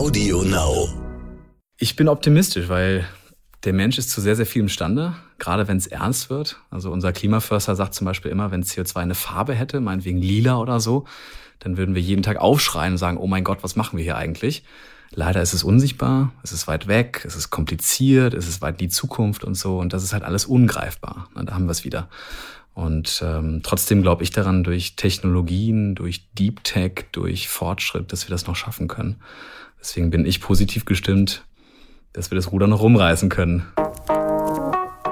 Audio 0.00 0.42
Now. 0.44 0.88
Ich 1.76 1.94
bin 1.94 2.08
optimistisch, 2.08 2.70
weil 2.70 3.06
der 3.64 3.74
Mensch 3.74 3.98
ist 3.98 4.08
zu 4.08 4.22
sehr, 4.22 4.34
sehr 4.34 4.46
viel 4.46 4.62
imstande, 4.62 5.14
gerade 5.38 5.68
wenn 5.68 5.76
es 5.76 5.86
ernst 5.86 6.30
wird. 6.30 6.58
Also 6.70 6.90
unser 6.90 7.12
Klimaförster 7.12 7.76
sagt 7.76 7.92
zum 7.92 8.06
Beispiel 8.06 8.30
immer, 8.30 8.50
wenn 8.50 8.64
CO2 8.64 8.96
eine 8.96 9.14
Farbe 9.14 9.52
hätte, 9.52 9.78
meinetwegen 9.82 10.22
lila 10.22 10.56
oder 10.56 10.80
so, 10.80 11.04
dann 11.58 11.76
würden 11.76 11.94
wir 11.94 12.00
jeden 12.00 12.22
Tag 12.22 12.38
aufschreien 12.38 12.94
und 12.94 12.96
sagen, 12.96 13.18
oh 13.18 13.26
mein 13.26 13.44
Gott, 13.44 13.58
was 13.60 13.76
machen 13.76 13.98
wir 13.98 14.02
hier 14.02 14.16
eigentlich? 14.16 14.64
Leider 15.10 15.42
ist 15.42 15.52
es 15.52 15.64
unsichtbar, 15.64 16.32
es 16.42 16.52
ist 16.52 16.66
weit 16.66 16.86
weg, 16.86 17.22
es 17.26 17.36
ist 17.36 17.50
kompliziert, 17.50 18.32
es 18.32 18.48
ist 18.48 18.62
weit 18.62 18.80
in 18.80 18.88
die 18.88 18.88
Zukunft 18.88 19.44
und 19.44 19.54
so. 19.54 19.78
Und 19.78 19.92
das 19.92 20.02
ist 20.02 20.14
halt 20.14 20.22
alles 20.22 20.46
ungreifbar. 20.46 21.28
Und 21.34 21.50
da 21.50 21.52
haben 21.52 21.66
wir 21.66 21.72
es 21.72 21.84
wieder. 21.84 22.08
Und 22.72 23.22
ähm, 23.22 23.60
trotzdem 23.62 24.00
glaube 24.00 24.22
ich 24.22 24.30
daran, 24.30 24.64
durch 24.64 24.96
Technologien, 24.96 25.94
durch 25.94 26.32
Deep 26.32 26.64
Tech, 26.64 27.04
durch 27.12 27.50
Fortschritt, 27.50 28.10
dass 28.12 28.26
wir 28.26 28.30
das 28.30 28.46
noch 28.46 28.56
schaffen 28.56 28.88
können. 28.88 29.20
Deswegen 29.80 30.10
bin 30.10 30.26
ich 30.26 30.40
positiv 30.40 30.84
gestimmt, 30.84 31.44
dass 32.12 32.30
wir 32.30 32.36
das 32.36 32.52
Ruder 32.52 32.66
noch 32.66 32.82
rumreißen 32.82 33.28
können. 33.28 33.66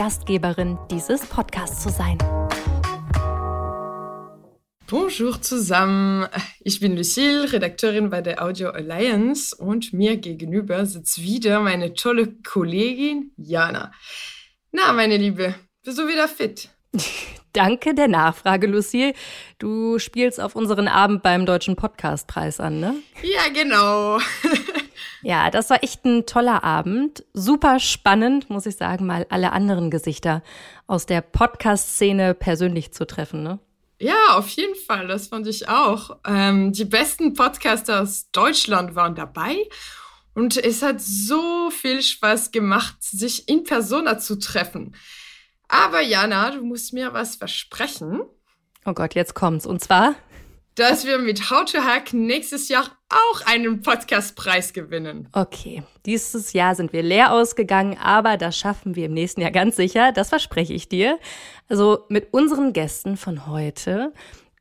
Gastgeberin 0.00 0.78
dieses 0.90 1.26
Podcasts 1.26 1.82
zu 1.82 1.90
sein. 1.90 2.16
Bonjour 4.86 5.42
zusammen, 5.42 6.26
ich 6.60 6.80
bin 6.80 6.96
Lucille, 6.96 7.52
Redakteurin 7.52 8.08
bei 8.08 8.22
der 8.22 8.42
Audio 8.42 8.70
Alliance 8.70 9.54
und 9.54 9.92
mir 9.92 10.16
gegenüber 10.16 10.86
sitzt 10.86 11.20
wieder 11.20 11.60
meine 11.60 11.92
tolle 11.92 12.32
Kollegin 12.42 13.32
Jana. 13.36 13.92
Na, 14.72 14.94
meine 14.94 15.18
Liebe, 15.18 15.54
bist 15.84 15.98
du 15.98 16.08
wieder 16.08 16.28
fit? 16.28 16.70
Danke 17.52 17.94
der 17.94 18.08
Nachfrage, 18.08 18.68
Lucille. 18.68 19.12
Du 19.58 19.98
spielst 19.98 20.40
auf 20.40 20.56
unseren 20.56 20.88
Abend 20.88 21.22
beim 21.22 21.44
Deutschen 21.44 21.76
Podcastpreis 21.76 22.58
an, 22.58 22.80
ne? 22.80 22.94
Ja, 23.22 23.52
genau. 23.52 24.18
Ja, 25.22 25.50
das 25.50 25.70
war 25.70 25.82
echt 25.82 26.04
ein 26.04 26.26
toller 26.26 26.64
Abend. 26.64 27.24
Super 27.34 27.78
spannend, 27.78 28.48
muss 28.50 28.66
ich 28.66 28.76
sagen, 28.76 29.06
mal 29.06 29.26
alle 29.30 29.52
anderen 29.52 29.90
Gesichter 29.90 30.42
aus 30.86 31.06
der 31.06 31.20
Podcast-Szene 31.20 32.34
persönlich 32.34 32.92
zu 32.92 33.06
treffen, 33.06 33.42
ne? 33.42 33.58
Ja, 33.98 34.36
auf 34.36 34.48
jeden 34.48 34.74
Fall, 34.76 35.08
das 35.08 35.28
fand 35.28 35.46
ich 35.46 35.68
auch. 35.68 36.16
Ähm, 36.26 36.72
die 36.72 36.86
besten 36.86 37.34
Podcaster 37.34 38.00
aus 38.00 38.30
Deutschland 38.32 38.94
waren 38.94 39.14
dabei 39.14 39.56
und 40.34 40.56
es 40.56 40.80
hat 40.82 41.02
so 41.02 41.70
viel 41.70 42.00
Spaß 42.00 42.50
gemacht, 42.50 42.96
sich 43.00 43.46
in 43.46 43.64
Persona 43.64 44.18
zu 44.18 44.38
treffen. 44.38 44.94
Aber 45.68 46.00
Jana, 46.00 46.50
du 46.50 46.64
musst 46.64 46.94
mir 46.94 47.12
was 47.12 47.36
versprechen. 47.36 48.22
Oh 48.86 48.94
Gott, 48.94 49.14
jetzt 49.14 49.34
kommt's. 49.34 49.66
Und 49.66 49.80
zwar? 49.82 50.14
Dass 50.74 51.04
wir 51.04 51.18
mit 51.18 51.50
How 51.50 51.64
to 51.64 51.78
Hack 51.78 52.12
nächstes 52.12 52.68
Jahr 52.68 52.86
auch 53.08 53.46
einen 53.46 53.82
Podcastpreis 53.82 54.72
gewinnen. 54.72 55.28
Okay, 55.32 55.82
dieses 56.06 56.52
Jahr 56.52 56.74
sind 56.74 56.92
wir 56.92 57.02
leer 57.02 57.32
ausgegangen, 57.32 57.98
aber 57.98 58.36
das 58.36 58.56
schaffen 58.56 58.94
wir 58.96 59.06
im 59.06 59.14
nächsten 59.14 59.40
Jahr 59.40 59.50
ganz 59.50 59.76
sicher, 59.76 60.12
das 60.12 60.28
verspreche 60.28 60.72
ich 60.72 60.88
dir. 60.88 61.18
Also 61.68 62.04
mit 62.08 62.32
unseren 62.32 62.72
Gästen 62.72 63.16
von 63.16 63.46
heute 63.46 64.12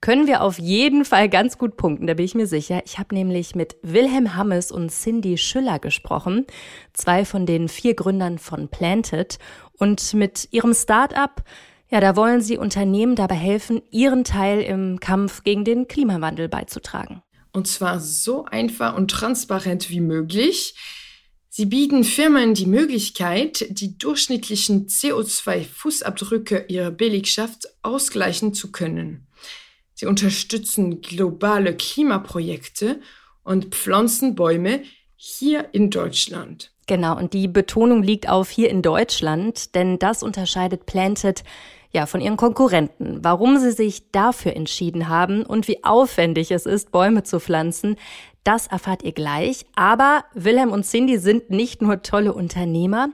können 0.02 0.28
wir 0.28 0.42
auf 0.42 0.58
jeden 0.58 1.04
Fall 1.04 1.28
ganz 1.28 1.58
gut 1.58 1.76
punkten, 1.76 2.08
da 2.08 2.14
bin 2.14 2.26
ich 2.26 2.36
mir 2.36 2.48
sicher. 2.48 2.82
Ich 2.86 3.00
habe 3.00 3.14
nämlich 3.14 3.54
mit 3.54 3.76
Wilhelm 3.82 4.36
Hammes 4.36 4.72
und 4.72 4.90
Cindy 4.92 5.38
Schüller 5.38 5.78
gesprochen, 5.80 6.46
zwei 6.94 7.26
von 7.26 7.46
den 7.46 7.68
vier 7.68 7.96
Gründern 7.96 8.40
von 8.40 8.70
Planted 8.70 9.40
und 9.78 10.14
mit 10.14 10.48
ihrem 10.52 10.74
Start-up 10.74 11.44
ja, 11.90 12.00
da 12.00 12.16
wollen 12.16 12.42
sie 12.42 12.58
Unternehmen 12.58 13.16
dabei 13.16 13.36
helfen, 13.36 13.82
ihren 13.90 14.24
Teil 14.24 14.62
im 14.62 15.00
Kampf 15.00 15.44
gegen 15.44 15.64
den 15.64 15.88
Klimawandel 15.88 16.48
beizutragen. 16.48 17.22
Und 17.52 17.68
zwar 17.68 18.00
so 18.00 18.46
einfach 18.46 18.96
und 18.96 19.10
transparent 19.10 19.90
wie 19.90 20.02
möglich. 20.02 20.76
Sie 21.50 21.66
bieten 21.66 22.04
Firmen 22.04 22.54
die 22.54 22.68
Möglichkeit, 22.68 23.66
die 23.70 23.98
durchschnittlichen 23.98 24.88
CO2-Fußabdrücke 24.88 26.68
ihrer 26.68 26.92
Belegschaft 26.92 27.68
ausgleichen 27.82 28.54
zu 28.54 28.72
können. 28.72 29.28
Sie 29.96 30.06
unterstützen 30.06 31.02
globale 31.02 31.76
Klimaprojekte 31.76 33.02
und 33.44 33.74
pflanzen 33.74 34.36
Bäume 34.36 34.84
hier 35.16 35.70
in 35.74 35.90
Deutschland. 35.90 36.72
Genau, 36.88 37.18
und 37.18 37.34
die 37.34 37.48
Betonung 37.48 38.04
liegt 38.04 38.30
auf 38.30 38.50
hier 38.50 38.70
in 38.70 38.82
Deutschland, 38.82 39.76
denn 39.76 40.00
das 40.00 40.24
unterscheidet 40.24 40.86
Planted 40.86 41.44
ja, 41.92 42.06
von 42.06 42.22
ihren 42.22 42.38
Konkurrenten, 42.38 43.20
warum 43.24 43.58
sie 43.58 43.72
sich 43.72 44.12
dafür 44.12 44.56
entschieden 44.56 45.10
haben 45.10 45.44
und 45.44 45.68
wie 45.68 45.84
aufwendig 45.84 46.52
es 46.52 46.66
ist, 46.66 46.92
Bäume 46.92 47.24
zu 47.24 47.40
pflanzen, 47.40 47.96
das 48.44 48.68
erfahrt 48.68 49.04
ihr 49.04 49.12
gleich. 49.12 49.66
Aber 49.76 50.24
Wilhelm 50.34 50.72
und 50.72 50.86
Cindy 50.86 51.18
sind 51.18 51.50
nicht 51.50 51.82
nur 51.82 52.02
tolle 52.02 52.34
Unternehmer, 52.34 53.10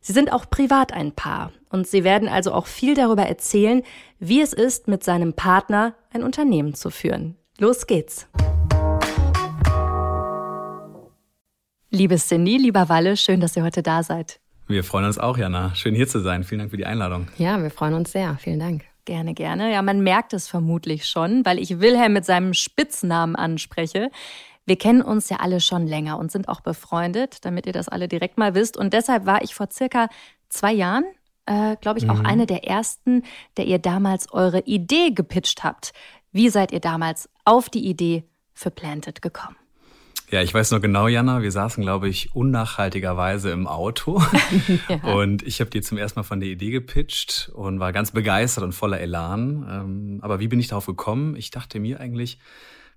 sie 0.00 0.12
sind 0.12 0.32
auch 0.32 0.48
privat 0.48 0.92
ein 0.92 1.12
Paar. 1.12 1.52
Und 1.70 1.86
sie 1.86 2.02
werden 2.02 2.28
also 2.28 2.52
auch 2.52 2.66
viel 2.66 2.94
darüber 2.94 3.22
erzählen, 3.22 3.82
wie 4.18 4.40
es 4.40 4.52
ist, 4.52 4.88
mit 4.88 5.04
seinem 5.04 5.34
Partner 5.34 5.94
ein 6.12 6.24
Unternehmen 6.24 6.74
zu 6.74 6.90
führen. 6.90 7.36
Los 7.58 7.86
geht's! 7.86 8.26
Liebe 11.92 12.16
Cindy, 12.16 12.56
lieber 12.56 12.88
Walle, 12.88 13.16
schön, 13.16 13.40
dass 13.40 13.56
ihr 13.56 13.64
heute 13.64 13.82
da 13.82 14.02
seid. 14.02 14.40
Wir 14.70 14.84
freuen 14.84 15.04
uns 15.04 15.18
auch, 15.18 15.36
Jana. 15.36 15.74
Schön 15.74 15.96
hier 15.96 16.06
zu 16.06 16.20
sein. 16.20 16.44
Vielen 16.44 16.60
Dank 16.60 16.70
für 16.70 16.76
die 16.76 16.86
Einladung. 16.86 17.26
Ja, 17.38 17.60
wir 17.60 17.72
freuen 17.72 17.94
uns 17.94 18.12
sehr. 18.12 18.38
Vielen 18.38 18.60
Dank. 18.60 18.84
Gerne, 19.04 19.34
gerne. 19.34 19.72
Ja, 19.72 19.82
man 19.82 20.00
merkt 20.02 20.32
es 20.32 20.46
vermutlich 20.46 21.06
schon, 21.06 21.44
weil 21.44 21.58
ich 21.58 21.80
Wilhelm 21.80 22.12
mit 22.12 22.24
seinem 22.24 22.54
Spitznamen 22.54 23.34
anspreche. 23.34 24.12
Wir 24.66 24.76
kennen 24.76 25.02
uns 25.02 25.28
ja 25.28 25.38
alle 25.38 25.60
schon 25.60 25.88
länger 25.88 26.20
und 26.20 26.30
sind 26.30 26.48
auch 26.48 26.60
befreundet, 26.60 27.44
damit 27.44 27.66
ihr 27.66 27.72
das 27.72 27.88
alle 27.88 28.06
direkt 28.06 28.38
mal 28.38 28.54
wisst. 28.54 28.76
Und 28.76 28.94
deshalb 28.94 29.26
war 29.26 29.42
ich 29.42 29.56
vor 29.56 29.68
circa 29.72 30.08
zwei 30.48 30.72
Jahren, 30.72 31.04
äh, 31.46 31.74
glaube 31.80 31.98
ich, 31.98 32.08
auch 32.08 32.20
mhm. 32.20 32.26
eine 32.26 32.46
der 32.46 32.64
ersten, 32.64 33.24
der 33.56 33.66
ihr 33.66 33.80
damals 33.80 34.32
eure 34.32 34.60
Idee 34.60 35.10
gepitcht 35.10 35.64
habt. 35.64 35.92
Wie 36.30 36.48
seid 36.48 36.70
ihr 36.70 36.80
damals 36.80 37.28
auf 37.44 37.70
die 37.70 37.88
Idee 37.88 38.22
für 38.54 38.70
Planted 38.70 39.20
gekommen? 39.20 39.56
Ja, 40.30 40.42
ich 40.42 40.54
weiß 40.54 40.70
noch 40.70 40.80
genau, 40.80 41.08
Jana, 41.08 41.42
wir 41.42 41.50
saßen, 41.50 41.82
glaube 41.82 42.08
ich, 42.08 42.32
unnachhaltigerweise 42.36 43.50
im 43.50 43.66
Auto. 43.66 44.22
ja. 44.88 45.02
Und 45.12 45.42
ich 45.42 45.60
habe 45.60 45.70
dir 45.70 45.82
zum 45.82 45.98
ersten 45.98 46.20
Mal 46.20 46.24
von 46.24 46.38
der 46.38 46.48
Idee 46.48 46.70
gepitcht 46.70 47.50
und 47.52 47.80
war 47.80 47.92
ganz 47.92 48.12
begeistert 48.12 48.62
und 48.62 48.72
voller 48.72 49.00
Elan. 49.00 49.66
Ähm, 49.68 50.18
aber 50.22 50.38
wie 50.38 50.46
bin 50.46 50.60
ich 50.60 50.68
darauf 50.68 50.86
gekommen? 50.86 51.34
Ich 51.34 51.50
dachte 51.50 51.80
mir 51.80 51.98
eigentlich, 51.98 52.38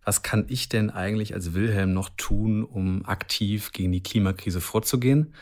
was 0.05 0.21
kann 0.21 0.45
ich 0.47 0.69
denn 0.69 0.91
eigentlich 0.91 1.33
als 1.33 1.55
Wilhelm 1.55 1.93
noch 1.93 2.09
tun, 2.17 2.63
um 2.63 3.03
aktiv 3.05 3.71
gegen 3.71 3.91
die 3.91 4.03
Klimakrise 4.03 4.61
vorzugehen? 4.61 5.33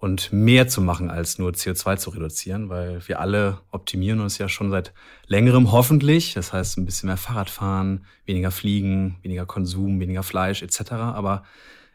Und 0.00 0.32
mehr 0.32 0.66
zu 0.66 0.80
machen, 0.80 1.10
als 1.10 1.38
nur 1.38 1.50
CO2 1.50 1.98
zu 1.98 2.10
reduzieren, 2.10 2.70
weil 2.70 3.06
wir 3.06 3.20
alle 3.20 3.58
optimieren 3.70 4.20
uns 4.20 4.38
ja 4.38 4.48
schon 4.48 4.70
seit 4.70 4.94
längerem 5.26 5.72
hoffentlich. 5.72 6.32
Das 6.32 6.54
heißt, 6.54 6.78
ein 6.78 6.86
bisschen 6.86 7.08
mehr 7.08 7.18
Fahrrad 7.18 7.50
fahren, 7.50 8.06
weniger 8.24 8.50
fliegen, 8.50 9.18
weniger 9.22 9.44
Konsum, 9.44 10.00
weniger 10.00 10.22
Fleisch 10.22 10.62
etc. 10.62 10.92
Aber 10.92 11.44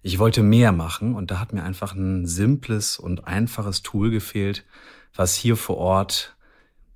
ich 0.03 0.19
wollte 0.19 0.43
mehr 0.43 0.71
machen 0.71 1.15
und 1.15 1.31
da 1.31 1.39
hat 1.39 1.51
mir 1.51 1.63
einfach 1.63 1.95
ein 1.95 2.27
simples 2.27 2.99
und 2.99 3.25
einfaches 3.25 3.81
Tool 3.81 4.11
gefehlt, 4.11 4.65
was 5.15 5.33
hier 5.33 5.57
vor 5.57 5.77
Ort 5.77 6.35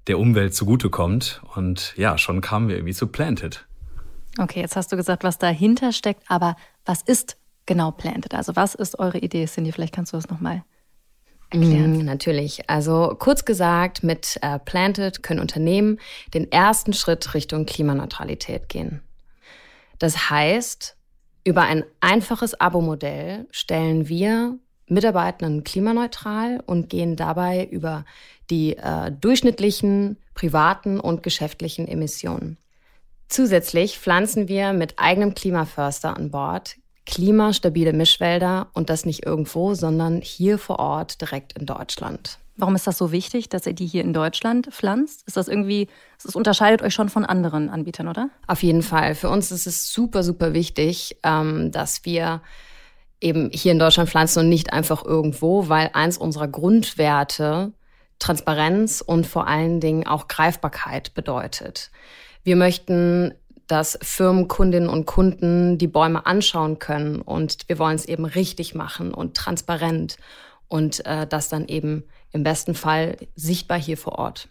der 0.06 0.20
Umwelt 0.20 0.54
zugutekommt. 0.54 1.42
Und 1.56 1.96
ja, 1.98 2.20
schon 2.20 2.40
kamen 2.40 2.68
wir 2.70 2.76
irgendwie 2.76 2.94
zu 2.94 3.08
Planted. 3.08 3.66
Okay, 4.38 4.60
jetzt 4.60 4.76
hast 4.76 4.92
du 4.92 4.96
gesagt, 4.96 5.24
was 5.24 5.40
dahinter 5.40 5.92
steckt, 5.92 6.22
aber 6.28 6.56
was 6.86 7.02
ist 7.02 7.38
genau 7.66 7.90
Planted? 7.90 8.36
Also 8.36 8.56
was 8.56 8.76
ist 8.76 9.00
eure 9.00 9.18
Idee, 9.18 9.48
Cindy? 9.48 9.72
Vielleicht 9.72 9.96
kannst 9.96 10.14
du 10.14 10.18
das 10.18 10.30
nochmal 10.30 10.64
erklären? 11.50 12.00
Mm, 12.00 12.06
natürlich. 12.06 12.70
Also 12.70 13.16
kurz 13.18 13.46
gesagt, 13.46 14.04
mit 14.04 14.38
äh, 14.42 14.60
Planted 14.60 15.24
können 15.24 15.40
Unternehmen 15.40 16.00
den 16.34 16.52
ersten 16.52 16.94
Schritt 16.94 17.34
Richtung 17.34 17.66
Klimaneutralität 17.66 18.70
gehen. 18.70 19.02
Das 19.98 20.30
heißt, 20.30 20.96
über 21.44 21.64
ein 21.64 21.84
einfaches 22.00 22.60
Abo-Modell 22.60 23.48
stellen 23.52 24.08
wir 24.08 24.58
Mitarbeitenden 24.88 25.64
klimaneutral 25.64 26.62
und 26.66 26.90
gehen 26.90 27.16
dabei 27.16 27.66
über 27.66 28.06
die 28.50 28.76
äh, 28.76 29.12
durchschnittlichen 29.12 30.18
privaten 30.34 31.00
und 31.00 31.22
geschäftlichen 31.22 31.88
Emissionen. 31.88 32.58
Zusätzlich 33.28 34.00
pflanzen 34.00 34.48
wir 34.48 34.74
mit 34.74 34.98
eigenem 34.98 35.36
Klimaförster 35.36 36.18
an 36.18 36.32
Bord 36.32 36.78
Klimastabile 37.10 37.92
Mischwälder 37.92 38.68
und 38.74 38.92
das 38.92 39.04
nicht 39.04 39.26
irgendwo, 39.26 39.74
sondern 39.74 40.22
hier 40.22 40.60
vor 40.60 40.78
Ort 40.78 41.22
direkt 41.22 41.58
in 41.58 41.66
Deutschland. 41.66 42.38
Warum 42.56 42.76
ist 42.76 42.86
das 42.86 43.00
so 43.00 43.12
wichtig, 43.12 43.50
dass 43.50 43.66
ihr 43.66 43.74
die 43.74 43.88
hier 43.88 44.04
in 44.04 44.14
Deutschland 44.14 44.68
pflanzt? 44.72 45.24
Ist 45.26 45.36
das 45.36 45.48
irgendwie, 45.48 45.88
das 46.22 46.36
unterscheidet 46.36 46.84
euch 46.84 46.94
schon 46.94 47.10
von 47.10 47.26
anderen 47.26 47.70
Anbietern, 47.70 48.08
oder? 48.08 48.30
Auf 48.46 48.62
jeden 48.62 48.84
Fall. 48.84 49.16
Für 49.16 49.30
uns 49.30 49.52
ist 49.52 49.66
es 49.66 49.92
super, 49.92 50.24
super 50.24 50.54
wichtig, 50.54 51.18
ähm, 51.24 51.72
dass 51.72 52.06
wir 52.06 52.42
eben 53.22 53.50
hier 53.52 53.72
in 53.72 53.80
Deutschland 53.80 54.10
pflanzen 54.10 54.42
und 54.42 54.50
nicht 54.50 54.72
einfach 54.72 55.04
irgendwo, 55.04 55.68
weil 55.68 55.90
eins 55.94 56.18
unserer 56.18 56.48
Grundwerte 56.48 57.74
Transparenz 58.20 59.02
und 59.02 59.26
vor 59.26 59.48
allen 59.48 59.80
Dingen 59.80 60.06
auch 60.06 60.28
Greifbarkeit 60.28 61.16
bedeutet. 61.16 61.90
Wir 62.44 62.56
möchten, 62.56 63.34
dass 63.70 63.98
Firmen, 64.02 64.48
Kundinnen 64.48 64.90
und 64.90 65.06
Kunden 65.06 65.78
die 65.78 65.88
Bäume 65.88 66.26
anschauen 66.26 66.80
können 66.80 67.22
und 67.22 67.68
wir 67.68 67.80
wollen 67.80 67.96
es 67.96 68.06
eben 68.06 68.26
richtig 68.26 68.76
machen 68.76 69.14
und 69.14 69.38
transparent 69.38 70.18
und 70.68 71.06
äh, 71.06 71.28
das 71.28 71.50
dann 71.50 71.68
eben 71.68 72.04
im 72.32 72.44
besten 72.44 72.74
Fall 72.74 73.18
sichtbar 73.36 73.80
hier 73.80 73.98
vor 73.98 74.20
Ort. 74.20 74.50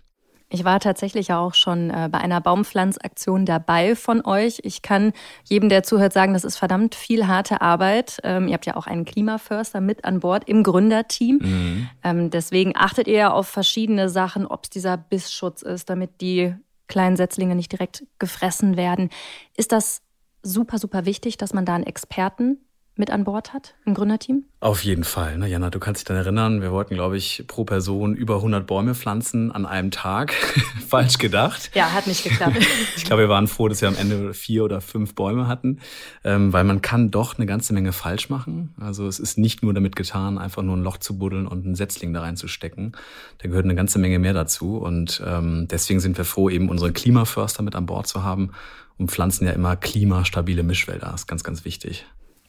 Ich 0.51 0.65
war 0.65 0.81
tatsächlich 0.81 1.33
auch 1.33 1.53
schon 1.53 1.91
äh, 1.91 2.09
bei 2.11 2.19
einer 2.19 2.41
Baumpflanzaktion 2.41 3.45
dabei 3.45 3.95
von 3.95 4.25
euch. 4.25 4.61
Ich 4.63 4.81
kann 4.81 5.13
jedem, 5.45 5.69
der 5.69 5.83
zuhört, 5.83 6.15
sagen, 6.15 6.33
das 6.33 6.45
ist 6.45 6.57
verdammt 6.57 6.95
viel 6.95 7.27
harte 7.27 7.61
Arbeit. 7.61 8.19
Ähm, 8.23 8.49
ihr 8.49 8.55
habt 8.55 8.65
ja 8.65 8.77
auch 8.77 8.87
einen 8.87 9.05
Klimaförster 9.05 9.83
mit 9.83 10.07
an 10.07 10.21
Bord 10.21 10.49
im 10.49 10.63
Gründerteam. 10.63 11.39
Mhm. 11.43 11.91
Ähm, 12.03 12.31
deswegen 12.31 12.73
achtet 12.77 13.09
ihr 13.09 13.35
auf 13.35 13.47
verschiedene 13.47 14.09
Sachen, 14.09 14.47
ob 14.47 14.65
es 14.65 14.71
dieser 14.71 14.97
Bissschutz 14.97 15.61
ist, 15.61 15.91
damit 15.91 16.23
die 16.23 16.55
kleinen 16.89 17.17
Setzlinge 17.17 17.55
nicht 17.55 17.73
direkt 17.73 18.07
gefressen 18.19 18.77
werden. 18.77 19.11
Ist 19.57 19.73
das 19.73 20.03
super, 20.43 20.79
super 20.79 21.05
wichtig, 21.05 21.37
dass 21.37 21.53
man 21.53 21.65
da 21.65 21.75
einen 21.75 21.85
Experten 21.85 22.59
mit 22.99 23.11
an 23.11 23.25
Bord 23.25 23.53
hat 23.53 23.75
im 23.85 23.95
Gründerteam? 23.95 24.45
Auf 24.61 24.83
jeden 24.83 25.05
Fall. 25.05 25.39
Ne, 25.39 25.47
Jana, 25.47 25.71
du 25.71 25.79
kannst 25.79 26.01
dich 26.01 26.05
dann 26.05 26.17
erinnern, 26.17 26.61
wir 26.63 26.73
wollten, 26.73 26.95
glaube 26.95 27.17
ich, 27.17 27.45
pro 27.47 27.65
Person 27.65 28.15
über 28.15 28.37
100 28.37 28.67
Bäume 28.67 28.95
pflanzen 28.95 29.53
an 29.53 29.67
einem 29.67 29.91
Tag. 29.91 30.33
Falsch 30.89 31.19
gedacht. 31.19 31.71
Ja, 31.75 31.93
hat 31.93 32.07
nicht 32.07 32.25
geklappt. 32.25 32.57
ich 32.97 33.05
glaube, 33.05 33.23
wir 33.23 33.29
waren 33.29 33.47
froh, 33.47 33.69
dass 33.69 33.81
wir 33.81 33.89
am 33.89 33.97
Ende 33.97 34.35
vier 34.35 34.65
oder 34.65 34.81
fünf 34.81 35.15
Bäume 35.15 35.47
hatten, 35.47 35.79
ähm, 36.25 36.53
weil 36.53 36.65
man 36.65 36.83
kann 36.83 37.11
doch 37.11 37.37
eine 37.37 37.47
ganze 37.47 37.73
Menge 37.73 37.93
falsch 37.93 38.31
machen. 38.31 38.75
Also 38.81 39.07
es 39.07 39.21
ist 39.21 39.39
nicht 39.39 39.63
nur 39.63 39.73
damit 39.73 39.95
getan, 39.95 40.39
einfach 40.39 40.63
nur 40.63 40.77
ein 40.77 40.83
Loch 40.83 40.97
zu 40.97 41.19
buddeln 41.19 41.47
und 41.47 41.65
einen 41.65 41.77
Setzling 41.77 42.13
da 42.13 42.23
reinzustecken. 42.23 42.97
Da 43.39 43.49
gehört 43.49 43.65
eine 43.65 43.77
ganze 43.77 43.99
Menge 43.99 44.19
mehr 44.19 44.35
dazu 44.35 44.79
und 44.79 45.23
ähm, 45.25 45.69
deswegen 45.71 46.01
sind 46.01 46.19
wir 46.19 46.25
froh, 46.25 46.51
eben 46.51 46.69
unseren 46.69 46.95
Klimaförster 46.95 47.63
mit 47.63 47.77
an 47.77 47.87
Bord 47.87 48.09
zu 48.09 48.25
haben 48.25 48.51
und 48.99 49.11
pflanzen 49.11 49.47
ja 49.47 49.53
immer 49.53 49.77
klimastabile 49.77 50.65
Mischwälder. 50.65 51.11
Das 51.13 51.23
ist 51.23 51.27
ganz, 51.29 51.45
ganz 51.45 51.65
wichtig. 51.65 52.05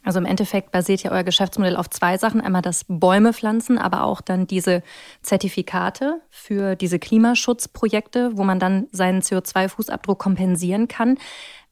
Also 0.09 0.17
im 0.17 0.25
Endeffekt 0.25 0.71
basiert 0.71 1.03
ja 1.03 1.11
euer 1.11 1.23
Geschäftsmodell 1.23 1.75
auf 1.75 1.88
zwei 1.88 2.17
Sachen. 2.17 2.41
Einmal 2.41 2.63
das 2.63 2.83
Bäume 2.88 3.31
pflanzen, 3.31 3.77
aber 3.77 4.06
auch 4.06 4.21
dann 4.21 4.47
diese 4.47 4.81
Zertifikate 5.21 6.19
für 6.31 6.75
diese 6.75 6.97
Klimaschutzprojekte, 6.97 8.31
wo 8.35 8.44
man 8.44 8.57
dann 8.57 8.88
seinen 8.91 9.21
CO2-Fußabdruck 9.21 10.17
kompensieren 10.17 10.88
kann. 10.88 11.19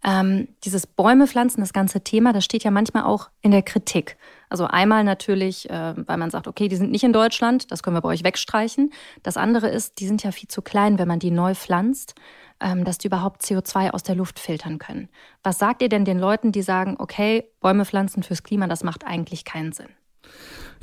Ähm, 0.03 0.49
dieses 0.63 0.85
Bäume 0.85 1.25
pflanzen, 1.25 1.61
das 1.61 1.73
ganze 1.73 2.01
Thema, 2.01 2.31
das 2.31 2.45
steht 2.45 2.63
ja 2.63 2.69
manchmal 2.69 3.05
auch 3.05 3.31
in 3.41 3.49
der 3.49 3.63
Kritik. 3.63 4.17
Also 4.49 4.65
einmal 4.65 5.03
natürlich, 5.03 5.67
äh, 5.71 5.95
weil 5.97 6.17
man 6.17 6.29
sagt, 6.29 6.47
okay, 6.47 6.67
die 6.67 6.75
sind 6.75 6.91
nicht 6.91 7.03
in 7.03 7.13
Deutschland, 7.13 7.71
das 7.71 7.81
können 7.81 7.95
wir 7.95 8.01
bei 8.01 8.09
euch 8.09 8.23
wegstreichen. 8.23 8.93
Das 9.23 9.35
andere 9.35 9.69
ist, 9.69 9.99
die 9.99 10.05
sind 10.05 10.21
ja 10.21 10.31
viel 10.31 10.47
zu 10.47 10.61
klein, 10.61 10.99
wenn 10.99 11.07
man 11.07 11.17
die 11.17 11.31
neu 11.31 11.55
pflanzt. 11.55 12.13
Ähm, 12.59 12.85
dass 12.85 12.97
die 12.97 13.07
überhaupt 13.07 13.43
CO2 13.43 13.91
aus 13.91 14.01
der 14.01 14.15
Luft 14.15 14.39
filtern 14.39 14.79
können. 14.79 15.09
Was 15.43 15.59
sagt 15.59 15.83
ihr 15.83 15.89
denn 15.89 16.05
den 16.05 16.17
Leuten, 16.17 16.51
die 16.51 16.63
sagen, 16.63 16.95
okay, 16.97 17.51
Bäume 17.59 17.85
pflanzen 17.85 18.23
fürs 18.23 18.41
Klima, 18.41 18.67
das 18.67 18.83
macht 18.83 19.05
eigentlich 19.05 19.45
keinen 19.45 19.73
Sinn? 19.73 19.89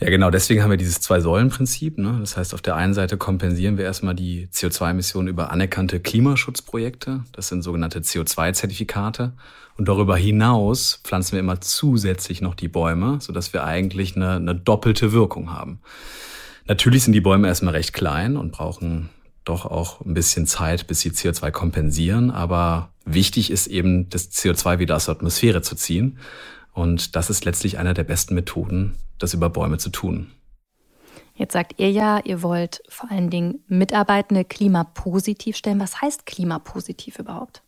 Ja, 0.00 0.10
genau. 0.10 0.30
Deswegen 0.30 0.62
haben 0.62 0.70
wir 0.70 0.76
dieses 0.76 1.00
Zwei-Säulen-Prinzip. 1.00 1.98
Ne? 1.98 2.16
Das 2.20 2.36
heißt, 2.36 2.54
auf 2.54 2.62
der 2.62 2.76
einen 2.76 2.94
Seite 2.94 3.16
kompensieren 3.16 3.78
wir 3.78 3.84
erstmal 3.84 4.14
die 4.14 4.48
CO2-Emissionen 4.48 5.28
über 5.28 5.50
anerkannte 5.50 6.00
Klimaschutzprojekte. 6.00 7.24
Das 7.32 7.48
sind 7.48 7.62
sogenannte 7.62 8.00
CO2-Zertifikate. 8.00 9.32
Und 9.76 9.88
darüber 9.88 10.16
hinaus 10.16 11.00
pflanzen 11.04 11.32
wir 11.32 11.40
immer 11.40 11.60
zusätzlich 11.60 12.40
noch 12.40 12.54
die 12.54 12.68
Bäume, 12.68 13.18
sodass 13.20 13.52
wir 13.52 13.64
eigentlich 13.64 14.16
eine, 14.16 14.32
eine 14.32 14.54
doppelte 14.54 15.12
Wirkung 15.12 15.52
haben. 15.52 15.80
Natürlich 16.66 17.04
sind 17.04 17.12
die 17.12 17.20
Bäume 17.20 17.48
erstmal 17.48 17.74
recht 17.74 17.92
klein 17.92 18.36
und 18.36 18.52
brauchen 18.52 19.10
doch 19.44 19.66
auch 19.66 20.00
ein 20.00 20.14
bisschen 20.14 20.46
Zeit, 20.46 20.86
bis 20.86 21.00
sie 21.00 21.10
CO2 21.10 21.50
kompensieren. 21.50 22.30
Aber 22.30 22.90
wichtig 23.04 23.50
ist 23.50 23.66
eben, 23.66 24.08
das 24.08 24.30
CO2 24.30 24.78
wieder 24.78 24.96
aus 24.96 25.06
der 25.06 25.14
Atmosphäre 25.14 25.62
zu 25.62 25.74
ziehen. 25.76 26.18
Und 26.72 27.14
das 27.16 27.30
ist 27.30 27.44
letztlich 27.44 27.78
einer 27.78 27.94
der 27.94 28.04
besten 28.04 28.34
Methoden, 28.34 28.94
das 29.18 29.34
über 29.34 29.50
Bäume 29.50 29.78
zu 29.78 29.90
tun. 29.90 30.30
Jetzt 31.36 31.52
sagt 31.52 31.74
ihr 31.78 31.90
ja, 31.90 32.20
ihr 32.24 32.42
wollt 32.42 32.82
vor 32.88 33.10
allen 33.10 33.28
Dingen 33.28 33.64
Mitarbeitende 33.66 34.44
klimapositiv 34.44 35.56
stellen. 35.56 35.80
Was 35.80 36.00
heißt 36.00 36.26
klimapositiv 36.26 37.18
überhaupt? 37.18 37.63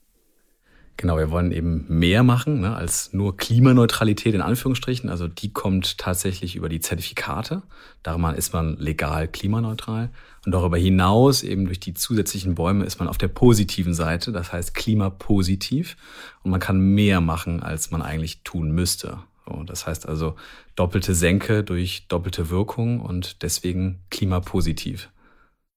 Genau, 0.98 1.18
wir 1.18 1.30
wollen 1.30 1.52
eben 1.52 1.84
mehr 1.88 2.22
machen 2.22 2.60
ne, 2.60 2.74
als 2.74 3.12
nur 3.12 3.36
Klimaneutralität 3.36 4.34
in 4.34 4.40
Anführungsstrichen. 4.40 5.10
Also 5.10 5.28
die 5.28 5.52
kommt 5.52 5.98
tatsächlich 5.98 6.56
über 6.56 6.70
die 6.70 6.80
Zertifikate. 6.80 7.62
Darum 8.02 8.24
ist 8.34 8.54
man 8.54 8.78
legal 8.78 9.28
klimaneutral. 9.28 10.08
Und 10.46 10.52
darüber 10.52 10.78
hinaus, 10.78 11.42
eben 11.42 11.66
durch 11.66 11.80
die 11.80 11.92
zusätzlichen 11.92 12.54
Bäume, 12.54 12.84
ist 12.84 12.98
man 12.98 13.08
auf 13.08 13.18
der 13.18 13.28
positiven 13.28 13.92
Seite, 13.92 14.32
das 14.32 14.52
heißt 14.52 14.74
klimapositiv. 14.74 15.98
Und 16.42 16.50
man 16.50 16.60
kann 16.60 16.80
mehr 16.80 17.20
machen, 17.20 17.62
als 17.62 17.90
man 17.90 18.00
eigentlich 18.00 18.42
tun 18.42 18.70
müsste. 18.70 19.18
So, 19.46 19.64
das 19.64 19.86
heißt 19.86 20.08
also 20.08 20.34
doppelte 20.76 21.14
Senke 21.14 21.62
durch 21.62 22.08
doppelte 22.08 22.48
Wirkung 22.48 23.00
und 23.00 23.42
deswegen 23.42 24.00
klimapositiv. 24.10 25.10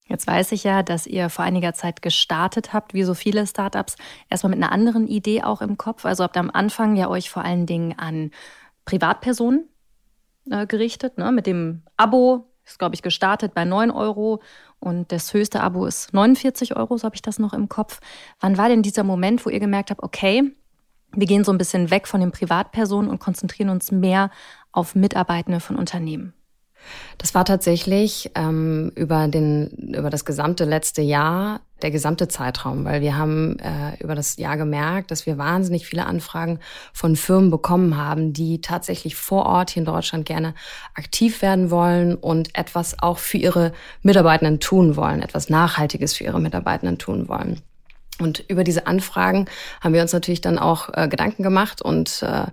Jetzt 0.09 0.25
weiß 0.25 0.51
ich 0.53 0.63
ja, 0.63 0.81
dass 0.81 1.05
ihr 1.05 1.29
vor 1.29 1.45
einiger 1.45 1.73
Zeit 1.73 2.01
gestartet 2.01 2.73
habt, 2.73 2.95
wie 2.95 3.03
so 3.03 3.13
viele 3.13 3.45
Startups, 3.45 3.95
erstmal 4.27 4.49
mit 4.49 4.61
einer 4.61 4.71
anderen 4.71 5.07
Idee 5.07 5.43
auch 5.43 5.61
im 5.61 5.77
Kopf. 5.77 6.03
Also 6.03 6.23
habt 6.23 6.35
ihr 6.35 6.41
am 6.41 6.49
Anfang 6.51 6.95
ja 6.95 7.07
euch 7.07 7.29
vor 7.29 7.45
allen 7.45 7.67
Dingen 7.67 7.97
an 7.97 8.31
Privatpersonen 8.85 9.69
äh, 10.49 10.65
gerichtet, 10.65 11.19
ne? 11.19 11.31
mit 11.31 11.45
dem 11.45 11.83
Abo. 11.95 12.47
Ist, 12.65 12.79
glaube 12.79 12.93
ich, 12.93 13.01
gestartet 13.01 13.53
bei 13.55 13.65
9 13.65 13.89
Euro 13.89 14.41
und 14.79 15.11
das 15.11 15.33
höchste 15.33 15.61
Abo 15.61 15.87
ist 15.87 16.13
49 16.13 16.75
Euro, 16.75 16.97
so 16.97 17.05
habe 17.05 17.15
ich 17.15 17.23
das 17.23 17.39
noch 17.39 17.53
im 17.53 17.67
Kopf. 17.67 17.99
Wann 18.39 18.57
war 18.57 18.69
denn 18.69 18.83
dieser 18.83 19.03
Moment, 19.03 19.43
wo 19.43 19.49
ihr 19.49 19.59
gemerkt 19.59 19.89
habt, 19.89 20.03
okay, 20.03 20.55
wir 21.11 21.25
gehen 21.25 21.43
so 21.43 21.51
ein 21.51 21.57
bisschen 21.57 21.89
weg 21.89 22.07
von 22.07 22.19
den 22.19 22.31
Privatpersonen 22.31 23.09
und 23.09 23.19
konzentrieren 23.19 23.69
uns 23.69 23.91
mehr 23.91 24.29
auf 24.71 24.93
Mitarbeitende 24.93 25.59
von 25.59 25.77
Unternehmen? 25.77 26.33
Das 27.17 27.35
war 27.35 27.45
tatsächlich 27.45 28.31
ähm, 28.35 28.91
über, 28.95 29.27
den, 29.27 29.67
über 29.93 30.09
das 30.09 30.25
gesamte 30.25 30.65
letzte 30.65 31.01
Jahr 31.01 31.61
der 31.81 31.91
gesamte 31.91 32.27
Zeitraum, 32.27 32.85
weil 32.85 33.01
wir 33.01 33.17
haben 33.17 33.57
äh, 33.59 34.01
über 34.01 34.15
das 34.15 34.37
Jahr 34.37 34.57
gemerkt, 34.57 35.11
dass 35.11 35.25
wir 35.25 35.37
wahnsinnig 35.37 35.85
viele 35.85 36.05
Anfragen 36.05 36.59
von 36.93 37.15
Firmen 37.15 37.51
bekommen 37.51 37.97
haben, 37.97 38.33
die 38.33 38.61
tatsächlich 38.61 39.15
vor 39.15 39.45
Ort 39.45 39.71
hier 39.71 39.81
in 39.81 39.85
Deutschland 39.85 40.25
gerne 40.25 40.53
aktiv 40.93 41.41
werden 41.41 41.71
wollen 41.71 42.15
und 42.15 42.57
etwas 42.57 42.99
auch 42.99 43.17
für 43.17 43.37
ihre 43.37 43.71
Mitarbeitenden 44.01 44.59
tun 44.59 44.95
wollen, 44.95 45.21
etwas 45.21 45.49
Nachhaltiges 45.49 46.15
für 46.15 46.23
ihre 46.25 46.41
Mitarbeitenden 46.41 46.97
tun 46.97 47.29
wollen. 47.29 47.61
Und 48.19 48.43
über 48.49 48.65
diese 48.65 48.85
Anfragen 48.85 49.45
haben 49.81 49.93
wir 49.93 50.01
uns 50.01 50.11
natürlich 50.11 50.41
dann 50.41 50.59
auch 50.59 50.89
äh, 50.93 51.07
Gedanken 51.07 51.43
gemacht 51.43 51.81
und 51.81 52.21
äh, 52.23 52.47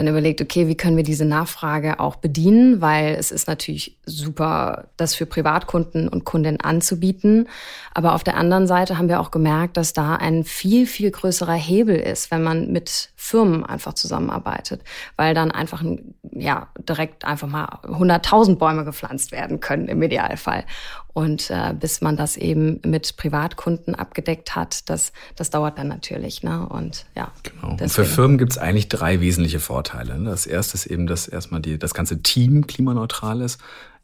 dann 0.00 0.08
überlegt, 0.08 0.40
okay, 0.40 0.66
wie 0.66 0.76
können 0.76 0.96
wir 0.96 1.04
diese 1.04 1.26
Nachfrage 1.26 2.00
auch 2.00 2.16
bedienen, 2.16 2.80
weil 2.80 3.14
es 3.16 3.30
ist 3.30 3.46
natürlich 3.46 3.98
super, 4.06 4.88
das 4.96 5.14
für 5.14 5.26
Privatkunden 5.26 6.08
und 6.08 6.24
Kundinnen 6.24 6.60
anzubieten. 6.60 7.48
Aber 7.92 8.14
auf 8.14 8.24
der 8.24 8.36
anderen 8.36 8.66
Seite 8.66 8.96
haben 8.96 9.08
wir 9.08 9.20
auch 9.20 9.30
gemerkt, 9.30 9.76
dass 9.76 9.92
da 9.92 10.16
ein 10.16 10.44
viel, 10.44 10.86
viel 10.86 11.10
größerer 11.10 11.54
Hebel 11.54 11.96
ist, 11.96 12.30
wenn 12.30 12.42
man 12.42 12.72
mit 12.72 13.10
Firmen 13.14 13.64
einfach 13.64 13.92
zusammenarbeitet, 13.92 14.82
weil 15.16 15.34
dann 15.34 15.50
einfach, 15.50 15.84
ja, 16.32 16.68
direkt 16.88 17.24
einfach 17.24 17.48
mal 17.48 17.66
100.000 17.82 18.56
Bäume 18.56 18.84
gepflanzt 18.84 19.32
werden 19.32 19.60
können 19.60 19.88
im 19.88 20.02
Idealfall. 20.02 20.64
Und 21.12 21.50
äh, 21.50 21.74
bis 21.78 22.00
man 22.00 22.16
das 22.16 22.36
eben 22.36 22.80
mit 22.84 23.16
Privatkunden 23.16 23.94
abgedeckt 23.94 24.54
hat, 24.54 24.88
das, 24.88 25.12
das 25.34 25.50
dauert 25.50 25.78
dann 25.78 25.88
natürlich. 25.88 26.42
Ne? 26.42 26.66
Und 26.68 27.04
ja. 27.16 27.32
Genau. 27.42 27.72
Und 27.72 27.90
für 27.90 28.04
Firmen 28.04 28.38
gibt 28.38 28.52
es 28.52 28.58
eigentlich 28.58 28.88
drei 28.88 29.20
wesentliche 29.20 29.58
Vorteile. 29.58 30.18
Ne? 30.18 30.30
Das 30.30 30.46
erste 30.46 30.74
ist 30.74 30.86
eben, 30.86 31.06
dass 31.06 31.26
erstmal 31.26 31.60
die, 31.60 31.78
das 31.78 31.94
ganze 31.94 32.22
Team 32.22 32.66
klimaneutral 32.66 33.40
ist, 33.40 33.60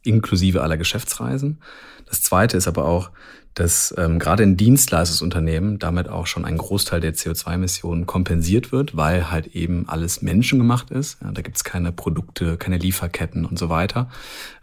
inklusive 0.07 0.61
aller 0.61 0.77
Geschäftsreisen. 0.77 1.59
Das 2.05 2.21
zweite 2.21 2.57
ist 2.57 2.67
aber 2.67 2.85
auch, 2.85 3.11
dass 3.57 3.93
ähm, 3.97 4.19
gerade 4.19 4.43
in 4.43 4.55
Dienstleistungsunternehmen 4.55 5.79
damit 5.79 6.09
auch 6.09 6.27
schon 6.27 6.45
ein 6.45 6.57
Großteil 6.57 7.01
der 7.01 7.15
CO2-Emissionen 7.15 8.05
kompensiert 8.05 8.71
wird, 8.71 8.95
weil 8.95 9.31
halt 9.31 9.47
eben 9.47 9.89
alles 9.89 10.21
menschengemacht 10.21 10.91
ist. 10.91 11.17
Ja, 11.23 11.31
da 11.31 11.41
gibt's 11.41 11.63
keine 11.63 11.91
Produkte, 11.91 12.57
keine 12.57 12.77
Lieferketten 12.77 13.45
und 13.45 13.57
so 13.57 13.69
weiter. 13.69 14.09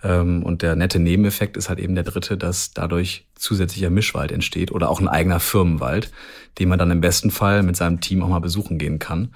Ähm, 0.05 0.45
und 0.45 0.63
der 0.63 0.77
nette 0.77 1.01
Nebeneffekt 1.01 1.57
ist 1.57 1.69
halt 1.69 1.81
eben 1.81 1.97
der 1.97 2.05
dritte, 2.05 2.37
dass 2.37 2.73
dadurch 2.73 3.27
zusätzlicher 3.35 3.91
Mischwald 3.91 4.31
entsteht 4.31 4.71
oder 4.71 4.89
auch 4.89 5.01
ein 5.01 5.09
eigener 5.09 5.41
Firmenwald, 5.41 6.13
den 6.61 6.69
man 6.69 6.79
dann 6.79 6.93
im 6.93 7.01
besten 7.01 7.33
Fall 7.33 7.65
mit 7.65 7.77
seinem 7.77 8.01
Team 8.01 8.23
auch 8.23 8.29
mal 8.29 8.39
besuchen 8.39 8.79
gehen 8.79 9.01
kann. 9.01 9.35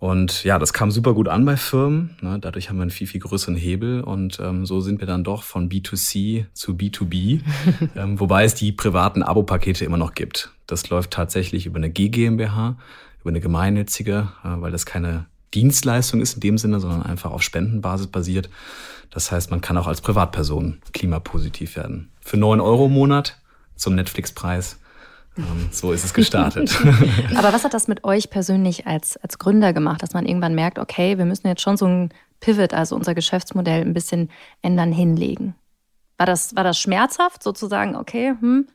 Und 0.00 0.44
ja, 0.44 0.58
das 0.58 0.72
kam 0.72 0.90
super 0.90 1.12
gut 1.12 1.28
an 1.28 1.44
bei 1.44 1.58
Firmen. 1.58 2.16
Ne? 2.22 2.38
Dadurch 2.40 2.70
haben 2.70 2.76
wir 2.76 2.82
einen 2.82 2.90
viel, 2.90 3.06
viel 3.06 3.20
größeren 3.20 3.54
Hebel. 3.54 4.00
Und 4.00 4.40
ähm, 4.40 4.64
so 4.64 4.80
sind 4.80 4.98
wir 5.00 5.06
dann 5.06 5.24
doch 5.24 5.42
von 5.42 5.68
B2C 5.68 6.46
zu 6.54 6.72
B2B. 6.72 7.40
ähm, 7.96 8.18
wobei 8.18 8.44
es 8.44 8.54
die 8.54 8.72
privaten 8.72 9.22
Abo-Pakete 9.22 9.84
immer 9.84 9.98
noch 9.98 10.14
gibt. 10.14 10.52
Das 10.66 10.88
läuft 10.88 11.10
tatsächlich 11.10 11.66
über 11.66 11.76
eine 11.76 11.90
G 11.90 12.08
GmbH, 12.08 12.78
über 13.20 13.28
eine 13.28 13.40
gemeinnützige, 13.40 14.28
äh, 14.42 14.48
weil 14.62 14.72
das 14.72 14.86
keine 14.86 15.26
Dienstleistung 15.52 16.22
ist 16.22 16.32
in 16.32 16.40
dem 16.40 16.56
Sinne, 16.56 16.80
sondern 16.80 17.02
einfach 17.02 17.30
auf 17.30 17.42
Spendenbasis 17.42 18.06
basiert. 18.06 18.48
Das 19.10 19.30
heißt, 19.30 19.50
man 19.50 19.60
kann 19.60 19.76
auch 19.76 19.86
als 19.86 20.00
Privatperson 20.00 20.78
klimapositiv 20.94 21.76
werden. 21.76 22.08
Für 22.22 22.38
neun 22.38 22.60
Euro 22.60 22.86
im 22.86 22.92
Monat 22.92 23.38
zum 23.76 23.96
Netflix-Preis 23.96 24.78
so 25.70 25.92
ist 25.92 26.04
es 26.04 26.14
gestartet. 26.14 26.76
Aber 27.36 27.52
was 27.52 27.64
hat 27.64 27.74
das 27.74 27.88
mit 27.88 28.04
euch 28.04 28.30
persönlich 28.30 28.86
als, 28.86 29.16
als 29.18 29.38
Gründer 29.38 29.72
gemacht, 29.72 30.02
dass 30.02 30.12
man 30.12 30.26
irgendwann 30.26 30.54
merkt, 30.54 30.78
okay, 30.78 31.18
wir 31.18 31.24
müssen 31.24 31.46
jetzt 31.46 31.62
schon 31.62 31.76
so 31.76 31.86
ein 31.86 32.10
Pivot, 32.40 32.74
also 32.74 32.96
unser 32.96 33.14
Geschäftsmodell 33.14 33.82
ein 33.82 33.94
bisschen 33.94 34.30
ändern, 34.62 34.92
hinlegen? 34.92 35.54
War 36.18 36.26
das, 36.26 36.54
war 36.56 36.64
das 36.64 36.78
schmerzhaft 36.78 37.42
sozusagen, 37.42 37.96
okay, 37.96 38.34
hm? 38.40 38.68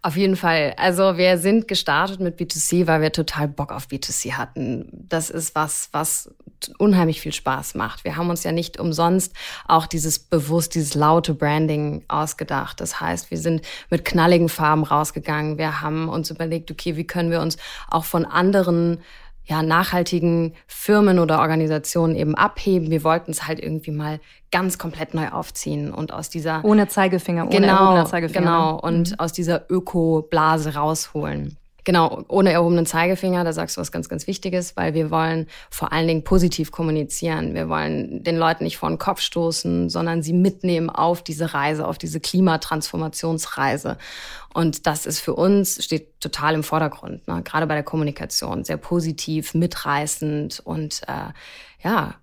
Auf 0.00 0.16
jeden 0.16 0.36
Fall. 0.36 0.74
Also 0.76 1.16
wir 1.16 1.38
sind 1.38 1.66
gestartet 1.66 2.20
mit 2.20 2.38
B2C, 2.38 2.86
weil 2.86 3.00
wir 3.00 3.10
total 3.10 3.48
Bock 3.48 3.72
auf 3.72 3.86
B2C 3.86 4.34
hatten. 4.34 4.88
Das 4.92 5.28
ist 5.28 5.56
was, 5.56 5.88
was 5.90 6.30
unheimlich 6.78 7.20
viel 7.20 7.32
Spaß 7.32 7.74
macht. 7.74 8.04
Wir 8.04 8.16
haben 8.16 8.30
uns 8.30 8.44
ja 8.44 8.52
nicht 8.52 8.78
umsonst 8.78 9.32
auch 9.66 9.86
dieses 9.86 10.20
bewusst, 10.20 10.76
dieses 10.76 10.94
laute 10.94 11.34
Branding 11.34 12.04
ausgedacht. 12.06 12.80
Das 12.80 13.00
heißt, 13.00 13.32
wir 13.32 13.38
sind 13.38 13.62
mit 13.90 14.04
knalligen 14.04 14.48
Farben 14.48 14.84
rausgegangen. 14.84 15.58
Wir 15.58 15.80
haben 15.80 16.08
uns 16.08 16.30
überlegt, 16.30 16.70
okay, 16.70 16.96
wie 16.96 17.06
können 17.06 17.32
wir 17.32 17.40
uns 17.40 17.56
auch 17.90 18.04
von 18.04 18.24
anderen 18.24 19.00
ja, 19.48 19.62
nachhaltigen 19.62 20.54
Firmen 20.66 21.18
oder 21.18 21.40
Organisationen 21.40 22.14
eben 22.14 22.34
abheben. 22.34 22.90
Wir 22.90 23.02
wollten 23.02 23.30
es 23.30 23.46
halt 23.46 23.60
irgendwie 23.60 23.90
mal 23.90 24.20
ganz 24.50 24.76
komplett 24.76 25.14
neu 25.14 25.28
aufziehen 25.28 25.92
und 25.92 26.12
aus 26.12 26.28
dieser 26.28 26.64
ohne 26.64 26.88
Zeigefinger, 26.88 27.46
ohne 27.46 27.60
genau, 27.60 28.04
Zeigefinger. 28.04 28.40
Genau, 28.40 28.78
und 28.78 29.10
mhm. 29.10 29.14
aus 29.18 29.32
dieser 29.32 29.64
Öko-Blase 29.70 30.74
rausholen. 30.74 31.56
Genau, 31.88 32.22
ohne 32.28 32.52
erhobenen 32.52 32.84
Zeigefinger, 32.84 33.44
da 33.44 33.54
sagst 33.54 33.78
du 33.78 33.80
was 33.80 33.90
ganz, 33.90 34.10
ganz 34.10 34.26
Wichtiges, 34.26 34.76
weil 34.76 34.92
wir 34.92 35.10
wollen 35.10 35.46
vor 35.70 35.90
allen 35.90 36.06
Dingen 36.06 36.22
positiv 36.22 36.70
kommunizieren. 36.70 37.54
Wir 37.54 37.70
wollen 37.70 38.22
den 38.22 38.36
Leuten 38.36 38.64
nicht 38.64 38.76
vor 38.76 38.90
den 38.90 38.98
Kopf 38.98 39.22
stoßen, 39.22 39.88
sondern 39.88 40.22
sie 40.22 40.34
mitnehmen 40.34 40.90
auf 40.90 41.22
diese 41.24 41.54
Reise, 41.54 41.86
auf 41.86 41.96
diese 41.96 42.20
Klimatransformationsreise. 42.20 43.96
Und 44.52 44.86
das 44.86 45.06
ist 45.06 45.20
für 45.20 45.32
uns, 45.32 45.82
steht 45.82 46.20
total 46.20 46.56
im 46.56 46.62
Vordergrund, 46.62 47.26
ne? 47.26 47.42
gerade 47.42 47.66
bei 47.66 47.72
der 47.72 47.84
Kommunikation, 47.84 48.64
sehr 48.64 48.76
positiv, 48.76 49.54
mitreißend 49.54 50.60
und 50.62 51.00
äh, 51.08 51.32
ja, 51.82 52.16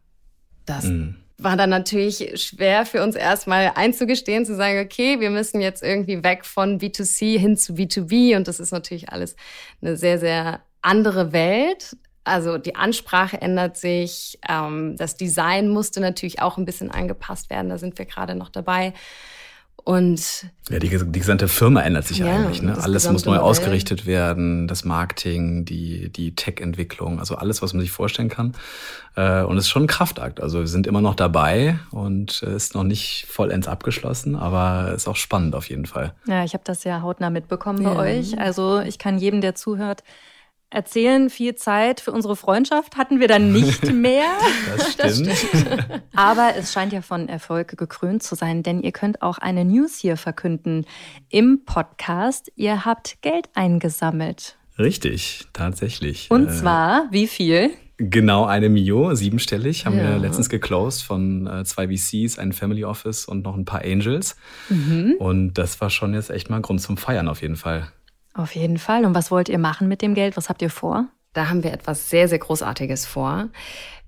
das. 0.67 0.83
Mhm 0.83 1.24
war 1.37 1.57
dann 1.57 1.69
natürlich 1.69 2.41
schwer 2.41 2.85
für 2.85 3.03
uns 3.03 3.15
erstmal 3.15 3.73
einzugestehen, 3.75 4.45
zu 4.45 4.55
sagen, 4.55 4.79
okay, 4.79 5.19
wir 5.19 5.29
müssen 5.29 5.59
jetzt 5.59 5.83
irgendwie 5.83 6.23
weg 6.23 6.45
von 6.45 6.79
B2C 6.79 7.37
hin 7.37 7.57
zu 7.57 7.73
B2B 7.73 8.37
und 8.37 8.47
das 8.47 8.59
ist 8.59 8.71
natürlich 8.71 9.09
alles 9.09 9.35
eine 9.81 9.97
sehr, 9.97 10.17
sehr 10.17 10.61
andere 10.81 11.33
Welt. 11.33 11.97
Also 12.23 12.57
die 12.57 12.75
Ansprache 12.75 13.41
ändert 13.41 13.77
sich, 13.77 14.39
ähm, 14.49 14.95
das 14.97 15.17
Design 15.17 15.69
musste 15.69 15.99
natürlich 15.99 16.41
auch 16.41 16.57
ein 16.57 16.65
bisschen 16.65 16.89
angepasst 16.89 17.49
werden, 17.49 17.69
da 17.69 17.77
sind 17.77 17.97
wir 17.97 18.05
gerade 18.05 18.35
noch 18.35 18.49
dabei. 18.49 18.93
Und 19.83 20.47
ja, 20.69 20.79
die, 20.79 20.89
die 20.89 21.19
gesamte 21.19 21.47
Firma 21.47 21.81
ändert 21.81 22.07
sich 22.07 22.17
ja, 22.17 22.25
eigentlich. 22.25 22.61
Ne? 22.63 22.75
Alles 22.75 23.07
muss 23.11 23.25
neu 23.25 23.33
Modell. 23.33 23.45
ausgerichtet 23.45 24.07
werden, 24.07 24.67
das 24.67 24.83
Marketing, 24.83 25.63
die, 25.63 26.09
die 26.09 26.33
Tech-Entwicklung, 26.33 27.19
also 27.19 27.35
alles, 27.35 27.61
was 27.61 27.73
man 27.73 27.81
sich 27.81 27.91
vorstellen 27.91 28.29
kann. 28.29 28.53
Äh, 29.15 29.43
und 29.43 29.57
es 29.57 29.65
ist 29.65 29.69
schon 29.69 29.83
ein 29.83 29.87
Kraftakt. 29.87 30.41
Also 30.41 30.61
wir 30.61 30.67
sind 30.67 30.87
immer 30.87 31.01
noch 31.01 31.13
dabei 31.13 31.77
und 31.91 32.31
es 32.31 32.41
ist 32.41 32.75
noch 32.75 32.83
nicht 32.83 33.27
vollends 33.29 33.67
abgeschlossen, 33.67 34.35
aber 34.35 34.87
es 34.89 35.03
ist 35.03 35.07
auch 35.07 35.17
spannend 35.17 35.53
auf 35.53 35.69
jeden 35.69 35.85
Fall. 35.85 36.13
Ja, 36.25 36.43
ich 36.43 36.53
habe 36.53 36.63
das 36.65 36.83
ja 36.83 37.03
hautnah 37.03 37.29
mitbekommen 37.29 37.83
bei 37.83 37.93
ja. 37.93 37.99
euch. 37.99 38.39
Also 38.39 38.79
ich 38.79 38.97
kann 38.97 39.19
jedem, 39.19 39.41
der 39.41 39.53
zuhört, 39.53 40.03
erzählen, 40.69 41.29
viel 41.29 41.55
Zeit 41.55 42.01
für 42.01 42.11
unsere 42.11 42.35
Freundschaft 42.35 42.97
hatten 42.97 43.19
wir 43.19 43.27
dann 43.27 43.51
nicht 43.51 43.83
mehr. 43.93 44.25
das, 44.75 44.93
stimmt. 44.93 45.27
das 45.27 45.39
stimmt. 45.39 46.03
Aber 46.15 46.53
es 46.57 46.73
scheint 46.73 46.93
ja 46.93 47.01
von 47.01 47.29
Erfolg 47.29 47.77
gekrönt 47.77 48.23
zu 48.23 48.35
sein, 48.35 48.63
denn 48.63 48.81
ihr 48.81 48.91
könnt 48.91 49.21
auch 49.21 49.37
eine 49.37 49.65
News 49.65 49.97
hier 49.97 50.17
verkünden 50.17 50.85
im 51.29 51.63
Podcast. 51.65 52.51
Ihr 52.55 52.85
habt 52.85 53.21
Geld 53.21 53.49
eingesammelt. 53.53 54.57
Richtig, 54.77 55.47
tatsächlich. 55.53 56.29
Und 56.29 56.47
äh, 56.47 56.51
zwar, 56.51 57.07
wie 57.11 57.27
viel? 57.27 57.71
Genau 57.97 58.43
eine 58.43 58.67
Mio, 58.67 59.15
siebenstellig, 59.15 59.85
haben 59.85 59.97
ja. 59.97 60.03
wir 60.03 60.17
letztens 60.17 60.49
geclosed 60.49 61.03
von 61.03 61.47
äh, 61.47 61.63
zwei 61.63 61.87
VCs, 61.87 62.37
ein 62.37 62.51
Family 62.51 62.83
Office 62.83 63.25
und 63.25 63.43
noch 63.43 63.55
ein 63.55 63.63
paar 63.63 63.83
Angels. 63.85 64.35
Mhm. 64.67 65.15
Und 65.17 65.53
das 65.53 65.79
war 65.79 65.89
schon 65.89 66.13
jetzt 66.13 66.29
echt 66.29 66.49
mal 66.49 66.57
ein 66.57 66.61
Grund 66.61 66.81
zum 66.81 66.97
Feiern 66.97 67.29
auf 67.29 67.41
jeden 67.41 67.55
Fall. 67.55 67.87
Auf 68.35 68.53
jeden 68.53 68.77
Fall. 68.77 69.05
Und 69.05 69.15
was 69.15 69.31
wollt 69.31 69.49
ihr 69.49 69.59
machen 69.59 69.87
mit 69.87 70.01
dem 70.01 70.13
Geld? 70.13 70.35
Was 70.35 70.49
habt 70.49 70.61
ihr 70.61 70.69
vor? 70.69 71.05
Da 71.33 71.49
haben 71.49 71.63
wir 71.63 71.73
etwas 71.73 72.09
sehr, 72.09 72.27
sehr 72.27 72.39
Großartiges 72.39 73.05
vor. 73.05 73.49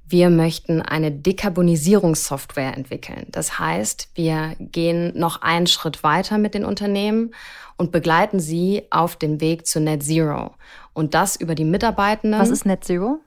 Wir 0.10 0.29
möchten 0.29 0.81
eine 0.81 1.12
Dekarbonisierungssoftware 1.12 2.75
entwickeln. 2.75 3.27
Das 3.29 3.60
heißt, 3.60 4.10
wir 4.15 4.55
gehen 4.60 5.17
noch 5.17 5.41
einen 5.41 5.67
Schritt 5.67 6.03
weiter 6.03 6.38
mit 6.38 6.53
den 6.53 6.63
Unternehmen 6.63 7.34
und 7.77 7.91
begleiten 7.91 8.39
sie 8.39 8.84
auf 8.89 9.15
dem 9.17 9.41
Weg 9.41 9.65
zu 9.65 9.79
Net 9.79 10.03
Zero. 10.03 10.55
Und 10.93 11.13
das 11.13 11.36
über 11.36 11.55
die 11.55 11.65
Mitarbeitenden. 11.65 12.39
Was 12.39 12.50
ist 12.50 12.65
Net 12.65 12.84
Zero? 12.86 13.19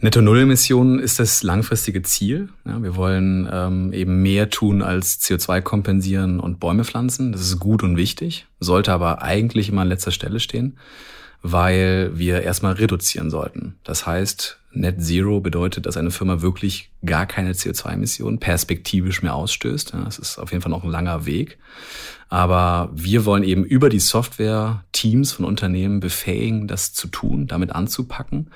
Netto-Null-Emissionen 0.00 0.98
ist 0.98 1.18
das 1.18 1.42
langfristige 1.42 2.02
Ziel. 2.02 2.50
Ja, 2.66 2.82
wir 2.82 2.96
wollen 2.96 3.48
ähm, 3.50 3.92
eben 3.92 4.22
mehr 4.22 4.50
tun 4.50 4.82
als 4.82 5.20
CO2 5.22 5.62
kompensieren 5.62 6.38
und 6.38 6.60
Bäume 6.60 6.84
pflanzen. 6.84 7.32
Das 7.32 7.40
ist 7.40 7.58
gut 7.58 7.82
und 7.82 7.96
wichtig, 7.96 8.46
sollte 8.60 8.92
aber 8.92 9.22
eigentlich 9.22 9.70
immer 9.70 9.82
an 9.82 9.88
letzter 9.88 10.10
Stelle 10.10 10.38
stehen, 10.38 10.78
weil 11.42 12.10
wir 12.14 12.42
erstmal 12.42 12.74
reduzieren 12.74 13.30
sollten. 13.30 13.76
Das 13.84 14.06
heißt, 14.06 14.58
Net 14.72 15.02
Zero 15.02 15.40
bedeutet, 15.40 15.86
dass 15.86 15.96
eine 15.96 16.10
Firma 16.10 16.42
wirklich 16.42 16.90
gar 17.04 17.24
keine 17.24 17.52
CO2-Emissionen 17.52 18.38
perspektivisch 18.38 19.22
mehr 19.22 19.34
ausstößt. 19.34 19.94
Ja, 19.94 20.04
das 20.04 20.18
ist 20.18 20.38
auf 20.38 20.52
jeden 20.52 20.60
Fall 20.60 20.70
noch 20.70 20.84
ein 20.84 20.90
langer 20.90 21.24
Weg. 21.24 21.58
Aber 22.28 22.90
wir 22.92 23.24
wollen 23.24 23.44
eben 23.44 23.64
über 23.64 23.88
die 23.88 24.00
Software 24.00 24.84
Teams 24.92 25.32
von 25.32 25.46
Unternehmen 25.46 26.00
befähigen, 26.00 26.68
das 26.68 26.92
zu 26.92 27.08
tun, 27.08 27.46
damit 27.46 27.72
anzupacken 27.72 28.50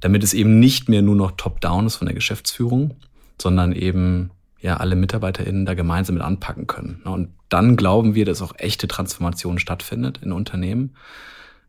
damit 0.00 0.22
es 0.22 0.34
eben 0.34 0.58
nicht 0.58 0.88
mehr 0.88 1.02
nur 1.02 1.16
noch 1.16 1.32
top-down 1.32 1.86
ist 1.86 1.96
von 1.96 2.06
der 2.06 2.14
Geschäftsführung, 2.14 2.96
sondern 3.40 3.72
eben 3.72 4.30
ja 4.60 4.78
alle 4.78 4.96
MitarbeiterInnen 4.96 5.66
da 5.66 5.74
gemeinsam 5.74 6.14
mit 6.14 6.24
anpacken 6.24 6.66
können. 6.66 7.02
Und 7.04 7.30
dann 7.48 7.76
glauben 7.76 8.14
wir, 8.14 8.24
dass 8.24 8.42
auch 8.42 8.54
echte 8.58 8.88
Transformation 8.88 9.58
stattfindet 9.58 10.18
in 10.22 10.32
Unternehmen, 10.32 10.96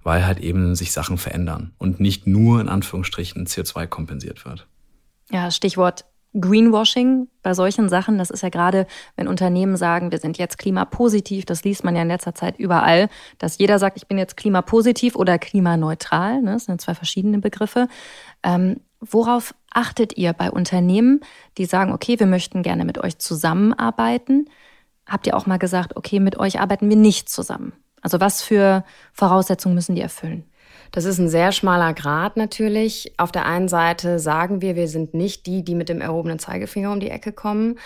weil 0.04 0.26
halt 0.26 0.40
eben 0.40 0.76
sich 0.76 0.92
Sachen 0.92 1.18
verändern 1.18 1.74
und 1.78 2.00
nicht 2.00 2.26
nur 2.28 2.62
in 2.62 2.70
Anführungsstrichen 2.70 3.46
CO2 3.46 3.88
kompensiert 3.88 4.46
wird. 4.46 4.68
Ja, 5.32 5.52
Stichwort 5.52 6.06
Greenwashing 6.40 7.28
bei 7.42 7.54
solchen 7.54 7.90
Sachen, 7.90 8.18
das 8.18 8.30
ist 8.30 8.44
ja 8.44 8.50
gerade, 8.50 8.86
wenn 9.16 9.28
Unternehmen 9.28 9.78
sagen, 9.78 10.12
wir 10.12 10.20
sind 10.20 10.38
jetzt 10.38 10.58
klimapositiv, 10.58 11.46
das 11.46 11.64
liest 11.64 11.84
man 11.84 11.96
ja 11.96 12.04
in 12.04 12.08
letzter 12.08 12.36
Zeit 12.36 12.60
überall, 12.60 13.10
dass 13.40 13.58
jeder 13.58 13.80
sagt, 13.80 13.98
ich 13.98 14.08
bin 14.08 14.18
jetzt 14.18 14.38
klimapositiv 14.38 15.16
oder 15.16 15.40
klimaneutral. 15.40 16.42
Ne? 16.42 16.54
Das 16.54 16.66
sind 16.66 16.82
zwei 16.82 16.94
verschiedene 16.94 17.40
Begriffe. 17.40 17.88
Ähm, 18.44 18.82
worauf 19.00 19.56
achtet 19.72 20.18
ihr 20.18 20.34
bei 20.34 20.52
Unternehmen, 20.52 21.22
die 21.58 21.66
sagen, 21.66 21.94
okay, 21.94 22.20
wir 22.20 22.28
möchten 22.28 22.62
gerne 22.62 22.86
mit 22.86 23.00
euch 23.00 23.18
zusammenarbeiten? 23.18 24.50
Habt 25.08 25.26
ihr 25.26 25.36
auch 25.36 25.48
mal 25.48 25.58
gesagt, 25.58 25.96
okay, 25.96 26.20
mit 26.20 26.38
euch 26.38 26.60
arbeiten 26.60 26.90
wir 26.90 26.98
nicht 26.98 27.30
zusammen? 27.30 27.74
Also 28.02 28.20
was 28.20 28.42
für 28.42 28.84
Voraussetzungen 29.14 29.76
müssen 29.76 29.96
die 29.96 30.02
erfüllen? 30.02 30.49
Das 30.92 31.06
ist 31.06 31.20
ein 31.20 31.30
sehr 31.30 31.52
schmaler 31.52 31.94
Grad 31.94 32.38
natürlich. 32.38 33.14
Auf 33.18 33.32
der 33.32 33.46
einen 33.46 33.68
Seite 33.68 34.20
sagen 34.20 34.62
wir, 34.62 34.76
wir 34.76 34.88
sind 34.88 35.14
nicht 35.14 35.46
die, 35.46 35.64
die 35.64 35.76
mit 35.76 35.90
dem 35.90 36.02
erhobenen 36.02 36.40
Zeigefinger 36.40 36.92
um 36.92 37.00
die 37.00 37.12
Ecke 37.12 37.32
kommen. 37.32 37.78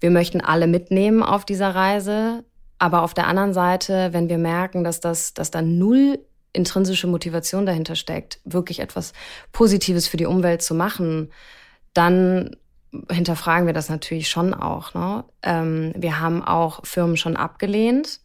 Wir 0.00 0.10
möchten 0.10 0.40
alle 0.40 0.66
mitnehmen 0.66 1.22
auf 1.22 1.44
dieser 1.44 1.74
Reise. 1.74 2.44
Aber 2.78 3.02
auf 3.02 3.14
der 3.14 3.26
anderen 3.26 3.54
Seite, 3.54 4.12
wenn 4.12 4.28
wir 4.28 4.38
merken, 4.38 4.84
dass 4.84 5.00
das, 5.00 5.34
dass 5.34 5.50
da 5.50 5.62
null 5.62 6.18
intrinsische 6.52 7.06
Motivation 7.06 7.66
dahinter 7.66 7.96
steckt, 7.96 8.40
wirklich 8.44 8.80
etwas 8.80 9.12
Positives 9.52 10.08
für 10.08 10.16
die 10.16 10.26
Umwelt 10.26 10.62
zu 10.62 10.74
machen, 10.74 11.30
dann 11.92 12.56
hinterfragen 13.10 13.66
wir 13.66 13.74
das 13.74 13.90
natürlich 13.90 14.28
schon 14.28 14.54
auch. 14.54 14.94
Ne? 14.94 15.24
Ähm, 15.42 15.92
wir 15.96 16.20
haben 16.20 16.42
auch 16.42 16.84
Firmen 16.84 17.16
schon 17.16 17.36
abgelehnt 17.36 18.20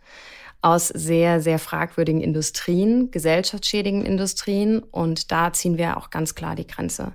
aus 0.62 0.90
sehr, 0.90 1.42
sehr 1.42 1.60
fragwürdigen 1.60 2.22
Industrien, 2.22 3.12
gesellschaftsschädigen 3.12 4.06
Industrien. 4.06 4.80
Und 4.80 5.32
da 5.32 5.54
ziehen 5.54 5.78
wir 5.78 5.98
auch 5.98 6.10
ganz 6.10 6.36
klar 6.36 6.56
die 6.56 6.68
Grenze. 6.68 7.14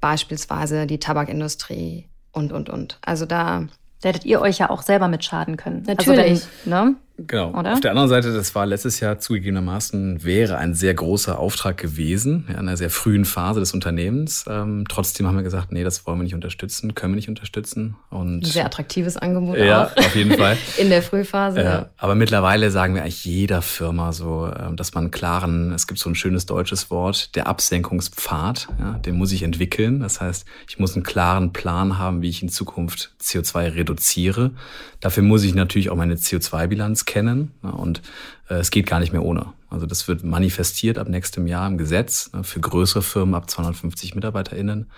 Beispielsweise 0.00 0.86
die 0.86 0.98
Tabakindustrie 0.98 2.06
und, 2.32 2.52
und, 2.52 2.68
und. 2.68 2.98
Also 3.02 3.26
da. 3.26 3.66
Da 4.02 4.08
hättet 4.08 4.24
ihr 4.24 4.40
euch 4.40 4.58
ja 4.58 4.70
auch 4.70 4.80
selber 4.80 5.08
mit 5.08 5.24
schaden 5.24 5.58
können. 5.58 5.84
Also 5.86 6.12
Natürlich. 6.12 6.30
Also 6.30 6.48
wenn, 6.64 6.70
ne? 6.70 6.96
Genau. 7.26 7.58
Oder? 7.58 7.72
Auf 7.72 7.80
der 7.80 7.90
anderen 7.90 8.08
Seite, 8.08 8.32
das 8.32 8.54
war 8.54 8.66
letztes 8.66 9.00
Jahr 9.00 9.18
zugegebenermaßen, 9.18 10.24
wäre 10.24 10.58
ein 10.58 10.74
sehr 10.74 10.94
großer 10.94 11.38
Auftrag 11.38 11.76
gewesen, 11.76 12.46
in 12.48 12.56
einer 12.56 12.76
sehr 12.76 12.90
frühen 12.90 13.24
Phase 13.24 13.60
des 13.60 13.74
Unternehmens. 13.74 14.44
Ähm, 14.48 14.84
trotzdem 14.88 15.26
haben 15.26 15.36
wir 15.36 15.42
gesagt, 15.42 15.72
nee, 15.72 15.84
das 15.84 16.06
wollen 16.06 16.18
wir 16.18 16.24
nicht 16.24 16.34
unterstützen, 16.34 16.94
können 16.94 17.14
wir 17.14 17.16
nicht 17.16 17.28
unterstützen. 17.28 17.96
Und 18.10 18.40
ein 18.40 18.44
sehr 18.44 18.66
attraktives 18.66 19.16
Angebot 19.16 19.58
ja, 19.58 19.86
auch. 19.86 19.96
auf 19.96 20.16
jeden 20.16 20.36
Fall. 20.36 20.56
in 20.78 20.88
der 20.88 21.02
Frühphase. 21.02 21.62
Ja, 21.62 21.90
aber 21.96 22.14
mittlerweile 22.14 22.70
sagen 22.70 22.94
wir 22.94 23.02
eigentlich 23.02 23.24
jeder 23.24 23.62
Firma 23.62 24.12
so, 24.12 24.50
ähm, 24.58 24.76
dass 24.76 24.94
man 24.94 25.04
einen 25.04 25.10
klaren, 25.10 25.72
es 25.72 25.86
gibt 25.86 26.00
so 26.00 26.08
ein 26.08 26.14
schönes 26.14 26.46
deutsches 26.46 26.90
Wort, 26.90 27.34
der 27.36 27.46
Absenkungspfad, 27.46 28.68
ja, 28.78 28.92
den 28.98 29.16
muss 29.16 29.32
ich 29.32 29.42
entwickeln. 29.42 30.00
Das 30.00 30.20
heißt, 30.20 30.46
ich 30.68 30.78
muss 30.78 30.94
einen 30.94 31.02
klaren 31.02 31.52
Plan 31.52 31.98
haben, 31.98 32.22
wie 32.22 32.28
ich 32.28 32.42
in 32.42 32.48
Zukunft 32.48 33.12
CO2 33.20 33.74
reduziere. 33.74 34.52
Dafür 35.00 35.22
muss 35.22 35.44
ich 35.44 35.54
natürlich 35.54 35.90
auch 35.90 35.96
meine 35.96 36.14
CO2-Bilanz 36.14 37.06
kennen. 37.10 37.52
Ne, 37.62 37.72
und 37.72 38.02
äh, 38.48 38.54
es 38.54 38.70
geht 38.70 38.86
gar 38.86 39.00
nicht 39.00 39.12
mehr 39.12 39.24
ohne. 39.24 39.52
Also 39.68 39.86
das 39.86 40.06
wird 40.08 40.22
manifestiert 40.24 40.96
ab 40.96 41.08
nächstem 41.08 41.46
Jahr 41.46 41.66
im 41.66 41.76
Gesetz 41.76 42.32
ne, 42.32 42.44
für 42.44 42.60
größere 42.60 43.02
Firmen 43.02 43.34
ab 43.34 43.50
250 43.50 44.14
MitarbeiterInnen. 44.14 44.90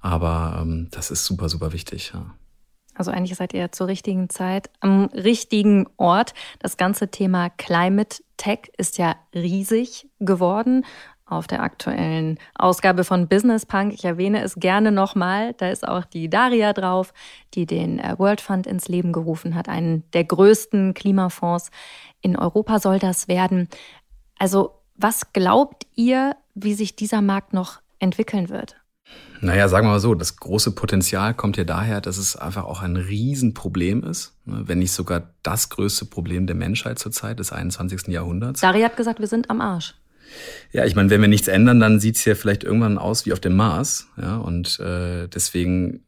Aber 0.00 0.60
ähm, 0.62 0.88
das 0.92 1.10
ist 1.10 1.24
super, 1.24 1.48
super 1.48 1.72
wichtig. 1.72 2.12
Also 2.94 3.10
eigentlich 3.10 3.36
seid 3.36 3.52
ihr 3.52 3.72
zur 3.72 3.88
richtigen 3.88 4.28
Zeit 4.30 4.70
am 4.80 5.06
richtigen 5.06 5.86
Ort. 5.96 6.34
Das 6.60 6.76
ganze 6.76 7.10
Thema 7.10 7.50
Climate 7.50 8.22
Tech 8.36 8.70
ist 8.78 8.98
ja 8.98 9.16
riesig 9.34 10.08
geworden 10.20 10.84
auf 11.26 11.46
der 11.48 11.62
aktuellen 11.62 12.38
Ausgabe 12.54 13.04
von 13.04 13.28
Business 13.28 13.66
Punk. 13.66 13.92
Ich 13.92 14.04
erwähne 14.04 14.42
es 14.42 14.54
gerne 14.54 14.92
nochmal. 14.92 15.54
Da 15.54 15.70
ist 15.70 15.86
auch 15.86 16.04
die 16.04 16.30
Daria 16.30 16.72
drauf, 16.72 17.12
die 17.54 17.66
den 17.66 17.98
äh, 17.98 18.14
World 18.18 18.40
Fund 18.40 18.66
ins 18.66 18.88
Leben 18.88 19.12
gerufen 19.12 19.54
hat. 19.54 19.68
Einen 19.68 20.08
der 20.12 20.24
größten 20.24 20.94
Klimafonds 20.94 21.70
in 22.20 22.36
Europa 22.36 22.78
soll 22.78 22.98
das 22.98 23.28
werden. 23.28 23.68
Also 24.38 24.82
was 24.94 25.32
glaubt 25.32 25.86
ihr, 25.94 26.36
wie 26.54 26.74
sich 26.74 26.96
dieser 26.96 27.22
Markt 27.22 27.52
noch 27.52 27.80
entwickeln 27.98 28.48
wird? 28.48 28.76
Naja, 29.40 29.68
sagen 29.68 29.86
wir 29.86 29.92
mal 29.92 30.00
so, 30.00 30.14
das 30.14 30.36
große 30.36 30.72
Potenzial 30.72 31.34
kommt 31.34 31.56
ja 31.56 31.64
daher, 31.64 32.00
dass 32.00 32.16
es 32.16 32.36
einfach 32.36 32.64
auch 32.64 32.82
ein 32.82 32.96
Riesenproblem 32.96 34.02
ist, 34.02 34.34
ne, 34.44 34.62
wenn 34.66 34.78
nicht 34.78 34.92
sogar 34.92 35.34
das 35.42 35.68
größte 35.68 36.06
Problem 36.06 36.46
der 36.46 36.56
Menschheit 36.56 36.98
zurzeit 36.98 37.38
des 37.38 37.52
21. 37.52 38.08
Jahrhunderts. 38.08 38.60
Daria 38.60 38.86
hat 38.86 38.96
gesagt, 38.96 39.20
wir 39.20 39.26
sind 39.26 39.50
am 39.50 39.60
Arsch. 39.60 39.94
Ja, 40.72 40.84
ich 40.84 40.94
meine, 40.94 41.10
wenn 41.10 41.20
wir 41.20 41.28
nichts 41.28 41.48
ändern, 41.48 41.80
dann 41.80 42.00
sieht 42.00 42.16
es 42.16 42.24
ja 42.24 42.34
vielleicht 42.34 42.64
irgendwann 42.64 42.98
aus 42.98 43.26
wie 43.26 43.32
auf 43.32 43.40
dem 43.40 43.56
Mars. 43.56 44.08
Ja, 44.20 44.36
und 44.36 44.78
äh, 44.80 45.28
deswegen 45.28 46.04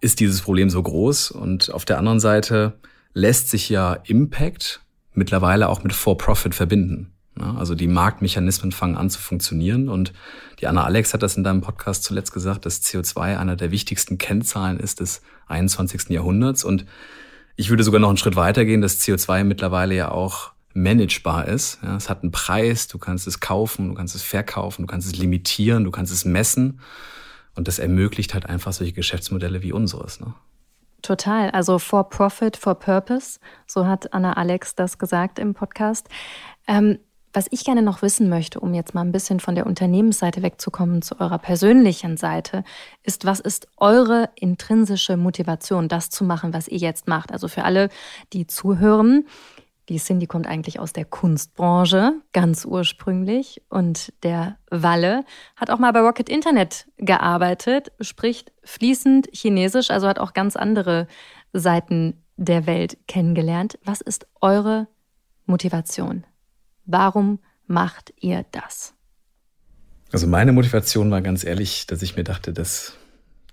ist 0.00 0.20
dieses 0.20 0.42
Problem 0.42 0.70
so 0.70 0.82
groß. 0.82 1.30
Und 1.30 1.72
auf 1.72 1.84
der 1.84 1.98
anderen 1.98 2.20
Seite 2.20 2.74
lässt 3.14 3.50
sich 3.50 3.68
ja 3.68 3.94
Impact 4.04 4.80
mittlerweile 5.14 5.68
auch 5.68 5.82
mit 5.82 5.92
For-Profit 5.92 6.54
verbinden. 6.54 7.12
Ja, 7.38 7.54
also 7.56 7.74
die 7.74 7.88
Marktmechanismen 7.88 8.72
fangen 8.72 8.96
an 8.96 9.10
zu 9.10 9.20
funktionieren. 9.20 9.88
Und 9.88 10.12
die 10.60 10.66
Anna 10.66 10.84
Alex 10.84 11.14
hat 11.14 11.22
das 11.22 11.36
in 11.36 11.44
deinem 11.44 11.62
Podcast 11.62 12.04
zuletzt 12.04 12.32
gesagt, 12.32 12.66
dass 12.66 12.82
CO2 12.82 13.38
einer 13.38 13.56
der 13.56 13.70
wichtigsten 13.70 14.18
Kennzahlen 14.18 14.78
ist 14.78 15.00
des 15.00 15.22
21. 15.48 16.10
Jahrhunderts. 16.10 16.64
Und 16.64 16.84
ich 17.56 17.70
würde 17.70 17.84
sogar 17.84 18.00
noch 18.00 18.08
einen 18.08 18.18
Schritt 18.18 18.36
weitergehen, 18.36 18.80
dass 18.80 19.00
CO2 19.00 19.44
mittlerweile 19.44 19.94
ja 19.94 20.10
auch 20.10 20.53
managebar 20.74 21.48
ist. 21.48 21.78
Ja, 21.82 21.96
es 21.96 22.10
hat 22.10 22.22
einen 22.22 22.32
Preis, 22.32 22.88
du 22.88 22.98
kannst 22.98 23.26
es 23.26 23.40
kaufen, 23.40 23.88
du 23.88 23.94
kannst 23.94 24.14
es 24.14 24.22
verkaufen, 24.22 24.82
du 24.82 24.86
kannst 24.86 25.06
es 25.06 25.16
limitieren, 25.16 25.84
du 25.84 25.90
kannst 25.90 26.12
es 26.12 26.24
messen. 26.24 26.80
Und 27.54 27.68
das 27.68 27.78
ermöglicht 27.78 28.34
halt 28.34 28.46
einfach 28.46 28.72
solche 28.72 28.92
Geschäftsmodelle 28.92 29.62
wie 29.62 29.72
unseres. 29.72 30.20
Ne? 30.20 30.34
Total. 31.02 31.50
Also 31.50 31.78
for 31.78 32.08
profit, 32.08 32.56
for 32.56 32.74
purpose. 32.74 33.38
So 33.66 33.86
hat 33.86 34.12
Anna 34.12 34.32
Alex 34.32 34.74
das 34.74 34.98
gesagt 34.98 35.38
im 35.38 35.54
Podcast. 35.54 36.08
Ähm, 36.66 36.98
was 37.34 37.48
ich 37.50 37.64
gerne 37.64 37.82
noch 37.82 38.00
wissen 38.00 38.28
möchte, 38.28 38.60
um 38.60 38.74
jetzt 38.74 38.94
mal 38.94 39.00
ein 39.00 39.10
bisschen 39.10 39.40
von 39.40 39.56
der 39.56 39.66
Unternehmensseite 39.66 40.42
wegzukommen 40.42 41.02
zu 41.02 41.20
eurer 41.20 41.38
persönlichen 41.38 42.16
Seite, 42.16 42.62
ist, 43.02 43.26
was 43.26 43.40
ist 43.40 43.66
eure 43.76 44.30
intrinsische 44.36 45.16
Motivation, 45.16 45.88
das 45.88 46.10
zu 46.10 46.22
machen, 46.22 46.54
was 46.54 46.68
ihr 46.68 46.78
jetzt 46.78 47.08
macht? 47.08 47.32
Also 47.32 47.48
für 47.48 47.64
alle, 47.64 47.88
die 48.32 48.46
zuhören, 48.46 49.26
die 49.88 49.98
Cindy 49.98 50.26
kommt 50.26 50.46
eigentlich 50.46 50.78
aus 50.78 50.92
der 50.92 51.04
Kunstbranche, 51.04 52.14
ganz 52.32 52.64
ursprünglich. 52.64 53.62
Und 53.68 54.12
der 54.22 54.56
Walle 54.70 55.24
hat 55.56 55.70
auch 55.70 55.78
mal 55.78 55.92
bei 55.92 56.00
Rocket 56.00 56.28
Internet 56.28 56.86
gearbeitet, 56.96 57.92
spricht 58.00 58.52
fließend 58.62 59.28
Chinesisch, 59.32 59.90
also 59.90 60.08
hat 60.08 60.18
auch 60.18 60.32
ganz 60.32 60.56
andere 60.56 61.06
Seiten 61.52 62.24
der 62.36 62.66
Welt 62.66 62.96
kennengelernt. 63.06 63.78
Was 63.84 64.00
ist 64.00 64.26
eure 64.40 64.88
Motivation? 65.46 66.24
Warum 66.86 67.40
macht 67.66 68.12
ihr 68.20 68.44
das? 68.52 68.94
Also 70.12 70.26
meine 70.26 70.52
Motivation 70.52 71.10
war 71.10 71.20
ganz 71.20 71.44
ehrlich, 71.44 71.86
dass 71.86 72.02
ich 72.02 72.16
mir 72.16 72.24
dachte, 72.24 72.52
dass 72.52 72.96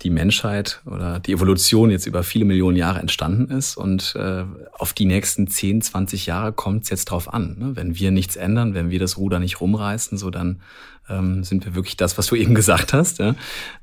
die 0.01 0.09
Menschheit 0.09 0.81
oder 0.85 1.19
die 1.19 1.33
Evolution 1.33 1.91
jetzt 1.91 2.05
über 2.05 2.23
viele 2.23 2.45
Millionen 2.45 2.77
Jahre 2.77 2.99
entstanden 2.99 3.51
ist. 3.55 3.77
Und 3.77 4.15
äh, 4.15 4.43
auf 4.73 4.93
die 4.93 5.05
nächsten 5.05 5.47
10, 5.47 5.81
20 5.81 6.25
Jahre 6.25 6.53
kommt 6.53 6.83
es 6.83 6.89
jetzt 6.89 7.05
drauf 7.05 7.33
an. 7.33 7.57
Ne? 7.59 7.75
Wenn 7.75 7.97
wir 7.97 8.11
nichts 8.11 8.35
ändern, 8.35 8.73
wenn 8.73 8.89
wir 8.89 8.99
das 8.99 9.17
Ruder 9.17 9.39
nicht 9.39 9.61
rumreißen, 9.61 10.17
so 10.17 10.29
dann 10.29 10.61
ähm, 11.09 11.43
sind 11.43 11.65
wir 11.65 11.75
wirklich 11.75 11.97
das, 11.97 12.17
was 12.17 12.27
du 12.27 12.35
eben 12.37 12.55
gesagt 12.55 12.93
hast. 12.93 13.19
Ja? 13.19 13.35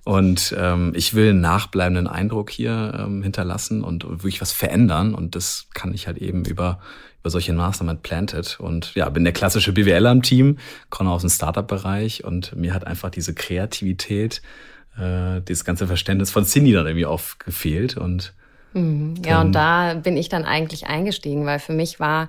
Und 0.05 0.55
ähm, 0.59 0.93
ich 0.95 1.15
will 1.15 1.31
einen 1.31 1.41
nachbleibenden 1.41 2.07
Eindruck 2.07 2.51
hier 2.51 2.99
ähm, 2.99 3.23
hinterlassen 3.23 3.85
und 3.85 4.05
wirklich 4.09 4.41
was 4.41 4.53
verändern. 4.53 5.15
Und 5.15 5.37
das 5.37 5.69
kann 5.75 5.95
ich 5.95 6.07
halt 6.07 6.19
eben 6.19 6.45
über 6.45 6.81
über 7.21 7.31
solche 7.31 7.53
Maßnahmen 7.53 8.01
Planted 8.01 8.61
und 8.61 8.95
ja, 8.95 9.09
bin 9.09 9.25
der 9.25 9.33
klassische 9.33 9.73
BWL 9.73 10.07
am 10.07 10.23
Team, 10.23 10.57
komme 10.89 11.11
aus 11.11 11.23
dem 11.23 11.31
Startup-Bereich 11.31 12.25
und 12.25 12.55
mir 12.55 12.73
hat 12.73 12.87
einfach 12.87 13.11
diese 13.11 13.35
Kreativität 13.35 14.41
äh, 14.97 15.41
dieses 15.43 15.65
ganze 15.65 15.87
Verständnis 15.87 16.31
von 16.31 16.45
Cindy 16.45 16.73
dann 16.73 16.87
irgendwie 16.87 17.07
oft 17.07 17.41
gefehlt. 17.41 17.97
Und 17.97 18.35
mhm. 18.73 19.15
ja, 19.25 19.41
und 19.41 19.53
da 19.53 19.95
bin 19.95 20.17
ich 20.17 20.29
dann 20.29 20.45
eigentlich 20.45 20.87
eingestiegen, 20.87 21.47
weil 21.47 21.59
für 21.59 21.73
mich 21.73 22.01
war 22.01 22.29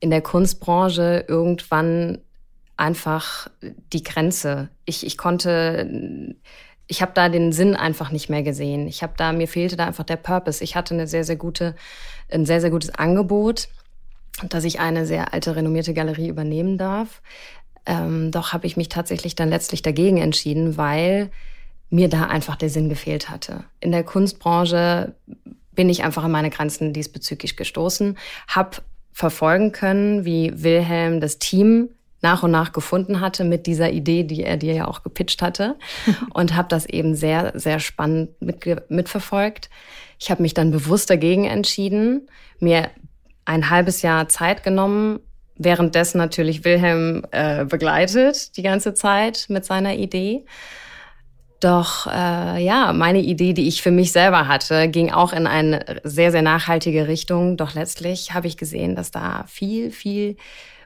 in 0.00 0.10
der 0.10 0.22
Kunstbranche 0.22 1.24
irgendwann 1.28 2.18
einfach 2.76 3.48
die 3.92 4.02
Grenze. 4.02 4.70
Ich, 4.86 5.04
ich 5.04 5.18
konnte, 5.18 6.34
ich 6.86 7.02
habe 7.02 7.12
da 7.14 7.28
den 7.28 7.52
Sinn 7.52 7.76
einfach 7.76 8.10
nicht 8.10 8.30
mehr 8.30 8.42
gesehen. 8.42 8.88
Ich 8.88 9.02
habe 9.02 9.12
da, 9.16 9.32
mir 9.32 9.46
fehlte 9.46 9.76
da 9.76 9.86
einfach 9.86 10.04
der 10.04 10.16
Purpose. 10.16 10.64
Ich 10.64 10.76
hatte 10.76 10.94
eine 10.94 11.06
sehr, 11.06 11.24
sehr 11.24 11.36
gute, 11.36 11.76
ein 12.30 12.46
sehr, 12.46 12.62
sehr 12.62 12.70
gutes 12.70 12.94
Angebot, 12.94 13.68
dass 14.48 14.64
ich 14.64 14.80
eine 14.80 15.04
sehr 15.04 15.34
alte, 15.34 15.54
renommierte 15.54 15.92
Galerie 15.92 16.28
übernehmen 16.28 16.78
darf. 16.78 17.20
Ähm, 17.84 18.30
doch 18.30 18.54
habe 18.54 18.66
ich 18.66 18.78
mich 18.78 18.88
tatsächlich 18.88 19.34
dann 19.34 19.50
letztlich 19.50 19.82
dagegen 19.82 20.16
entschieden, 20.16 20.78
weil 20.78 21.30
mir 21.90 22.08
da 22.08 22.24
einfach 22.26 22.56
der 22.56 22.70
Sinn 22.70 22.88
gefehlt 22.88 23.28
hatte. 23.28 23.64
In 23.80 23.92
der 23.92 24.04
Kunstbranche 24.04 25.14
bin 25.72 25.88
ich 25.88 26.04
einfach 26.04 26.24
an 26.24 26.30
meine 26.30 26.50
Grenzen 26.50 26.92
diesbezüglich 26.92 27.56
gestoßen, 27.56 28.16
habe 28.48 28.78
verfolgen 29.12 29.72
können, 29.72 30.24
wie 30.24 30.52
Wilhelm 30.62 31.20
das 31.20 31.38
Team 31.38 31.90
nach 32.22 32.42
und 32.42 32.50
nach 32.50 32.72
gefunden 32.72 33.20
hatte 33.20 33.44
mit 33.44 33.66
dieser 33.66 33.90
Idee, 33.90 34.24
die 34.24 34.44
er 34.44 34.56
dir 34.56 34.74
ja 34.74 34.88
auch 34.88 35.02
gepitcht 35.02 35.42
hatte 35.42 35.76
und 36.34 36.54
habe 36.54 36.68
das 36.68 36.86
eben 36.86 37.14
sehr, 37.14 37.52
sehr 37.54 37.80
spannend 37.80 38.30
mit, 38.40 38.90
mitverfolgt. 38.90 39.70
Ich 40.18 40.30
habe 40.30 40.42
mich 40.42 40.54
dann 40.54 40.70
bewusst 40.70 41.10
dagegen 41.10 41.46
entschieden, 41.46 42.28
mir 42.58 42.90
ein 43.46 43.70
halbes 43.70 44.02
Jahr 44.02 44.28
Zeit 44.28 44.62
genommen, 44.62 45.20
währenddessen 45.56 46.18
natürlich 46.18 46.64
Wilhelm 46.64 47.24
äh, 47.30 47.64
begleitet 47.64 48.56
die 48.56 48.62
ganze 48.62 48.94
Zeit 48.94 49.46
mit 49.48 49.64
seiner 49.64 49.94
Idee 49.94 50.44
doch 51.60 52.06
äh, 52.06 52.64
ja, 52.64 52.92
meine 52.92 53.20
Idee, 53.20 53.52
die 53.52 53.68
ich 53.68 53.82
für 53.82 53.90
mich 53.90 54.12
selber 54.12 54.48
hatte, 54.48 54.88
ging 54.88 55.10
auch 55.10 55.32
in 55.32 55.46
eine 55.46 56.00
sehr, 56.04 56.30
sehr 56.30 56.42
nachhaltige 56.42 57.06
Richtung. 57.06 57.56
Doch 57.56 57.74
letztlich 57.74 58.34
habe 58.34 58.46
ich 58.46 58.56
gesehen, 58.56 58.96
dass 58.96 59.10
da 59.10 59.44
viel, 59.46 59.90
viel 59.90 60.36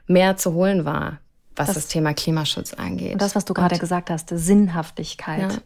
mehr 0.07 0.37
zu 0.37 0.53
holen 0.53 0.85
war, 0.85 1.19
was 1.55 1.67
das, 1.67 1.75
das 1.75 1.87
Thema 1.87 2.13
Klimaschutz 2.13 2.73
angeht. 2.73 3.13
Und 3.13 3.21
das, 3.21 3.35
was 3.35 3.45
du 3.45 3.53
gerade 3.53 3.79
gesagt 3.79 4.09
hast, 4.09 4.29
Sinnhaftigkeit. 4.29 5.53
Ja. 5.53 5.57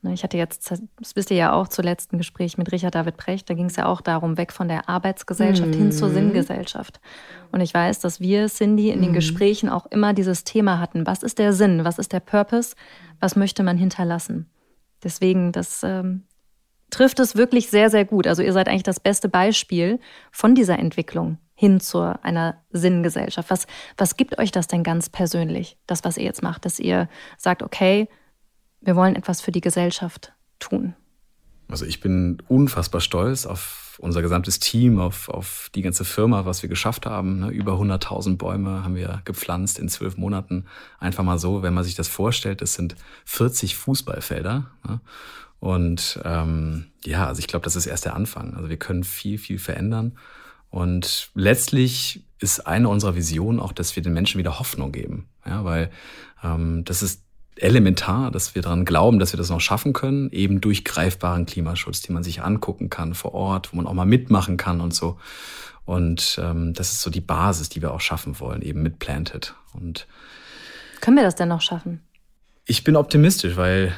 Ne, 0.00 0.14
ich 0.14 0.22
hatte 0.22 0.36
jetzt, 0.36 0.70
das 0.70 1.16
wisst 1.16 1.32
ihr 1.32 1.36
ja 1.36 1.52
auch, 1.52 1.66
zuletzt 1.66 2.12
ein 2.12 2.18
Gespräch 2.18 2.56
mit 2.56 2.70
Richard 2.70 2.94
David 2.94 3.16
Precht. 3.16 3.50
Da 3.50 3.54
ging 3.54 3.66
es 3.66 3.74
ja 3.74 3.86
auch 3.86 4.00
darum, 4.00 4.36
weg 4.36 4.52
von 4.52 4.68
der 4.68 4.88
Arbeitsgesellschaft 4.88 5.70
mhm. 5.70 5.78
hin 5.78 5.92
zur 5.92 6.10
mhm. 6.10 6.14
Sinngesellschaft. 6.14 7.00
Und 7.50 7.60
ich 7.62 7.74
weiß, 7.74 7.98
dass 7.98 8.20
wir, 8.20 8.46
Cindy, 8.46 8.90
in 8.90 9.02
den 9.02 9.10
mhm. 9.10 9.14
Gesprächen 9.14 9.68
auch 9.68 9.86
immer 9.86 10.14
dieses 10.14 10.44
Thema 10.44 10.78
hatten. 10.78 11.04
Was 11.04 11.24
ist 11.24 11.40
der 11.40 11.52
Sinn? 11.52 11.84
Was 11.84 11.98
ist 11.98 12.12
der 12.12 12.20
Purpose? 12.20 12.76
Was 13.20 13.36
möchte 13.36 13.62
man 13.62 13.76
hinterlassen. 13.76 14.50
Deswegen, 15.02 15.52
das 15.52 15.82
ähm, 15.82 16.24
trifft 16.90 17.20
es 17.20 17.36
wirklich 17.36 17.68
sehr, 17.68 17.90
sehr 17.90 18.04
gut. 18.04 18.26
Also 18.26 18.42
ihr 18.42 18.52
seid 18.52 18.68
eigentlich 18.68 18.82
das 18.82 19.00
beste 19.00 19.28
Beispiel 19.28 20.00
von 20.30 20.54
dieser 20.54 20.78
Entwicklung 20.78 21.38
hin 21.54 21.80
zu 21.80 22.00
einer 22.22 22.62
Sinngesellschaft. 22.70 23.50
Was, 23.50 23.66
was 23.96 24.16
gibt 24.16 24.38
euch 24.38 24.52
das 24.52 24.68
denn 24.68 24.82
ganz 24.84 25.08
persönlich, 25.08 25.76
das, 25.86 26.04
was 26.04 26.16
ihr 26.16 26.24
jetzt 26.24 26.42
macht, 26.42 26.64
dass 26.64 26.78
ihr 26.78 27.08
sagt, 27.36 27.62
okay, 27.62 28.08
wir 28.80 28.94
wollen 28.94 29.16
etwas 29.16 29.40
für 29.40 29.50
die 29.50 29.60
Gesellschaft 29.60 30.32
tun? 30.60 30.94
Also 31.68 31.84
ich 31.84 32.00
bin 32.00 32.38
unfassbar 32.48 33.00
stolz 33.00 33.44
unser 33.98 34.22
gesamtes 34.22 34.58
Team, 34.58 34.98
auf, 34.98 35.28
auf 35.28 35.70
die 35.74 35.82
ganze 35.82 36.04
Firma, 36.04 36.44
was 36.44 36.62
wir 36.62 36.68
geschafft 36.68 37.06
haben. 37.06 37.40
Ne? 37.40 37.50
Über 37.50 37.74
100.000 37.74 38.36
Bäume 38.36 38.84
haben 38.84 38.94
wir 38.94 39.22
gepflanzt 39.24 39.78
in 39.78 39.88
zwölf 39.88 40.16
Monaten. 40.16 40.66
Einfach 40.98 41.24
mal 41.24 41.38
so, 41.38 41.62
wenn 41.62 41.74
man 41.74 41.84
sich 41.84 41.94
das 41.94 42.08
vorstellt, 42.08 42.62
das 42.62 42.74
sind 42.74 42.96
40 43.24 43.76
Fußballfelder. 43.76 44.70
Ne? 44.86 45.00
Und 45.60 46.20
ähm, 46.24 46.86
ja, 47.04 47.26
also 47.26 47.40
ich 47.40 47.48
glaube, 47.48 47.64
das 47.64 47.76
ist 47.76 47.86
erst 47.86 48.04
der 48.04 48.14
Anfang. 48.14 48.54
Also 48.54 48.68
wir 48.68 48.76
können 48.76 49.04
viel, 49.04 49.38
viel 49.38 49.58
verändern. 49.58 50.16
Und 50.70 51.30
letztlich 51.34 52.24
ist 52.38 52.66
eine 52.66 52.88
unserer 52.88 53.16
Visionen 53.16 53.58
auch, 53.58 53.72
dass 53.72 53.96
wir 53.96 54.02
den 54.02 54.12
Menschen 54.12 54.38
wieder 54.38 54.58
Hoffnung 54.58 54.92
geben. 54.92 55.28
Ja, 55.44 55.64
weil 55.64 55.90
ähm, 56.44 56.84
das 56.84 57.02
ist 57.02 57.22
elementar, 57.62 58.30
dass 58.30 58.54
wir 58.54 58.62
daran 58.62 58.84
glauben, 58.84 59.18
dass 59.18 59.32
wir 59.32 59.38
das 59.38 59.50
noch 59.50 59.60
schaffen 59.60 59.92
können, 59.92 60.30
eben 60.30 60.60
durch 60.60 60.84
greifbaren 60.84 61.46
Klimaschutz, 61.46 62.02
den 62.02 62.14
man 62.14 62.22
sich 62.22 62.42
angucken 62.42 62.90
kann 62.90 63.14
vor 63.14 63.34
Ort, 63.34 63.72
wo 63.72 63.76
man 63.76 63.86
auch 63.86 63.94
mal 63.94 64.06
mitmachen 64.06 64.56
kann 64.56 64.80
und 64.80 64.94
so. 64.94 65.18
Und 65.84 66.38
ähm, 66.42 66.74
das 66.74 66.92
ist 66.92 67.00
so 67.00 67.10
die 67.10 67.20
Basis, 67.20 67.68
die 67.68 67.80
wir 67.80 67.92
auch 67.92 68.00
schaffen 68.00 68.38
wollen, 68.40 68.62
eben 68.62 68.82
mit 68.82 68.98
Planted. 68.98 69.54
Und 69.72 70.06
können 71.00 71.16
wir 71.16 71.24
das 71.24 71.34
denn 71.34 71.48
noch 71.48 71.62
schaffen? 71.62 72.02
Ich 72.66 72.84
bin 72.84 72.96
optimistisch, 72.96 73.56
weil 73.56 73.94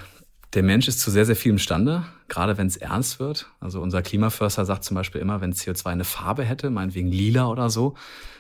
der 0.55 0.63
Mensch 0.63 0.89
ist 0.89 1.01
zu 1.01 1.11
sehr, 1.11 1.27
sehr 1.27 1.37
viel 1.37 1.53
imstande, 1.53 2.05
gerade 2.29 2.59
wenn 2.59 2.67
es 2.67 2.77
ernst 2.77 3.21
wird. 3.21 3.47
Also 3.61 3.81
unser 3.81 4.03
Klimaförster 4.03 4.65
sagt 4.65 4.85
zum 4.85 4.95
Beispiel 4.95 5.21
immer, 5.21 5.41
wenn 5.41 5.53
CO2 5.53 5.87
eine 5.87 6.05
Farbe 6.05 6.45
hätte, 6.45 6.71
meinetwegen 6.71 7.11
lila 7.11 7.47
oder 7.47 7.71
so, 7.71 7.95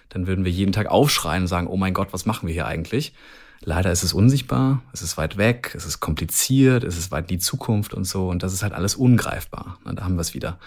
dann 0.08 0.26
würden 0.26 0.44
wir 0.44 0.52
jeden 0.52 0.72
Tag 0.72 0.88
aufschreien 0.88 1.42
und 1.42 1.48
sagen, 1.48 1.66
oh 1.66 1.76
mein 1.76 1.94
Gott, 1.94 2.12
was 2.12 2.26
machen 2.26 2.46
wir 2.46 2.52
hier 2.52 2.66
eigentlich? 2.66 3.12
Leider 3.62 3.92
ist 3.92 4.02
es 4.02 4.14
unsichtbar, 4.14 4.82
es 4.92 5.02
ist 5.02 5.18
weit 5.18 5.36
weg, 5.36 5.74
es 5.76 5.84
ist 5.84 6.00
kompliziert, 6.00 6.82
es 6.82 6.96
ist 6.96 7.10
weit 7.10 7.24
in 7.24 7.36
die 7.36 7.38
Zukunft 7.38 7.92
und 7.92 8.04
so. 8.04 8.28
Und 8.28 8.42
das 8.42 8.54
ist 8.54 8.62
halt 8.62 8.72
alles 8.72 8.94
ungreifbar. 8.94 9.78
Und 9.84 9.98
da 9.98 10.04
haben 10.04 10.14
wir 10.14 10.22
es 10.22 10.32
wieder. 10.32 10.58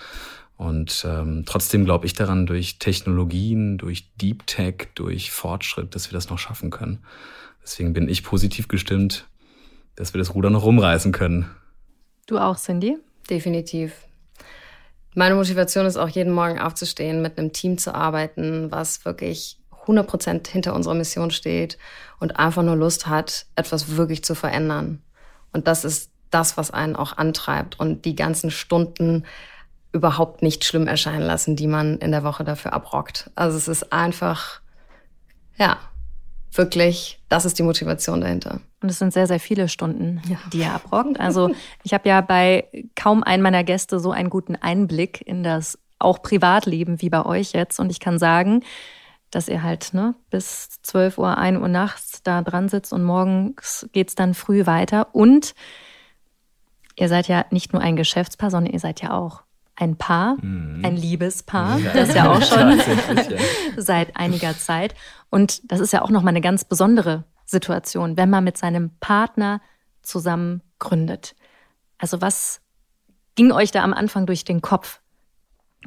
Und 0.57 1.03
ähm, 1.09 1.43
trotzdem 1.47 1.85
glaube 1.85 2.05
ich 2.05 2.13
daran, 2.13 2.45
durch 2.45 2.77
Technologien, 2.77 3.79
durch 3.79 4.13
Deep 4.15 4.45
Tech, 4.45 4.89
durch 4.93 5.31
Fortschritt, 5.31 5.95
dass 5.95 6.11
wir 6.11 6.13
das 6.13 6.29
noch 6.29 6.37
schaffen 6.37 6.69
können. 6.69 6.99
Deswegen 7.63 7.93
bin 7.93 8.07
ich 8.07 8.23
positiv 8.23 8.67
gestimmt, 8.67 9.27
dass 9.95 10.13
wir 10.13 10.19
das 10.19 10.35
Ruder 10.35 10.51
noch 10.51 10.63
rumreißen 10.63 11.11
können. 11.11 11.49
Du 12.27 12.37
auch, 12.37 12.57
Cindy? 12.57 12.97
Definitiv. 13.29 13.93
Meine 15.15 15.35
Motivation 15.35 15.85
ist 15.85 15.97
auch 15.97 16.09
jeden 16.09 16.33
Morgen 16.33 16.59
aufzustehen, 16.59 17.21
mit 17.21 17.37
einem 17.37 17.53
Team 17.53 17.77
zu 17.77 17.93
arbeiten, 17.93 18.71
was 18.71 19.05
wirklich 19.05 19.57
100 19.83 20.07
Prozent 20.07 20.47
hinter 20.47 20.73
unserer 20.73 20.95
Mission 20.95 21.31
steht 21.31 21.77
und 22.19 22.39
einfach 22.39 22.63
nur 22.63 22.75
Lust 22.75 23.07
hat, 23.07 23.45
etwas 23.55 23.95
wirklich 23.95 24.23
zu 24.23 24.35
verändern. 24.35 25.01
Und 25.51 25.67
das 25.67 25.85
ist 25.85 26.11
das, 26.31 26.57
was 26.57 26.71
einen 26.71 26.95
auch 26.95 27.17
antreibt 27.17 27.79
und 27.79 28.05
die 28.05 28.15
ganzen 28.15 28.51
Stunden 28.51 29.25
überhaupt 29.91 30.41
nicht 30.41 30.65
schlimm 30.65 30.87
erscheinen 30.87 31.21
lassen, 31.21 31.55
die 31.55 31.67
man 31.67 31.99
in 31.99 32.11
der 32.11 32.23
Woche 32.23 32.43
dafür 32.43 32.73
abrockt. 32.73 33.29
Also 33.35 33.57
es 33.57 33.67
ist 33.67 33.93
einfach, 33.93 34.61
ja, 35.57 35.77
wirklich, 36.51 37.21
das 37.29 37.45
ist 37.45 37.59
die 37.59 37.63
Motivation 37.63 38.21
dahinter. 38.21 38.59
Und 38.81 38.89
es 38.89 38.99
sind 38.99 39.13
sehr, 39.13 39.27
sehr 39.27 39.39
viele 39.39 39.69
Stunden, 39.69 40.21
ja. 40.27 40.37
die 40.51 40.59
ihr 40.59 40.73
abrockt. 40.73 41.19
Also 41.19 41.51
ich 41.83 41.93
habe 41.93 42.09
ja 42.09 42.21
bei 42.21 42.67
kaum 42.95 43.23
einem 43.23 43.43
meiner 43.43 43.63
Gäste 43.63 43.99
so 43.99 44.11
einen 44.11 44.29
guten 44.29 44.55
Einblick 44.55 45.21
in 45.25 45.43
das 45.43 45.77
auch 45.99 46.21
Privatleben 46.21 47.01
wie 47.01 47.09
bei 47.09 47.25
euch 47.25 47.53
jetzt. 47.53 47.79
Und 47.79 47.91
ich 47.91 47.99
kann 47.99 48.19
sagen, 48.19 48.63
dass 49.35 49.47
ihr 49.47 49.63
halt 49.63 49.93
ne, 49.93 50.15
bis 50.29 50.69
12 50.83 51.17
Uhr, 51.17 51.37
1 51.37 51.59
Uhr 51.59 51.67
nachts 51.67 52.21
da 52.23 52.41
dran 52.41 52.69
sitzt 52.69 52.93
und 52.93 53.03
morgens 53.03 53.87
geht 53.91 54.09
es 54.09 54.15
dann 54.15 54.33
früh 54.33 54.65
weiter. 54.65 55.13
Und 55.13 55.53
ihr 56.95 57.09
seid 57.09 57.27
ja 57.27 57.45
nicht 57.49 57.73
nur 57.73 57.81
ein 57.81 57.95
Geschäftspaar, 57.95 58.51
sondern 58.51 58.73
ihr 58.73 58.79
seid 58.79 59.01
ja 59.01 59.11
auch 59.11 59.43
ein 59.75 59.97
Paar, 59.97 60.35
mhm. 60.41 60.81
ein 60.85 60.95
Liebespaar, 60.95 61.79
ja. 61.79 61.93
das 61.93 62.13
ja 62.13 62.31
auch 62.31 62.43
schon 62.43 62.77
ja. 63.29 63.37
seit 63.77 64.15
einiger 64.15 64.55
Zeit. 64.57 64.93
Und 65.29 65.71
das 65.71 65.79
ist 65.79 65.93
ja 65.93 66.03
auch 66.03 66.11
nochmal 66.11 66.33
eine 66.33 66.41
ganz 66.41 66.63
besondere 66.63 67.23
Situation, 67.45 68.17
wenn 68.17 68.29
man 68.29 68.43
mit 68.43 68.57
seinem 68.57 68.91
Partner 68.99 69.61
zusammen 70.03 70.61
gründet. 70.79 71.35
Also 71.97 72.21
was 72.21 72.61
ging 73.35 73.51
euch 73.51 73.71
da 73.71 73.83
am 73.83 73.93
Anfang 73.93 74.25
durch 74.25 74.43
den 74.45 74.61
Kopf? 74.61 74.99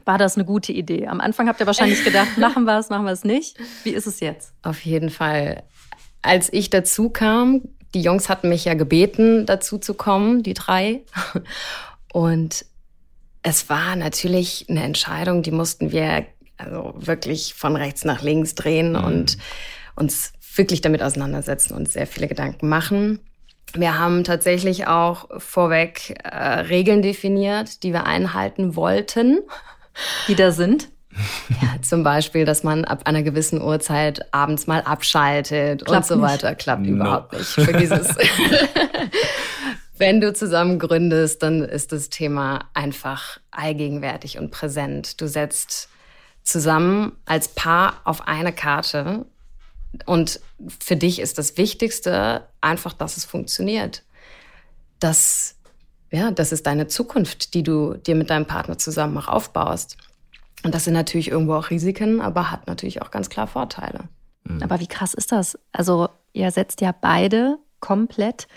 War 0.05 0.19
das 0.19 0.37
eine 0.37 0.45
gute 0.45 0.73
Idee? 0.73 1.07
Am 1.07 1.21
Anfang 1.21 1.49
habt 1.49 1.61
ihr 1.61 1.67
wahrscheinlich 1.67 2.05
gedacht, 2.05 2.29
machen 2.39 2.65
wir 2.65 2.79
es, 2.79 2.89
machen 2.89 3.05
wir 3.05 3.13
es 3.13 3.25
nicht. 3.25 3.57
Wie 3.85 3.91
ist 3.91 4.07
es 4.07 4.21
jetzt? 4.21 4.53
Auf 4.63 4.85
jeden 4.85 5.11
Fall. 5.11 5.63
Als 6.23 6.53
ich 6.53 6.71
dazu 6.71 7.09
kam, 7.09 7.63
die 7.95 8.03
Jungs 8.03 8.29
hatten 8.29 8.49
mich 8.49 8.65
ja 8.65 8.75
gebeten, 8.75 9.47
dazu 9.47 9.79
zu 9.79 9.95
kommen, 9.95 10.43
die 10.43 10.55
drei. 10.55 11.03
Und 12.13 12.67
es 13.43 13.69
war 13.69 13.97
natürlich 13.97 14.67
eine 14.69 14.83
Entscheidung, 14.83 15.43
die 15.43 15.53
mussten 15.53 15.93
wir 15.93 16.27
also 16.57 16.95
wirklich 16.97 17.55
von 17.55 17.77
rechts 17.77 18.05
nach 18.05 18.23
links 18.23 18.55
drehen 18.55 18.93
mhm. 18.93 19.05
und 19.05 19.39
uns 19.95 20.33
wirklich 20.55 20.81
damit 20.81 21.03
auseinandersetzen 21.03 21.75
und 21.75 21.89
sehr 21.89 22.07
viele 22.07 22.29
Gedanken 22.29 22.69
machen. 22.69 23.21
Wir 23.75 23.99
haben 23.99 24.25
tatsächlich 24.25 24.87
auch 24.87 25.29
vorweg 25.39 26.15
äh, 26.25 26.37
Regeln 26.61 27.03
definiert, 27.03 27.83
die 27.83 27.93
wir 27.93 28.05
einhalten 28.07 28.75
wollten. 28.75 29.41
Die 30.29 30.35
da 30.35 30.53
sind? 30.53 30.89
Ja, 31.63 31.81
zum 31.81 32.03
Beispiel, 32.03 32.45
dass 32.45 32.63
man 32.63 32.85
ab 32.85 33.03
einer 33.05 33.23
gewissen 33.23 33.63
Uhrzeit 33.63 34.33
abends 34.35 34.67
mal 34.67 34.83
abschaltet 34.83 35.85
Klappt 35.85 36.11
und 36.11 36.17
so 36.17 36.23
weiter. 36.23 36.55
Klappt 36.55 36.83
no. 36.83 36.97
überhaupt 36.97 37.33
nicht. 37.33 37.47
Vergiss 37.47 37.91
es. 37.91 38.09
Wenn 39.99 40.21
du 40.21 40.35
zusammen 40.35 40.79
gründest, 40.79 41.43
dann 41.43 41.63
ist 41.63 41.93
das 41.93 42.11
Thema 42.11 42.69
einfach 42.75 43.41
allgegenwärtig 43.51 44.37
und 44.39 44.51
präsent. 44.51 45.21
Du 45.21 45.27
setzt 45.27 45.89
zusammen 46.43 47.13
als 47.25 47.49
Paar 47.49 48.01
auf 48.05 48.29
eine 48.29 48.53
Karte 48.53 49.25
und 50.05 50.41
für 50.81 50.97
dich 50.97 51.19
ist 51.19 51.39
das 51.39 51.57
Wichtigste 51.57 52.47
einfach, 52.61 52.93
dass 52.93 53.17
es 53.17 53.25
funktioniert. 53.25 54.03
Das, 55.01 55.56
ja, 56.11 56.31
das 56.31 56.53
ist 56.53 56.67
deine 56.67 56.87
Zukunft, 56.87 57.55
die 57.55 57.63
du 57.63 57.95
dir 57.95 58.15
mit 58.15 58.31
deinem 58.31 58.47
Partner 58.47 58.79
zusammen 58.79 59.17
auch 59.19 59.29
aufbaust. 59.29 59.97
Und 60.63 60.75
das 60.75 60.85
sind 60.85 60.95
natürlich 60.95 61.31
irgendwo 61.31 61.55
auch 61.55 61.71
Risiken, 61.71 62.21
aber 62.21 62.51
hat 62.51 62.67
natürlich 62.67 63.03
auch 63.03 63.11
ganz 63.11 63.29
klar 63.29 63.47
Vorteile. 63.47 64.05
Mhm. 64.45 64.63
Aber 64.63 64.81
wie 64.81 64.87
krass 64.87 65.15
ist 65.15 65.33
das? 65.33 65.59
Also 65.73 66.09
ihr 66.33 66.51
setzt 66.51 66.81
ja 66.81 66.93
beide 66.99 67.59
komplett 67.81 68.49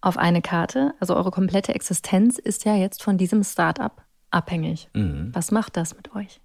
auf 0.00 0.16
eine 0.16 0.42
Karte. 0.42 0.94
Also 1.00 1.14
eure 1.14 1.30
komplette 1.30 1.74
Existenz 1.74 2.38
ist 2.38 2.64
ja 2.64 2.74
jetzt 2.74 3.02
von 3.02 3.18
diesem 3.18 3.44
Startup 3.44 4.01
abhängig. 4.32 4.88
Mhm. 4.94 5.30
Was 5.32 5.50
macht 5.50 5.76
das 5.76 5.94
mit 5.94 6.14
euch? 6.14 6.40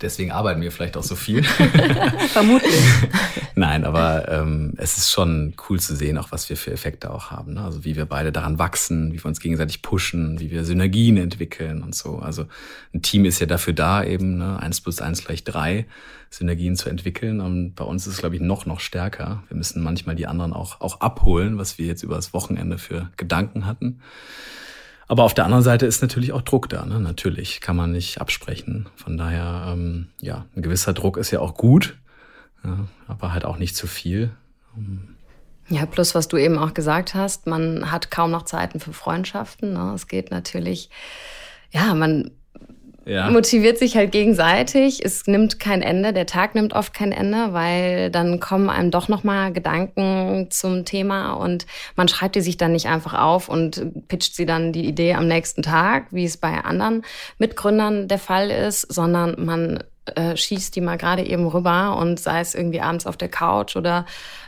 Deswegen 0.00 0.32
arbeiten 0.32 0.60
wir 0.60 0.72
vielleicht 0.72 0.96
auch 0.96 1.02
so 1.02 1.14
viel. 1.14 1.42
Vermutlich. 2.32 2.74
Nein, 3.54 3.84
aber 3.84 4.28
ähm, 4.28 4.74
es 4.76 4.96
ist 4.96 5.10
schon 5.10 5.54
cool 5.68 5.78
zu 5.78 5.94
sehen, 5.94 6.18
auch 6.18 6.32
was 6.32 6.48
wir 6.48 6.56
für 6.56 6.72
Effekte 6.72 7.10
auch 7.10 7.30
haben. 7.30 7.54
Ne? 7.54 7.62
Also 7.62 7.84
wie 7.84 7.94
wir 7.94 8.06
beide 8.06 8.32
daran 8.32 8.58
wachsen, 8.58 9.12
wie 9.12 9.22
wir 9.22 9.26
uns 9.26 9.40
gegenseitig 9.40 9.82
pushen, 9.82 10.40
wie 10.40 10.50
wir 10.50 10.64
Synergien 10.64 11.16
entwickeln 11.16 11.82
und 11.82 11.94
so. 11.94 12.18
Also 12.18 12.46
ein 12.94 13.02
Team 13.02 13.24
ist 13.24 13.38
ja 13.38 13.46
dafür 13.46 13.72
da, 13.72 14.02
eben 14.02 14.38
ne? 14.38 14.58
eins 14.60 14.80
plus 14.80 15.00
eins 15.00 15.24
gleich 15.24 15.44
drei 15.44 15.86
Synergien 16.30 16.76
zu 16.76 16.88
entwickeln. 16.88 17.40
Und 17.40 17.74
bei 17.74 17.84
uns 17.84 18.06
ist 18.06 18.14
es, 18.14 18.18
glaube 18.20 18.36
ich, 18.36 18.40
noch, 18.40 18.66
noch 18.66 18.80
stärker. 18.80 19.42
Wir 19.48 19.56
müssen 19.56 19.82
manchmal 19.82 20.16
die 20.16 20.26
anderen 20.26 20.52
auch, 20.52 20.80
auch 20.80 21.00
abholen, 21.00 21.58
was 21.58 21.78
wir 21.78 21.86
jetzt 21.86 22.02
über 22.02 22.16
das 22.16 22.32
Wochenende 22.32 22.78
für 22.78 23.10
Gedanken 23.16 23.66
hatten. 23.66 24.00
Aber 25.08 25.22
auf 25.22 25.34
der 25.34 25.44
anderen 25.44 25.62
Seite 25.62 25.86
ist 25.86 26.02
natürlich 26.02 26.32
auch 26.32 26.42
Druck 26.42 26.68
da. 26.68 26.84
Ne? 26.84 26.98
Natürlich 27.00 27.60
kann 27.60 27.76
man 27.76 27.92
nicht 27.92 28.20
absprechen. 28.20 28.88
Von 28.96 29.16
daher, 29.16 29.72
ähm, 29.72 30.08
ja, 30.20 30.46
ein 30.56 30.62
gewisser 30.62 30.92
Druck 30.92 31.16
ist 31.16 31.30
ja 31.30 31.40
auch 31.40 31.54
gut, 31.54 31.96
ja, 32.64 32.86
aber 33.06 33.32
halt 33.32 33.44
auch 33.44 33.58
nicht 33.58 33.76
zu 33.76 33.86
viel. 33.86 34.30
Ja, 35.68 35.86
plus 35.86 36.14
was 36.14 36.28
du 36.28 36.36
eben 36.36 36.58
auch 36.58 36.74
gesagt 36.74 37.14
hast, 37.14 37.46
man 37.46 37.90
hat 37.90 38.10
kaum 38.10 38.30
noch 38.30 38.44
Zeiten 38.44 38.80
für 38.80 38.92
Freundschaften. 38.92 39.72
Ne? 39.72 39.92
Es 39.94 40.08
geht 40.08 40.30
natürlich, 40.30 40.90
ja, 41.70 41.94
man 41.94 42.32
ja. 43.06 43.30
motiviert 43.30 43.78
sich 43.78 43.96
halt 43.96 44.12
gegenseitig. 44.12 45.04
Es 45.04 45.26
nimmt 45.26 45.60
kein 45.60 45.80
Ende, 45.80 46.12
der 46.12 46.26
Tag 46.26 46.54
nimmt 46.54 46.74
oft 46.74 46.92
kein 46.92 47.12
Ende, 47.12 47.52
weil 47.52 48.10
dann 48.10 48.40
kommen 48.40 48.68
einem 48.68 48.90
doch 48.90 49.08
nochmal 49.08 49.52
Gedanken 49.52 50.48
zum 50.50 50.84
Thema 50.84 51.34
und 51.34 51.66
man 51.94 52.08
schreibt 52.08 52.34
die 52.34 52.40
sich 52.40 52.56
dann 52.56 52.72
nicht 52.72 52.88
einfach 52.88 53.14
auf 53.14 53.48
und 53.48 54.08
pitcht 54.08 54.34
sie 54.34 54.46
dann 54.46 54.72
die 54.72 54.86
Idee 54.86 55.14
am 55.14 55.28
nächsten 55.28 55.62
Tag, 55.62 56.06
wie 56.10 56.24
es 56.24 56.36
bei 56.36 56.64
anderen 56.64 57.02
Mitgründern 57.38 58.08
der 58.08 58.18
Fall 58.18 58.50
ist, 58.50 58.92
sondern 58.92 59.44
man 59.44 59.84
äh, 60.14 60.36
schießt 60.36 60.74
die 60.74 60.80
mal 60.80 60.98
gerade 60.98 61.24
eben 61.24 61.46
rüber 61.46 61.96
und 61.96 62.20
sei 62.20 62.40
es 62.40 62.54
irgendwie 62.54 62.80
abends 62.80 63.06
auf 63.06 63.16
der 63.16 63.28
Couch 63.28 63.76
oder 63.76 64.04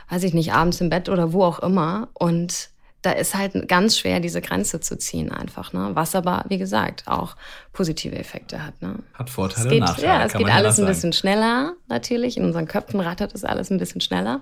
weiß 0.09 0.23
ich 0.23 0.33
nicht, 0.33 0.53
abends 0.53 0.81
im 0.81 0.89
Bett 0.89 1.09
oder 1.09 1.33
wo 1.33 1.43
auch 1.43 1.59
immer 1.59 2.09
und 2.13 2.69
da 3.01 3.11
ist 3.11 3.35
halt 3.35 3.67
ganz 3.67 3.97
schwer, 3.97 4.19
diese 4.19 4.41
Grenze 4.41 4.79
zu 4.81 4.97
ziehen 4.97 5.31
einfach. 5.31 5.73
Ne? 5.73 5.91
Was 5.93 6.15
aber, 6.15 6.43
wie 6.49 6.57
gesagt, 6.57 7.03
auch 7.07 7.35
positive 7.71 8.17
Effekte 8.17 8.65
hat. 8.65 8.81
Ne? 8.81 8.95
Hat 9.13 9.29
Vorteile, 9.29 9.67
es 9.67 9.71
geht, 9.71 9.79
Nachteile. 9.81 10.07
Ja, 10.07 10.25
es 10.25 10.33
geht 10.33 10.49
alles 10.49 10.79
ein 10.79 10.85
bisschen 10.85 11.13
schneller 11.13 11.73
natürlich. 11.87 12.37
In 12.37 12.43
unseren 12.43 12.67
Köpfen 12.67 12.99
rattert 12.99 13.33
es 13.33 13.43
alles 13.45 13.69
ein 13.69 13.77
bisschen 13.77 14.01
schneller. 14.01 14.41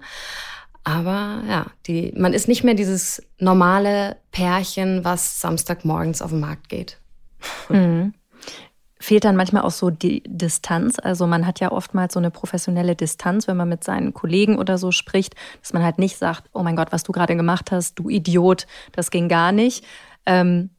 Aber 0.84 1.44
ja, 1.48 1.66
die, 1.86 2.14
man 2.16 2.34
ist 2.34 2.48
nicht 2.48 2.64
mehr 2.64 2.74
dieses 2.74 3.22
normale 3.40 4.16
Pärchen, 4.32 5.04
was 5.04 5.42
Samstagmorgens 5.42 6.22
auf 6.22 6.32
den 6.32 6.40
Markt 6.40 6.70
geht. 6.70 6.98
Mhm. 7.70 8.14
Fehlt 9.00 9.26
dann 9.26 9.36
manchmal 9.36 9.64
auch 9.64 9.72
so 9.72 9.90
die 9.90 10.24
Distanz? 10.26 10.98
Also 11.00 11.28
man 11.28 11.46
hat 11.46 11.60
ja 11.60 11.72
oftmals 11.72 12.14
so 12.14 12.20
eine 12.20 12.32
professionelle 12.32 12.96
Distanz, 12.96 13.48
wenn 13.48 13.58
man 13.58 13.70
mit 13.70 13.84
seinen 13.84 14.14
Kollegen 14.14 14.58
oder 14.58 14.78
so 14.78 14.92
spricht, 14.92 15.36
dass 15.62 15.74
man 15.74 15.84
halt 15.84 16.00
nicht 16.00 16.18
sagt, 16.18 16.50
oh 16.54 16.64
mein 16.64 16.76
Gott, 16.76 16.92
was 16.92 17.04
du 17.04 17.12
gerade 17.12 17.36
gemacht 17.36 17.72
hast, 17.72 18.00
du 18.00 18.10
Idiot, 18.10 18.66
das 18.94 19.12
ging 19.12 19.30
gar 19.30 19.52
nicht. 19.52 19.86
Ähm, 20.26 20.72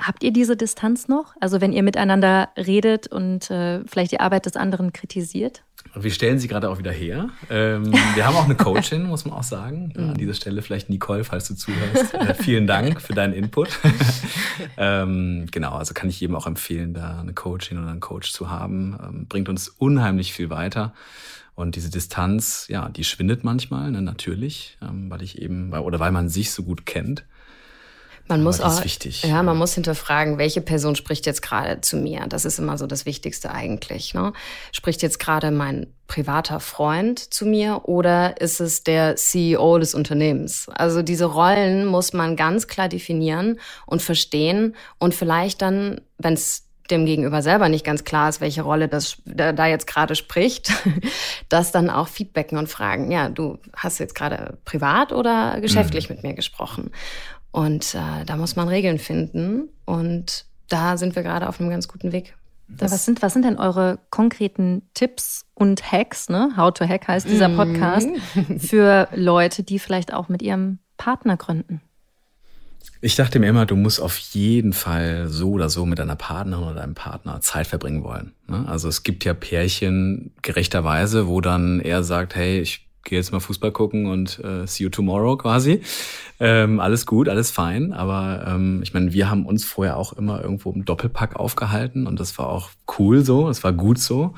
habt 0.00 0.22
ihr 0.22 0.32
diese 0.32 0.56
Distanz 0.56 1.08
noch? 1.08 1.34
Also 1.40 1.60
wenn 1.60 1.72
ihr 1.72 1.82
miteinander 1.82 2.50
redet 2.56 3.08
und 3.08 3.50
äh, 3.50 3.82
vielleicht 3.86 4.12
die 4.12 4.20
Arbeit 4.20 4.46
des 4.46 4.56
anderen 4.56 4.92
kritisiert? 4.92 5.64
Wir 5.94 6.10
stellen 6.10 6.38
sie 6.38 6.48
gerade 6.48 6.70
auch 6.70 6.78
wieder 6.78 6.90
her. 6.90 7.28
Ähm, 7.50 7.92
wir 8.14 8.26
haben 8.26 8.36
auch 8.36 8.44
eine 8.44 8.54
Coachin, 8.54 9.04
muss 9.04 9.24
man 9.24 9.34
auch 9.34 9.42
sagen. 9.42 9.92
An 9.96 10.14
dieser 10.14 10.34
Stelle 10.34 10.62
vielleicht 10.62 10.88
Nicole, 10.88 11.24
falls 11.24 11.48
du 11.48 11.54
zuhörst. 11.54 12.14
Äh, 12.14 12.34
vielen 12.34 12.66
Dank 12.66 13.00
für 13.00 13.12
deinen 13.12 13.34
Input. 13.34 13.78
ähm, 14.76 15.46
genau, 15.50 15.72
also 15.72 15.92
kann 15.94 16.08
ich 16.08 16.20
jedem 16.20 16.36
auch 16.36 16.46
empfehlen, 16.46 16.94
da 16.94 17.20
eine 17.20 17.34
Coachin 17.34 17.78
oder 17.78 17.90
einen 17.90 18.00
Coach 18.00 18.32
zu 18.32 18.48
haben. 18.48 18.98
Ähm, 19.02 19.26
bringt 19.26 19.48
uns 19.48 19.68
unheimlich 19.68 20.32
viel 20.32 20.50
weiter. 20.50 20.94
Und 21.54 21.76
diese 21.76 21.90
Distanz, 21.90 22.66
ja, 22.68 22.88
die 22.88 23.04
schwindet 23.04 23.44
manchmal, 23.44 23.90
ne, 23.90 24.00
natürlich, 24.00 24.78
ähm, 24.80 25.10
weil 25.10 25.22
ich 25.22 25.40
eben, 25.40 25.72
oder 25.72 26.00
weil 26.00 26.12
man 26.12 26.28
sich 26.28 26.50
so 26.50 26.62
gut 26.62 26.86
kennt. 26.86 27.24
Man 28.28 28.42
muss 28.42 28.60
auch, 28.60 28.82
ja, 29.22 29.42
man 29.42 29.58
muss 29.58 29.74
hinterfragen, 29.74 30.38
welche 30.38 30.60
Person 30.60 30.96
spricht 30.96 31.26
jetzt 31.26 31.42
gerade 31.42 31.80
zu 31.80 31.96
mir. 31.96 32.26
Das 32.28 32.44
ist 32.44 32.58
immer 32.58 32.78
so 32.78 32.86
das 32.86 33.04
Wichtigste 33.04 33.50
eigentlich. 33.50 34.14
Ne? 34.14 34.32
Spricht 34.72 35.02
jetzt 35.02 35.18
gerade 35.18 35.50
mein 35.50 35.88
privater 36.06 36.60
Freund 36.60 37.18
zu 37.18 37.46
mir 37.46 37.88
oder 37.88 38.40
ist 38.40 38.60
es 38.60 38.84
der 38.84 39.16
CEO 39.16 39.78
des 39.78 39.94
Unternehmens? 39.94 40.68
Also 40.74 41.02
diese 41.02 41.26
Rollen 41.26 41.86
muss 41.86 42.12
man 42.12 42.36
ganz 42.36 42.68
klar 42.68 42.88
definieren 42.88 43.58
und 43.86 44.02
verstehen 44.02 44.76
und 44.98 45.14
vielleicht 45.14 45.62
dann, 45.62 46.00
wenn 46.18 46.34
es 46.34 46.68
dem 46.90 47.06
Gegenüber 47.06 47.42
selber 47.42 47.68
nicht 47.68 47.84
ganz 47.84 48.04
klar 48.04 48.28
ist, 48.28 48.40
welche 48.40 48.62
Rolle 48.62 48.88
das 48.88 49.16
da 49.24 49.66
jetzt 49.66 49.86
gerade 49.86 50.14
spricht, 50.14 50.72
das 51.48 51.72
dann 51.72 51.90
auch 51.90 52.08
feedbacken 52.08 52.58
und 52.58 52.68
fragen, 52.68 53.10
ja, 53.10 53.28
du 53.28 53.58
hast 53.74 53.98
jetzt 53.98 54.14
gerade 54.14 54.58
privat 54.64 55.12
oder 55.12 55.60
geschäftlich 55.60 56.08
mhm. 56.08 56.16
mit 56.16 56.24
mir 56.24 56.34
gesprochen? 56.34 56.90
Und 57.52 57.94
äh, 57.94 58.24
da 58.24 58.36
muss 58.36 58.56
man 58.56 58.68
Regeln 58.68 58.98
finden. 58.98 59.68
Und 59.84 60.46
da 60.68 60.96
sind 60.96 61.14
wir 61.14 61.22
gerade 61.22 61.48
auf 61.48 61.60
einem 61.60 61.70
ganz 61.70 61.86
guten 61.86 62.10
Weg. 62.12 62.34
was, 62.66 63.04
sind, 63.04 63.22
was 63.22 63.34
sind 63.34 63.44
denn 63.44 63.58
eure 63.58 63.98
konkreten 64.10 64.82
Tipps 64.94 65.44
und 65.54 65.92
Hacks? 65.92 66.28
Ne? 66.28 66.50
How 66.56 66.72
to 66.72 66.88
Hack 66.88 67.06
heißt 67.06 67.28
dieser 67.28 67.48
mhm. 67.48 67.56
Podcast 67.56 68.08
für 68.58 69.08
Leute, 69.14 69.62
die 69.62 69.78
vielleicht 69.78 70.12
auch 70.12 70.28
mit 70.28 70.42
ihrem 70.42 70.78
Partner 70.96 71.36
gründen. 71.36 71.82
Ich 73.04 73.16
dachte 73.16 73.38
mir 73.38 73.48
immer, 73.48 73.66
du 73.66 73.76
musst 73.76 74.00
auf 74.00 74.16
jeden 74.16 74.72
Fall 74.72 75.28
so 75.28 75.50
oder 75.50 75.68
so 75.68 75.84
mit 75.86 75.98
deiner 75.98 76.16
Partnerin 76.16 76.64
oder 76.64 76.74
deinem 76.74 76.94
Partner 76.94 77.40
Zeit 77.40 77.66
verbringen 77.66 78.04
wollen. 78.04 78.32
Ne? 78.46 78.64
Also 78.68 78.88
es 78.88 79.02
gibt 79.02 79.24
ja 79.24 79.34
Pärchen 79.34 80.32
gerechterweise, 80.42 81.26
wo 81.26 81.40
dann 81.40 81.80
er 81.80 82.04
sagt, 82.04 82.36
hey, 82.36 82.60
ich 82.60 82.88
gehe 83.04 83.18
jetzt 83.18 83.32
mal 83.32 83.40
Fußball 83.40 83.72
gucken 83.72 84.06
und 84.06 84.38
äh, 84.44 84.66
see 84.66 84.84
you 84.84 84.90
tomorrow 84.90 85.36
quasi. 85.36 85.82
Ähm, 86.40 86.80
alles 86.80 87.06
gut, 87.06 87.28
alles 87.28 87.50
fein. 87.50 87.92
Aber 87.92 88.44
ähm, 88.46 88.80
ich 88.82 88.94
meine, 88.94 89.12
wir 89.12 89.30
haben 89.30 89.46
uns 89.46 89.64
vorher 89.64 89.96
auch 89.96 90.12
immer 90.12 90.42
irgendwo 90.42 90.72
im 90.72 90.84
Doppelpack 90.84 91.36
aufgehalten 91.36 92.06
und 92.06 92.20
das 92.20 92.38
war 92.38 92.48
auch 92.48 92.70
cool 92.98 93.24
so, 93.24 93.48
es 93.48 93.64
war 93.64 93.72
gut 93.72 93.98
so. 93.98 94.34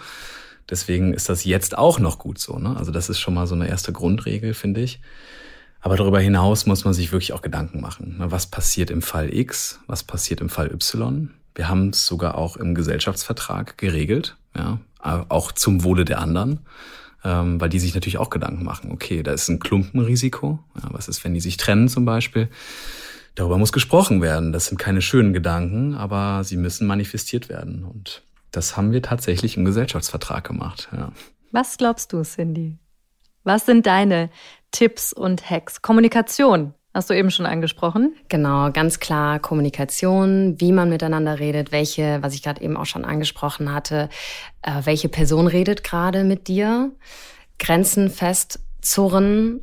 Deswegen 0.70 1.12
ist 1.12 1.28
das 1.28 1.44
jetzt 1.44 1.76
auch 1.76 1.98
noch 1.98 2.18
gut 2.18 2.38
so. 2.38 2.58
Ne? 2.58 2.74
Also 2.76 2.90
das 2.90 3.10
ist 3.10 3.20
schon 3.20 3.34
mal 3.34 3.46
so 3.46 3.54
eine 3.54 3.68
erste 3.68 3.92
Grundregel, 3.92 4.54
finde 4.54 4.80
ich. 4.80 5.00
Aber 5.80 5.96
darüber 5.96 6.18
hinaus 6.18 6.64
muss 6.64 6.86
man 6.86 6.94
sich 6.94 7.12
wirklich 7.12 7.34
auch 7.34 7.42
Gedanken 7.42 7.82
machen. 7.82 8.16
Ne? 8.18 8.30
Was 8.30 8.46
passiert 8.46 8.90
im 8.90 9.02
Fall 9.02 9.34
X? 9.34 9.80
Was 9.86 10.02
passiert 10.02 10.40
im 10.40 10.48
Fall 10.48 10.72
Y? 10.72 11.30
Wir 11.54 11.68
haben 11.68 11.90
es 11.90 12.06
sogar 12.06 12.36
auch 12.36 12.56
im 12.56 12.74
Gesellschaftsvertrag 12.74 13.78
geregelt, 13.78 14.36
ja, 14.56 14.80
auch 14.98 15.52
zum 15.52 15.84
Wohle 15.84 16.04
der 16.04 16.18
anderen 16.18 16.60
ähm, 17.24 17.60
weil 17.60 17.68
die 17.68 17.78
sich 17.78 17.94
natürlich 17.94 18.18
auch 18.18 18.30
Gedanken 18.30 18.64
machen. 18.64 18.92
Okay, 18.92 19.22
da 19.22 19.32
ist 19.32 19.48
ein 19.48 19.58
Klumpenrisiko. 19.58 20.58
Ja, 20.76 20.88
was 20.90 21.08
ist, 21.08 21.24
wenn 21.24 21.34
die 21.34 21.40
sich 21.40 21.56
trennen 21.56 21.88
zum 21.88 22.04
Beispiel? 22.04 22.48
Darüber 23.34 23.58
muss 23.58 23.72
gesprochen 23.72 24.22
werden. 24.22 24.52
Das 24.52 24.66
sind 24.66 24.78
keine 24.78 25.02
schönen 25.02 25.32
Gedanken, 25.32 25.94
aber 25.94 26.44
sie 26.44 26.56
müssen 26.56 26.86
manifestiert 26.86 27.48
werden. 27.48 27.84
Und 27.84 28.22
das 28.52 28.76
haben 28.76 28.92
wir 28.92 29.02
tatsächlich 29.02 29.56
im 29.56 29.64
Gesellschaftsvertrag 29.64 30.44
gemacht. 30.44 30.88
Ja. 30.92 31.12
Was 31.50 31.76
glaubst 31.76 32.12
du, 32.12 32.22
Cindy? 32.22 32.78
Was 33.42 33.66
sind 33.66 33.86
deine 33.86 34.30
Tipps 34.70 35.12
und 35.12 35.50
Hacks? 35.50 35.82
Kommunikation 35.82 36.74
Hast 36.94 37.10
du 37.10 37.14
eben 37.14 37.32
schon 37.32 37.44
angesprochen? 37.44 38.14
Genau, 38.28 38.70
ganz 38.70 39.00
klar 39.00 39.40
Kommunikation, 39.40 40.60
wie 40.60 40.70
man 40.70 40.88
miteinander 40.88 41.40
redet, 41.40 41.72
welche, 41.72 42.22
was 42.22 42.34
ich 42.34 42.42
gerade 42.44 42.62
eben 42.62 42.76
auch 42.76 42.86
schon 42.86 43.04
angesprochen 43.04 43.74
hatte, 43.74 44.08
äh, 44.62 44.82
welche 44.84 45.08
Person 45.08 45.48
redet 45.48 45.82
gerade 45.82 46.22
mit 46.22 46.46
dir, 46.46 46.92
Grenzen 47.58 48.10
festzurren 48.10 49.60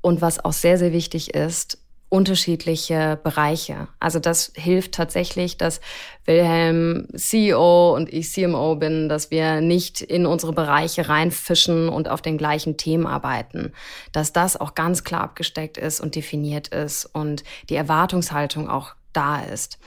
und 0.00 0.22
was 0.22 0.42
auch 0.42 0.54
sehr, 0.54 0.78
sehr 0.78 0.94
wichtig 0.94 1.34
ist, 1.34 1.81
unterschiedliche 2.12 3.18
Bereiche. 3.24 3.88
Also 3.98 4.18
das 4.18 4.52
hilft 4.54 4.92
tatsächlich, 4.92 5.56
dass 5.56 5.80
Wilhelm 6.26 7.08
CEO 7.16 7.96
und 7.96 8.12
ich 8.12 8.30
CMO 8.30 8.76
bin, 8.76 9.08
dass 9.08 9.30
wir 9.30 9.62
nicht 9.62 10.02
in 10.02 10.26
unsere 10.26 10.52
Bereiche 10.52 11.08
reinfischen 11.08 11.88
und 11.88 12.10
auf 12.10 12.20
den 12.20 12.36
gleichen 12.36 12.76
Themen 12.76 13.06
arbeiten. 13.06 13.72
Dass 14.12 14.34
das 14.34 14.58
auch 14.58 14.74
ganz 14.74 15.04
klar 15.04 15.22
abgesteckt 15.22 15.78
ist 15.78 16.02
und 16.02 16.14
definiert 16.14 16.68
ist 16.68 17.06
und 17.06 17.44
die 17.70 17.76
Erwartungshaltung 17.76 18.68
auch 18.68 18.94
da 19.14 19.40
ist. 19.44 19.78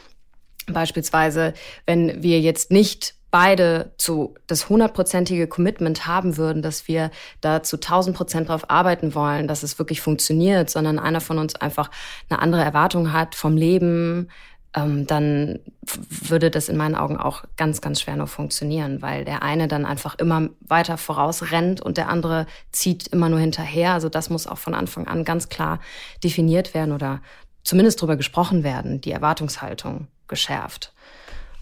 Beispielsweise, 0.66 1.54
wenn 1.86 2.24
wir 2.24 2.40
jetzt 2.42 2.72
nicht 2.72 3.14
beide 3.36 3.92
zu 3.98 4.34
das 4.48 4.70
hundertprozentige 4.70 5.48
Commitment 5.48 6.08
haben 6.08 6.38
würden, 6.38 6.62
dass 6.62 6.88
wir 6.88 7.12
da 7.42 7.64
zu 7.64 7.78
tausend 7.78 8.16
Prozent 8.16 8.48
drauf 8.48 8.70
arbeiten 8.70 9.14
wollen, 9.14 9.50
dass 9.50 9.62
es 9.62 9.78
wirklich 9.78 10.00
funktioniert, 10.00 10.70
sondern 10.70 11.00
einer 11.00 11.20
von 11.20 11.38
uns 11.38 11.54
einfach 11.56 11.92
eine 12.30 12.40
andere 12.40 12.64
Erwartung 12.64 13.12
hat 13.12 13.36
vom 13.36 13.58
Leben, 13.58 14.30
ähm, 14.74 15.06
dann 15.06 15.60
würde 15.82 16.50
das 16.50 16.70
in 16.70 16.78
meinen 16.78 16.96
Augen 16.96 17.18
auch 17.18 17.44
ganz, 17.58 17.82
ganz 17.82 18.00
schwer 18.00 18.16
nur 18.16 18.28
funktionieren, 18.28 19.02
weil 19.02 19.26
der 19.26 19.44
eine 19.44 19.68
dann 19.68 19.86
einfach 19.86 20.16
immer 20.18 20.48
weiter 20.62 20.98
vorausrennt 20.98 21.82
und 21.82 21.98
der 21.98 22.08
andere 22.08 22.46
zieht 22.72 23.08
immer 23.08 23.28
nur 23.28 23.40
hinterher. 23.40 23.92
Also 23.92 24.08
das 24.08 24.30
muss 24.30 24.48
auch 24.48 24.60
von 24.60 24.74
Anfang 24.74 25.08
an 25.08 25.26
ganz 25.26 25.50
klar 25.50 25.82
definiert 26.24 26.74
werden 26.74 26.94
oder 26.94 27.20
zumindest 27.66 28.02
drüber 28.02 28.16
gesprochen 28.16 28.64
werden, 28.64 29.02
die 29.02 29.12
Erwartungshaltung 29.12 30.08
geschärft 30.30 30.94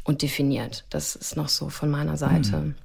und 0.04 0.22
definiert. 0.22 0.86
Das 0.90 1.16
ist 1.16 1.36
noch 1.38 1.50
so 1.50 1.70
von 1.70 1.90
meiner 1.90 2.18
Seite. 2.18 2.58
Mhm. 2.58 2.76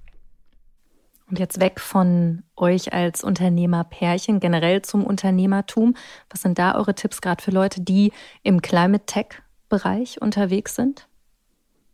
Und 1.30 1.38
jetzt 1.38 1.60
weg 1.60 1.78
von 1.78 2.42
euch 2.56 2.92
als 2.94 3.22
Unternehmerpärchen, 3.22 4.40
generell 4.40 4.80
zum 4.82 5.04
Unternehmertum. 5.04 5.94
Was 6.30 6.40
sind 6.40 6.58
da 6.58 6.74
eure 6.74 6.94
Tipps 6.94 7.20
gerade 7.20 7.42
für 7.42 7.50
Leute, 7.50 7.82
die 7.82 8.12
im 8.42 8.62
Climate 8.62 9.04
Tech-Bereich 9.04 10.22
unterwegs 10.22 10.74
sind? 10.74 11.06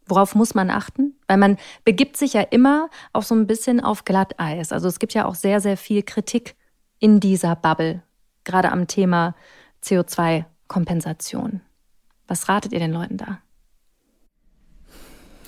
Worauf 0.06 0.34
muss 0.34 0.54
man 0.54 0.70
achten? 0.70 1.14
Weil 1.26 1.38
man 1.38 1.56
begibt 1.84 2.16
sich 2.16 2.34
ja 2.34 2.42
immer 2.42 2.90
auch 3.12 3.22
so 3.22 3.34
ein 3.34 3.46
bisschen 3.46 3.80
auf 3.80 4.04
Glatteis. 4.04 4.70
Also 4.70 4.86
es 4.86 4.98
gibt 4.98 5.14
ja 5.14 5.24
auch 5.24 5.34
sehr, 5.34 5.60
sehr 5.60 5.76
viel 5.76 6.02
Kritik 6.02 6.54
in 7.00 7.18
dieser 7.18 7.56
Bubble, 7.56 8.02
gerade 8.44 8.70
am 8.70 8.86
Thema 8.86 9.34
CO2-Kompensation. 9.82 11.60
Was 12.28 12.48
ratet 12.48 12.72
ihr 12.72 12.78
den 12.78 12.92
Leuten 12.92 13.16
da? 13.16 13.38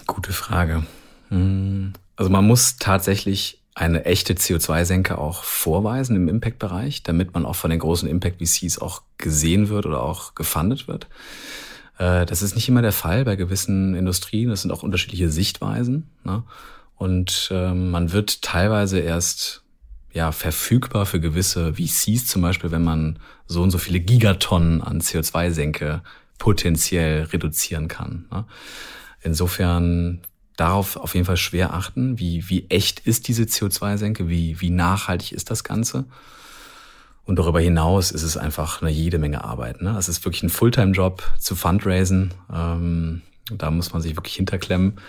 Gute 0.07 0.33
Frage. 0.33 0.85
Hm. 1.29 1.93
Also 2.17 2.31
man 2.31 2.47
muss 2.47 2.77
tatsächlich 2.77 3.61
eine 3.75 4.07
echte 4.07 4.35
CO2-Senke 4.35 5.19
auch 5.19 5.45
vorweisen 5.45 6.17
im 6.17 6.29
Impact-Bereich, 6.29 7.03
damit 7.03 7.35
man 7.35 7.45
auch 7.45 7.57
von 7.57 7.71
den 7.71 7.79
großen 7.79 8.09
Impact-VCs 8.09 8.79
auch 8.79 9.03
gesehen 9.19 9.69
wird 9.69 9.85
oder 9.85 10.03
auch 10.03 10.35
gefundet 10.35 10.89
wird. 10.89 11.09
Äh, 11.99 12.25
das 12.25 12.41
ist 12.41 12.55
nicht 12.55 12.69
immer 12.69 12.81
der 12.81 12.93
Fall 12.93 13.25
bei 13.25 13.37
gewissen 13.37 13.95
Industrien. 13.95 14.49
Das 14.49 14.63
sind 14.63 14.71
auch 14.71 14.83
unterschiedliche 14.83 15.29
Sichtweisen. 15.29 16.09
Ne? 16.25 16.43
Und 16.97 17.51
ähm, 17.53 17.91
man 17.91 18.13
wird 18.13 18.41
teilweise 18.41 18.99
erst 18.99 19.63
ja, 20.13 20.33
verfügbar 20.33 21.05
für 21.05 21.21
gewisse 21.21 21.75
VCs, 21.75 22.27
zum 22.27 22.41
Beispiel, 22.41 22.71
wenn 22.71 22.85
man 22.85 23.19
so 23.47 23.63
und 23.63 23.71
so 23.71 23.77
viele 23.77 24.01
Gigatonnen 24.01 24.81
an 24.81 25.03
CO2-Senke 25.03 26.01
potenziell 26.39 27.25
reduzieren 27.25 27.89
kann. 27.89 28.25
Ne? 28.33 28.47
Insofern 29.27 30.21
darauf 30.57 30.97
auf 30.97 31.15
jeden 31.15 31.27
Fall 31.27 31.37
schwer 31.37 31.75
achten, 31.75 32.21
wie, 32.21 32.49
wie 32.49 32.67
echt 32.69 33.01
ist 33.01 33.27
diese 33.27 33.43
CO2-Senke, 33.43 34.29
wie, 34.29 34.61
wie 34.61 34.71
nachhaltig 34.71 35.33
ist 35.33 35.51
das 35.51 35.65
Ganze. 35.65 36.05
Und 37.25 37.41
darüber 37.41 37.61
hinaus 37.61 38.13
ist 38.13 38.23
es 38.23 38.37
einfach 38.37 38.83
eine 38.83 38.91
jede 38.93 39.19
Menge 39.19 39.43
Arbeit. 39.43 39.83
Ne? 39.83 39.97
Es 39.99 40.09
ist 40.09 40.25
wirklich 40.25 40.45
ein 40.45 40.49
Fulltime-Job 40.49 41.25
zu 41.41 41.57
fundraisen. 41.57 42.35
Ähm, 42.55 43.23
da 43.51 43.73
muss 43.73 43.93
man 43.93 44.01
sich 44.01 44.15
wirklich 44.15 44.37
hinterklemmen 44.37 45.01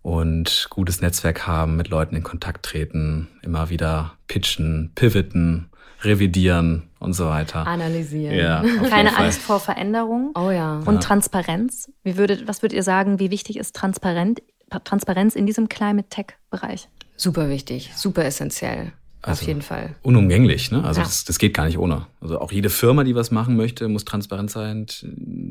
und 0.00 0.68
gutes 0.70 1.02
Netzwerk 1.02 1.46
haben, 1.46 1.76
mit 1.76 1.88
Leuten 1.88 2.16
in 2.16 2.22
Kontakt 2.22 2.64
treten, 2.64 3.28
immer 3.42 3.68
wieder 3.68 4.14
pitchen, 4.28 4.92
pivoten, 4.94 5.68
revidieren 6.04 6.90
und 6.98 7.12
so 7.14 7.26
weiter. 7.26 7.66
Analysieren. 7.66 8.36
Ja, 8.36 8.62
Keine 8.88 9.16
Angst 9.16 9.40
vor 9.40 9.60
Veränderung. 9.60 10.32
Oh 10.34 10.50
ja. 10.50 10.82
Und 10.84 10.94
ja. 10.94 11.00
Transparenz. 11.00 11.90
Wie 12.02 12.16
würdet, 12.16 12.46
was 12.48 12.62
würdet 12.62 12.76
ihr 12.76 12.82
sagen, 12.82 13.18
wie 13.18 13.30
wichtig 13.30 13.58
ist 13.58 13.74
Transparenz, 13.76 14.40
Transparenz 14.84 15.34
in 15.34 15.46
diesem 15.46 15.68
Climate 15.68 16.08
Tech-Bereich? 16.08 16.88
Super 17.16 17.48
wichtig, 17.48 17.92
super 17.94 18.24
essentiell. 18.24 18.92
Also 19.24 19.42
Auf 19.42 19.46
jeden 19.46 19.62
Fall. 19.62 19.94
Unumgänglich, 20.02 20.72
ne? 20.72 20.82
Also 20.82 21.00
ja. 21.00 21.06
das, 21.06 21.24
das 21.24 21.38
geht 21.38 21.54
gar 21.54 21.66
nicht 21.66 21.78
ohne. 21.78 22.06
Also 22.20 22.40
auch 22.40 22.50
jede 22.50 22.70
Firma, 22.70 23.04
die 23.04 23.14
was 23.14 23.30
machen 23.30 23.56
möchte, 23.56 23.86
muss 23.86 24.04
transparent 24.04 24.50
sein. 24.50 24.86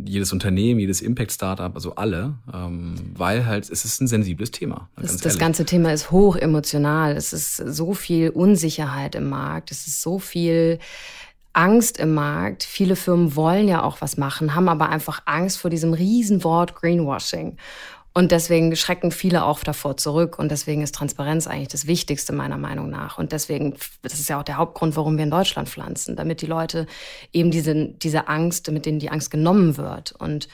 Jedes 0.06 0.34
Unternehmen, 0.34 0.82
jedes 0.82 1.02
Impact-Startup, 1.02 1.74
also 1.74 1.96
alle, 1.96 2.36
ähm, 2.54 2.96
weil 3.16 3.46
halt 3.46 3.70
es 3.70 3.86
ist 3.86 4.02
ein 4.02 4.08
sensibles 4.08 4.52
Thema. 4.52 4.90
Das, 4.98 5.16
das 5.18 5.38
ganze 5.38 5.64
Thema 5.66 5.94
ist 5.94 6.12
hoch 6.12 6.36
emotional. 6.36 7.16
Es 7.16 7.32
ist 7.32 7.56
so 7.56 7.94
viel 7.94 8.30
Unsicherheit 8.30 9.16
im 9.16 9.30
Markt. 9.30 9.72
Es 9.72 9.88
ist 9.88 10.02
so 10.02 10.20
viel 10.20 10.80
Angst 11.54 11.98
im 11.98 12.14
Markt. 12.14 12.64
Viele 12.64 12.98
Firmen 12.98 13.38
wollen 13.38 13.70
ja 13.70 13.84
auch 13.84 14.02
was 14.02 14.18
machen, 14.18 14.54
haben 14.54 14.68
aber 14.68 14.90
einfach 14.90 15.22
Angst 15.26 15.58
vor 15.60 15.70
diesem 15.70 15.94
Riesenwort 15.94 16.76
Greenwashing. 16.76 17.58
Und 18.14 18.32
deswegen 18.32 18.76
schrecken 18.76 19.12
viele 19.12 19.46
auch 19.46 19.60
davor 19.62 19.96
zurück. 19.96 20.38
Und 20.38 20.52
deswegen 20.52 20.82
ist 20.82 20.96
Transparenz 20.96 21.48
eigentlich 21.48 21.70
das 21.70 21.88
Wichtigste 21.88 22.34
meiner 22.34 22.58
Meinung 22.58 22.90
nach. 22.90 23.18
Und 23.18 23.32
deswegen, 23.32 23.76
das 24.02 24.14
ist 24.14 24.28
ja 24.28 24.40
auch 24.40 24.44
der 24.44 24.58
Hauptgrund, 24.58 24.98
warum 24.98 25.18
wir 25.18 25.24
in 25.24 25.32
Deutschland 25.32 25.70
pflanzen, 25.70 26.16
damit 26.16 26.42
die 26.42 26.48
Leute 26.48 26.88
eben 27.32 27.52
diese, 27.52 27.74
diese 27.86 28.28
Angst, 28.28 28.70
mit 28.70 28.86
denen 28.86 29.00
die 29.00 29.10
Angst 29.10 29.32
genommen 29.32 29.78
wird 29.78 30.12
und 30.12 30.50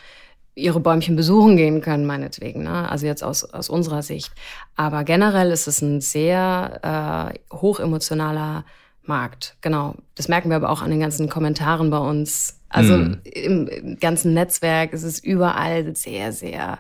ihre 0.53 0.79
Bäumchen 0.79 1.15
besuchen 1.15 1.55
gehen 1.55 1.81
können, 1.81 2.05
meinetwegen. 2.05 2.63
Ne? 2.63 2.89
Also 2.89 3.05
jetzt 3.05 3.23
aus, 3.23 3.43
aus 3.43 3.69
unserer 3.69 4.03
Sicht. 4.03 4.31
Aber 4.75 5.03
generell 5.03 5.51
ist 5.51 5.67
es 5.67 5.81
ein 5.81 6.01
sehr 6.01 7.33
äh, 7.51 7.55
hochemotionaler 7.55 8.65
Markt. 9.03 9.55
Genau. 9.61 9.95
Das 10.15 10.27
merken 10.27 10.49
wir 10.49 10.57
aber 10.57 10.69
auch 10.69 10.81
an 10.81 10.91
den 10.91 10.99
ganzen 10.99 11.29
Kommentaren 11.29 11.89
bei 11.89 11.99
uns. 11.99 12.59
Also 12.69 12.95
hm. 12.95 13.21
im, 13.23 13.67
im 13.67 13.99
ganzen 13.99 14.33
Netzwerk 14.33 14.93
ist 14.93 15.03
es 15.03 15.23
überall 15.23 15.95
sehr, 15.95 16.33
sehr 16.33 16.79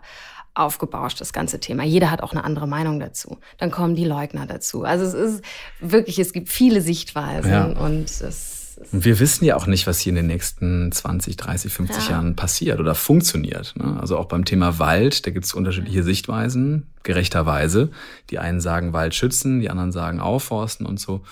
aufgebauscht, 0.57 1.21
das 1.21 1.33
ganze 1.33 1.59
Thema. 1.59 1.83
Jeder 1.83 2.11
hat 2.11 2.21
auch 2.21 2.31
eine 2.31 2.43
andere 2.43 2.67
Meinung 2.67 2.99
dazu. 2.99 3.37
Dann 3.57 3.71
kommen 3.71 3.95
die 3.95 4.05
Leugner 4.05 4.45
dazu. 4.45 4.83
Also 4.83 5.05
es 5.05 5.13
ist 5.13 5.43
wirklich, 5.79 6.19
es 6.19 6.33
gibt 6.33 6.49
viele 6.49 6.81
Sichtweisen 6.81 7.51
ja. 7.51 7.65
und 7.65 8.09
es 8.09 8.53
und 8.91 9.05
wir 9.05 9.19
wissen 9.19 9.43
ja 9.43 9.55
auch 9.55 9.65
nicht, 9.65 9.87
was 9.87 9.99
hier 9.99 10.11
in 10.11 10.17
den 10.17 10.27
nächsten 10.27 10.91
20, 10.91 11.35
30, 11.35 11.73
50 11.73 12.05
ja. 12.05 12.11
Jahren 12.11 12.35
passiert 12.35 12.79
oder 12.79 12.93
funktioniert. 12.93 13.73
Ne? 13.75 13.97
Also 13.99 14.17
auch 14.17 14.25
beim 14.25 14.45
Thema 14.45 14.77
Wald, 14.77 15.25
da 15.25 15.31
gibt 15.31 15.45
es 15.45 15.53
unterschiedliche 15.53 16.03
Sichtweisen, 16.03 16.85
gerechterweise. 17.01 17.89
Die 18.29 18.37
einen 18.37 18.61
sagen 18.61 18.93
Wald 18.93 19.15
schützen, 19.15 19.61
die 19.61 19.71
anderen 19.71 19.91
sagen 19.91 20.19
aufforsten 20.19 20.85
und 20.85 20.99
so. 20.99 21.23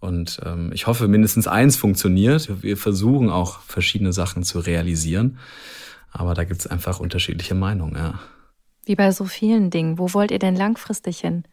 Und 0.00 0.40
ähm, 0.44 0.70
ich 0.72 0.86
hoffe, 0.86 1.08
mindestens 1.08 1.46
eins 1.46 1.76
funktioniert. 1.76 2.62
Wir 2.62 2.76
versuchen 2.76 3.28
auch 3.28 3.60
verschiedene 3.60 4.12
Sachen 4.12 4.42
zu 4.42 4.58
realisieren. 4.60 5.38
Aber 6.12 6.32
da 6.32 6.44
gibt 6.44 6.60
es 6.60 6.66
einfach 6.66 6.98
unterschiedliche 6.98 7.54
Meinungen, 7.54 7.96
ja. 7.96 8.20
Wie 8.86 8.94
bei 8.94 9.10
so 9.10 9.24
vielen 9.24 9.70
Dingen. 9.70 9.98
Wo 9.98 10.14
wollt 10.14 10.30
ihr 10.30 10.38
denn 10.38 10.56
langfristig 10.56 11.18
hin? 11.20 11.44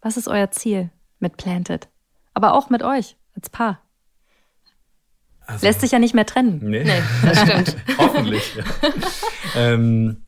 Was 0.00 0.16
ist 0.16 0.28
euer 0.28 0.50
Ziel 0.50 0.90
mit 1.20 1.36
Planted? 1.36 1.88
Aber 2.34 2.54
auch 2.54 2.70
mit 2.70 2.82
euch 2.82 3.16
als 3.36 3.48
Paar. 3.48 3.80
Also, 5.46 5.66
Lässt 5.66 5.80
sich 5.80 5.92
ja 5.92 5.98
nicht 5.98 6.14
mehr 6.14 6.26
trennen. 6.26 6.58
Nee, 6.62 6.84
nee 6.84 7.02
das 7.22 7.40
stimmt. 7.40 7.76
Hoffentlich. 7.98 8.56
Ja. 8.56 8.64
ähm, 9.56 10.22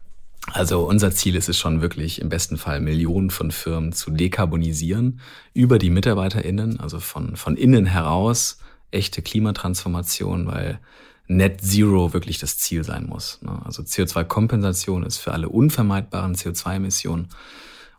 also 0.53 0.87
unser 0.87 1.11
Ziel 1.11 1.35
ist 1.35 1.49
es 1.49 1.59
schon 1.59 1.81
wirklich 1.81 2.21
im 2.21 2.29
besten 2.29 2.57
Fall 2.57 2.81
Millionen 2.81 3.31
von 3.31 3.51
Firmen 3.51 3.93
zu 3.93 4.11
dekarbonisieren 4.13 5.21
über 5.55 5.79
die 5.79 5.91
MitarbeiterInnen, 5.91 6.79
also 6.79 7.01
von, 7.01 7.37
von 7.37 7.57
innen 7.57 7.87
heraus 7.87 8.59
echte 8.91 9.23
Klimatransformation, 9.23 10.47
weil 10.47 10.79
Net 11.27 11.61
Zero 11.63 12.13
wirklich 12.13 12.39
das 12.39 12.59
Ziel 12.59 12.85
sein 12.85 13.07
muss. 13.07 13.41
Ne? 13.43 13.61
Also 13.65 13.83
CO2-Kompensation 13.83 15.05
ist 15.05 15.19
für 15.19 15.33
alle 15.33 15.49
unvermeidbaren 15.49 16.35
CO2-Emissionen. 16.35 17.29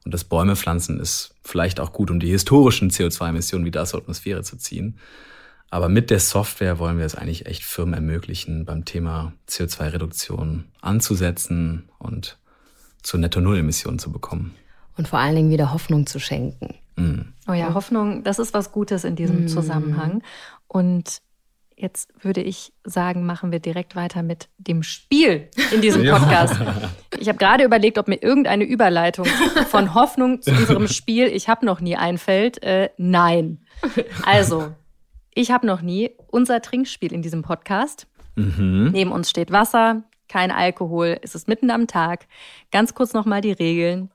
Und 0.03 0.13
das 0.13 0.23
Bäume 0.23 0.55
pflanzen 0.55 0.99
ist 0.99 1.33
vielleicht 1.43 1.79
auch 1.79 1.91
gut, 1.91 2.11
um 2.11 2.19
die 2.19 2.29
historischen 2.29 2.91
CO2-Emissionen 2.91 3.65
wieder 3.65 3.81
aus 3.81 3.91
der 3.91 4.01
Atmosphäre 4.01 4.43
zu 4.43 4.57
ziehen. 4.57 4.99
Aber 5.71 5.89
mit 5.89 6.11
der 6.11 6.19
Software 6.19 6.77
wollen 6.77 6.99
wir 6.99 7.05
es 7.05 7.15
eigentlich 7.15 7.47
echt 7.47 7.63
Firmen 7.63 7.95
ermöglichen, 7.95 8.65
beim 8.65 8.85
Thema 8.85 9.33
CO2-Reduktion 9.49 10.65
anzusetzen 10.81 11.89
und 11.97 12.37
zu 13.01 13.17
Netto-Null-Emissionen 13.17 13.97
zu 13.97 14.11
bekommen. 14.11 14.53
Und 14.97 15.07
vor 15.07 15.19
allen 15.19 15.35
Dingen 15.35 15.49
wieder 15.49 15.73
Hoffnung 15.73 16.05
zu 16.05 16.19
schenken. 16.19 16.75
Mm. 16.95 17.21
Oh 17.47 17.53
ja, 17.53 17.73
Hoffnung, 17.73 18.23
das 18.23 18.39
ist 18.39 18.53
was 18.53 18.71
Gutes 18.71 19.03
in 19.03 19.15
diesem 19.15 19.45
mm. 19.45 19.47
Zusammenhang. 19.47 20.23
Und 20.67 21.21
Jetzt 21.77 22.13
würde 22.23 22.41
ich 22.41 22.71
sagen, 22.85 23.25
machen 23.25 23.51
wir 23.51 23.59
direkt 23.59 23.97
weiter 23.97 24.23
mit 24.23 24.47
dem 24.57 24.81
Spiel 24.81 25.49
in 25.73 25.81
diesem 25.81 26.05
Podcast. 26.09 26.55
Ich 27.19 27.27
habe 27.27 27.37
gerade 27.37 27.65
überlegt, 27.65 27.97
ob 27.97 28.07
mir 28.07 28.21
irgendeine 28.21 28.63
Überleitung 28.63 29.25
von 29.69 29.93
Hoffnung 29.93 30.41
zu 30.41 30.51
unserem 30.51 30.87
Spiel 30.87 31.27
Ich 31.27 31.49
habe 31.49 31.65
noch 31.65 31.81
nie 31.81 31.97
einfällt. 31.97 32.63
Äh, 32.63 32.89
nein. 32.97 33.65
Also, 34.25 34.73
ich 35.33 35.51
habe 35.51 35.67
noch 35.67 35.81
nie 35.81 36.11
unser 36.27 36.61
Trinkspiel 36.61 37.11
in 37.11 37.21
diesem 37.21 37.41
Podcast. 37.41 38.07
Mhm. 38.35 38.91
Neben 38.93 39.11
uns 39.11 39.29
steht 39.29 39.51
Wasser, 39.51 40.03
kein 40.29 40.51
Alkohol, 40.51 41.19
es 41.21 41.35
ist 41.35 41.47
mitten 41.47 41.71
am 41.71 41.87
Tag. 41.87 42.27
Ganz 42.71 42.93
kurz 42.93 43.13
nochmal 43.13 43.41
die 43.41 43.51
Regeln. 43.51 44.11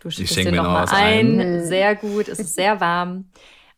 Du 0.00 0.10
schickst 0.10 0.36
dir 0.36 0.52
nochmal 0.52 0.86
ein. 0.90 1.40
ein. 1.40 1.64
Sehr 1.64 1.94
gut, 1.94 2.28
es 2.28 2.38
ist 2.38 2.54
sehr 2.54 2.80
warm. 2.80 3.30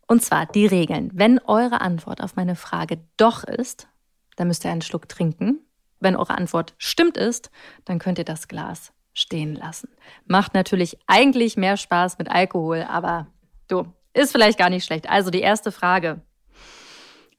Und 0.07 0.23
zwar 0.23 0.47
die 0.47 0.67
Regeln. 0.67 1.11
Wenn 1.15 1.39
eure 1.41 1.81
Antwort 1.81 2.21
auf 2.23 2.37
meine 2.37 2.57
Frage 2.57 2.99
doch 3.17 3.45
ist, 3.45 3.89
dann 4.37 4.49
müsst 4.49 4.65
ihr 4.65 4.71
einen 4.71 4.83
Schluck 4.83 5.09
trinken. 5.09 5.61
Wenn 5.99 6.17
eure 6.17 6.37
Antwort 6.37 6.75
stimmt 6.79 7.17
ist, 7.17 7.51
dann 7.85 7.99
könnt 7.99 8.19
ihr 8.19 8.25
das 8.25 8.49
Glas 8.49 8.93
stehen 9.15 9.55
lassen. 9.55 9.89
Macht 10.27 10.55
natürlich 10.55 10.99
eigentlich 11.07 11.57
mehr 11.57 11.77
Spaß 11.77 12.19
mit 12.19 12.31
Alkohol, 12.31 12.87
aber 12.89 13.27
du, 13.69 13.87
ist 14.13 14.33
vielleicht 14.33 14.59
gar 14.59 14.71
nicht 14.71 14.85
schlecht. 14.85 15.09
Also 15.09 15.31
die 15.31 15.41
erste 15.41 15.73
Frage. 15.73 16.21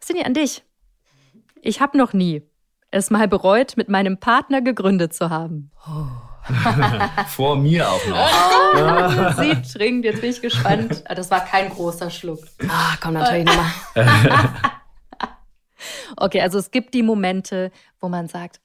Die 0.10 0.24
an 0.26 0.34
dich? 0.34 0.64
Ich 1.62 1.82
habe 1.82 1.98
noch 1.98 2.14
nie 2.14 2.42
es 2.92 3.10
mal 3.10 3.28
bereut, 3.28 3.78
mit 3.78 3.90
meinem 3.90 4.20
Partner 4.20 4.62
gegründet 4.62 5.14
zu 5.14 5.30
haben. 5.30 5.72
Oh. 5.88 6.27
Vor 7.28 7.56
mir 7.58 7.90
auch 7.90 8.06
noch. 8.08 8.30
Oh, 8.76 9.42
sie 9.42 9.62
trinkt, 9.62 10.06
jetzt 10.06 10.22
bin 10.22 10.30
ich 10.30 10.42
gespannt. 10.42 11.04
Ah, 11.06 11.16
das 11.16 11.32
war 11.32 11.44
kein 11.44 11.70
großer 11.70 12.10
Schluck. 12.10 12.40
Ah, 12.68 12.96
komm 13.02 13.14
natürlich 13.14 13.46
nochmal. 13.46 13.72
okay, 16.18 16.42
also 16.42 16.58
es 16.58 16.72
gibt 16.72 16.94
die 16.94 17.04
Momente, 17.04 17.72
wo 18.00 18.10
man 18.10 18.28
sagt, 18.28 18.60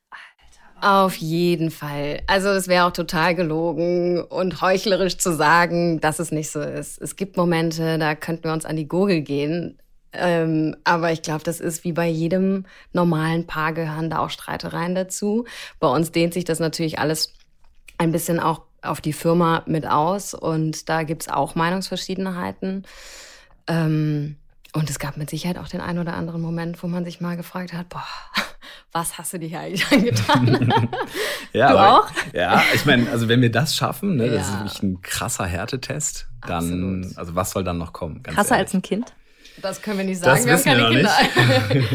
auf 0.83 1.15
jeden 1.15 1.71
Fall. 1.71 2.23
Also 2.27 2.49
es 2.49 2.67
wäre 2.67 2.87
auch 2.87 2.93
total 2.93 3.37
gelogen 3.37 4.21
und 4.21 4.61
heuchlerisch 4.61 5.17
zu 5.17 5.33
sagen, 5.33 6.01
dass 6.01 6.19
es 6.19 6.33
nicht 6.33 6.51
so 6.51 6.61
ist. 6.61 7.01
Es 7.01 7.15
gibt 7.15 7.37
Momente, 7.37 7.99
da 7.99 8.17
könnten 8.17 8.45
wir 8.45 8.53
uns 8.53 8.65
an 8.65 8.75
die 8.75 8.89
Gurgel 8.89 9.21
gehen. 9.21 9.79
Ähm, 10.13 10.75
aber 10.83 11.13
ich 11.13 11.23
glaube, 11.23 11.45
das 11.45 11.61
ist 11.61 11.85
wie 11.85 11.93
bei 11.93 12.09
jedem 12.09 12.67
normalen 12.93 13.47
Paar 13.47 13.73
gehören 13.73 14.11
da 14.11 14.19
auch 14.19 14.31
Streitereien 14.31 14.97
dazu. 14.97 15.47
Bei 15.79 15.87
uns 15.87 16.11
dehnt 16.11 16.35
sich 16.35 16.45
das 16.45 16.59
natürlich 16.59 16.99
alles 16.99 17.33
ein 18.03 18.13
bisschen 18.13 18.41
auch 18.41 18.63
auf 18.83 19.01
die 19.01 19.13
Firma 19.13 19.63
mit 19.67 19.87
aus 19.87 20.35
und 20.35 20.89
da 20.89 21.05
gibt 21.05 21.23
es 21.23 21.29
auch 21.29 21.55
Meinungsverschiedenheiten. 21.55 22.85
Ähm, 23.69 24.37
und 24.75 24.89
es 24.89 24.99
gab 24.99 25.17
mit 25.17 25.31
Sicherheit 25.31 25.59
auch 25.59 25.69
den 25.69 25.81
einen 25.81 25.99
oder 25.99 26.15
anderen 26.15 26.41
Moment, 26.41 26.83
wo 26.83 26.89
man 26.89 27.05
sich 27.05 27.21
mal 27.21 27.37
gefragt 27.37 27.73
hat, 27.73 27.89
boah, 27.91 28.05
was 28.93 29.19
hast 29.19 29.35
du 29.35 29.39
dir 29.39 29.49
hier 29.49 29.61
eigentlich 29.61 29.87
angetan? 29.93 30.73
ja, 31.53 31.69
du 31.69 31.79
aber, 31.79 31.99
auch? 32.01 32.11
Ja, 32.33 32.63
ich 32.75 32.85
meine, 32.87 33.09
also 33.11 33.29
wenn 33.29 33.41
wir 33.41 33.53
das 33.53 33.77
schaffen, 33.77 34.17
ne, 34.17 34.27
ja. 34.27 34.33
das 34.35 34.49
ist 34.49 34.59
wirklich 34.59 34.83
ein 34.83 35.03
krasser 35.03 35.47
Härtetest, 35.47 36.27
dann, 36.47 36.65
Absolut. 36.65 37.19
also 37.19 37.35
was 37.35 37.51
soll 37.51 37.65
dann 37.65 37.79
noch 37.79 37.93
kommen? 37.93 38.23
Krasser 38.23 38.57
ehrlich. 38.57 38.67
als 38.67 38.75
ein 38.75 38.83
Kind? 38.83 39.13
Das 39.61 39.83
können 39.83 39.99
wir 39.99 40.05
nicht 40.07 40.21
sagen, 40.21 40.47
das 40.47 40.65
wir 40.65 40.73
haben 40.73 40.81
keine 40.81 40.95
wir 40.95 41.09
Kinder. 41.69 41.95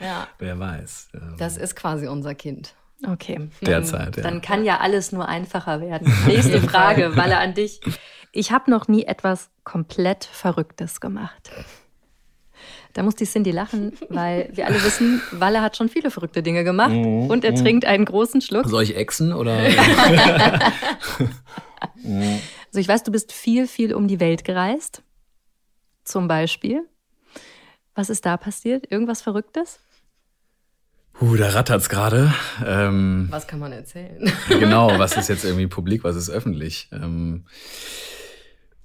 ja. 0.00 0.26
Wer 0.38 0.58
weiß. 0.58 1.10
Das 1.38 1.58
ist 1.58 1.76
quasi 1.76 2.08
unser 2.08 2.34
Kind. 2.34 2.74
Okay. 3.06 3.48
Derzeit, 3.60 4.16
ja. 4.16 4.22
Dann 4.22 4.40
kann 4.40 4.64
ja 4.64 4.78
alles 4.78 5.12
nur 5.12 5.28
einfacher 5.28 5.80
werden. 5.80 6.12
Nächste 6.26 6.60
Frage, 6.68 7.16
Walle, 7.16 7.38
an 7.38 7.54
dich. 7.54 7.80
Ich 8.32 8.50
habe 8.50 8.70
noch 8.70 8.88
nie 8.88 9.04
etwas 9.04 9.50
komplett 9.62 10.24
Verrücktes 10.24 11.00
gemacht. 11.00 11.50
Da 12.94 13.02
muss 13.02 13.16
die 13.16 13.26
Cindy 13.26 13.50
lachen, 13.50 13.92
weil 14.08 14.50
wir 14.52 14.66
alle 14.66 14.82
wissen, 14.84 15.20
Walle 15.32 15.60
hat 15.62 15.76
schon 15.76 15.88
viele 15.88 16.12
verrückte 16.12 16.44
Dinge 16.44 16.62
gemacht 16.62 16.92
mhm. 16.92 17.28
und 17.28 17.44
er 17.44 17.50
mhm. 17.50 17.56
trinkt 17.56 17.84
einen 17.84 18.04
großen 18.04 18.40
Schluck. 18.40 18.68
Soll 18.68 18.84
ich 18.84 18.96
exen 18.96 19.32
oder? 19.32 19.56
also 22.04 22.78
ich 22.78 22.86
weiß, 22.86 23.02
du 23.02 23.10
bist 23.10 23.32
viel, 23.32 23.66
viel 23.66 23.94
um 23.94 24.06
die 24.06 24.20
Welt 24.20 24.44
gereist. 24.44 25.02
Zum 26.04 26.28
Beispiel. 26.28 26.88
Was 27.96 28.10
ist 28.10 28.26
da 28.26 28.36
passiert? 28.36 28.90
Irgendwas 28.90 29.22
Verrücktes? 29.22 29.80
Uh, 31.20 31.36
da 31.36 31.50
rattert's 31.50 31.88
gerade. 31.88 32.32
Ähm, 32.64 33.28
was 33.30 33.46
kann 33.46 33.60
man 33.60 33.72
erzählen? 33.72 34.32
genau, 34.48 34.98
was 34.98 35.16
ist 35.16 35.28
jetzt 35.28 35.44
irgendwie 35.44 35.68
publik, 35.68 36.04
was 36.04 36.16
ist 36.16 36.28
öffentlich? 36.28 36.88
Ähm, 36.92 37.44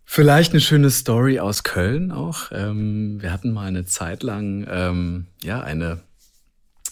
vielleicht 0.06 0.52
eine 0.52 0.62
schöne 0.62 0.90
Story 0.92 1.40
aus 1.40 1.64
Köln 1.64 2.12
auch. 2.12 2.52
Ähm, 2.52 3.22
wir 3.22 3.32
hatten 3.32 3.52
mal 3.52 3.68
eine 3.68 3.86
Zeit 3.86 4.24
lang 4.24 4.68
ähm, 4.70 5.28
ja 5.44 5.62
eine 5.62 6.02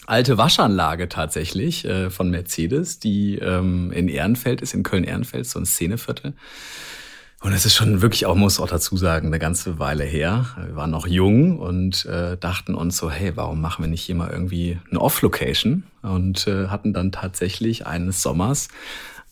alte 0.08 0.38
Waschanlage 0.38 1.08
tatsächlich 1.08 1.84
äh, 1.84 2.10
von 2.10 2.30
Mercedes, 2.30 2.98
die 2.98 3.36
ähm, 3.36 3.92
in 3.92 4.08
Ehrenfeld 4.08 4.62
ist, 4.62 4.74
in 4.74 4.82
Köln-Ehrenfeld, 4.82 5.46
so 5.46 5.58
ein 5.58 5.66
Szeneviertel. 5.66 6.34
Und 7.40 7.52
es 7.52 7.64
ist 7.64 7.76
schon 7.76 8.02
wirklich 8.02 8.26
auch, 8.26 8.34
muss 8.34 8.58
auch 8.58 8.66
dazu 8.66 8.96
sagen, 8.96 9.28
eine 9.28 9.38
ganze 9.38 9.78
Weile 9.78 10.02
her. 10.02 10.46
Wir 10.66 10.74
waren 10.74 10.90
noch 10.90 11.06
jung 11.06 11.58
und 11.58 12.04
äh, 12.06 12.36
dachten 12.36 12.74
uns 12.74 12.96
so, 12.96 13.10
hey, 13.10 13.36
warum 13.36 13.60
machen 13.60 13.84
wir 13.84 13.88
nicht 13.88 14.02
hier 14.02 14.16
mal 14.16 14.30
irgendwie 14.30 14.78
eine 14.90 15.00
Off-Location? 15.00 15.84
Und 16.02 16.48
äh, 16.48 16.66
hatten 16.66 16.92
dann 16.92 17.12
tatsächlich 17.12 17.86
eines 17.86 18.22
Sommers 18.22 18.68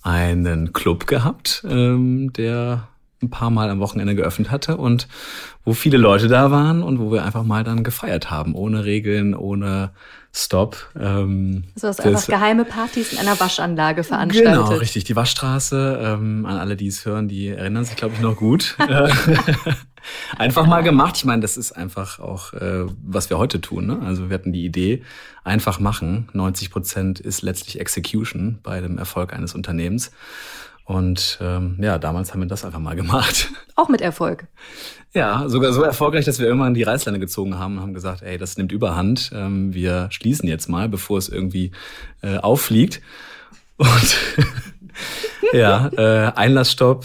einen 0.03 0.73
Club 0.73 1.09
gehabt, 1.09 1.65
ähm, 1.69 2.33
der 2.33 2.87
ein 3.23 3.31
paar 3.31 3.51
Mal 3.51 3.71
am 3.71 3.81
Wochenende 3.81 4.15
geöffnet 4.15 4.53
hatte 4.53 4.77
und 4.77 5.09
wo 5.65 5.73
viele 5.73 5.97
Leute 5.97 6.29
da 6.29 6.51
waren 6.53 6.83
und 6.83 7.01
wo 7.01 7.11
wir 7.11 7.25
einfach 7.25 7.43
mal 7.43 7.65
dann 7.65 7.83
gefeiert 7.83 8.31
haben, 8.31 8.55
ohne 8.55 8.85
Regeln, 8.85 9.35
ohne 9.35 9.91
Stop. 10.39 10.77
Ähm, 11.01 11.65
so 11.77 11.89
hast 11.89 11.99
einfach 12.03 12.27
geheime 12.27 12.67
Partys 12.67 13.15
in 13.15 13.19
einer 13.19 13.41
Waschanlage 13.41 14.05
veranstaltet. 14.05 14.53
Genau, 14.53 14.67
richtig. 14.67 15.05
Die 15.05 15.17
Waschstraße, 15.17 15.99
ähm, 15.99 16.45
an 16.45 16.59
alle, 16.59 16.77
die 16.77 16.89
es 16.89 17.07
hören, 17.07 17.27
die 17.27 17.49
erinnern 17.49 17.87
sich, 17.87 17.97
glaube 17.97 18.17
ich, 18.17 18.21
noch 18.21 18.37
gut. 18.37 18.77
einfach 20.37 20.67
mal 20.67 20.83
gemacht. 20.83 21.17
Ich 21.17 21.25
meine, 21.25 21.41
das 21.41 21.57
ist 21.57 21.73
einfach 21.73 22.19
auch, 22.19 22.53
äh, 22.53 22.85
was 23.03 23.31
wir 23.31 23.39
heute 23.39 23.63
tun. 23.63 23.87
Ne? 23.87 24.01
Also 24.05 24.29
wir 24.29 24.35
hatten 24.35 24.53
die 24.53 24.67
Idee, 24.67 25.03
einfach 25.43 25.81
machen. 25.81 26.29
90 26.35 26.71
Prozent 26.71 27.19
ist 27.19 27.41
letztlich 27.41 27.81
Execution 27.81 28.59
bei 28.63 28.83
dem 28.83 28.99
Erfolg 28.99 29.33
eines 29.33 29.55
Unternehmens. 29.55 30.11
Und 30.87 31.39
ähm, 31.41 31.79
ja, 31.83 31.99
damals 31.99 32.33
haben 32.33 32.41
wir 32.41 32.47
das 32.47 32.65
einfach 32.65 32.79
mal 32.79 32.95
gemacht. 32.95 33.51
Auch 33.75 33.89
mit 33.89 34.01
Erfolg. 34.01 34.47
Ja, 35.13 35.49
sogar 35.49 35.73
so 35.73 35.83
erfolgreich, 35.83 36.25
dass 36.25 36.39
wir 36.39 36.47
irgendwann 36.47 36.75
die 36.75 36.85
Reißleine 36.85 37.19
gezogen 37.19 37.59
haben 37.59 37.77
und 37.77 37.83
haben 37.83 37.95
gesagt, 37.95 38.23
ey, 38.23 38.39
das 38.39 38.57
nimmt 38.57 38.71
überhand. 38.71 39.33
Ähm, 39.35 39.75
wir 39.75 40.07
schließen 40.13 40.49
jetzt 40.49 40.69
mal, 40.69 40.89
bevor 40.89 41.19
es 41.19 41.29
irgendwie 41.29 41.73
äh, 42.23 42.37
auffliegt. 42.37 43.03
Und 43.79 44.17
ja, 45.53 45.91
äh, 45.97 46.33
Einlassstopp, 46.37 47.05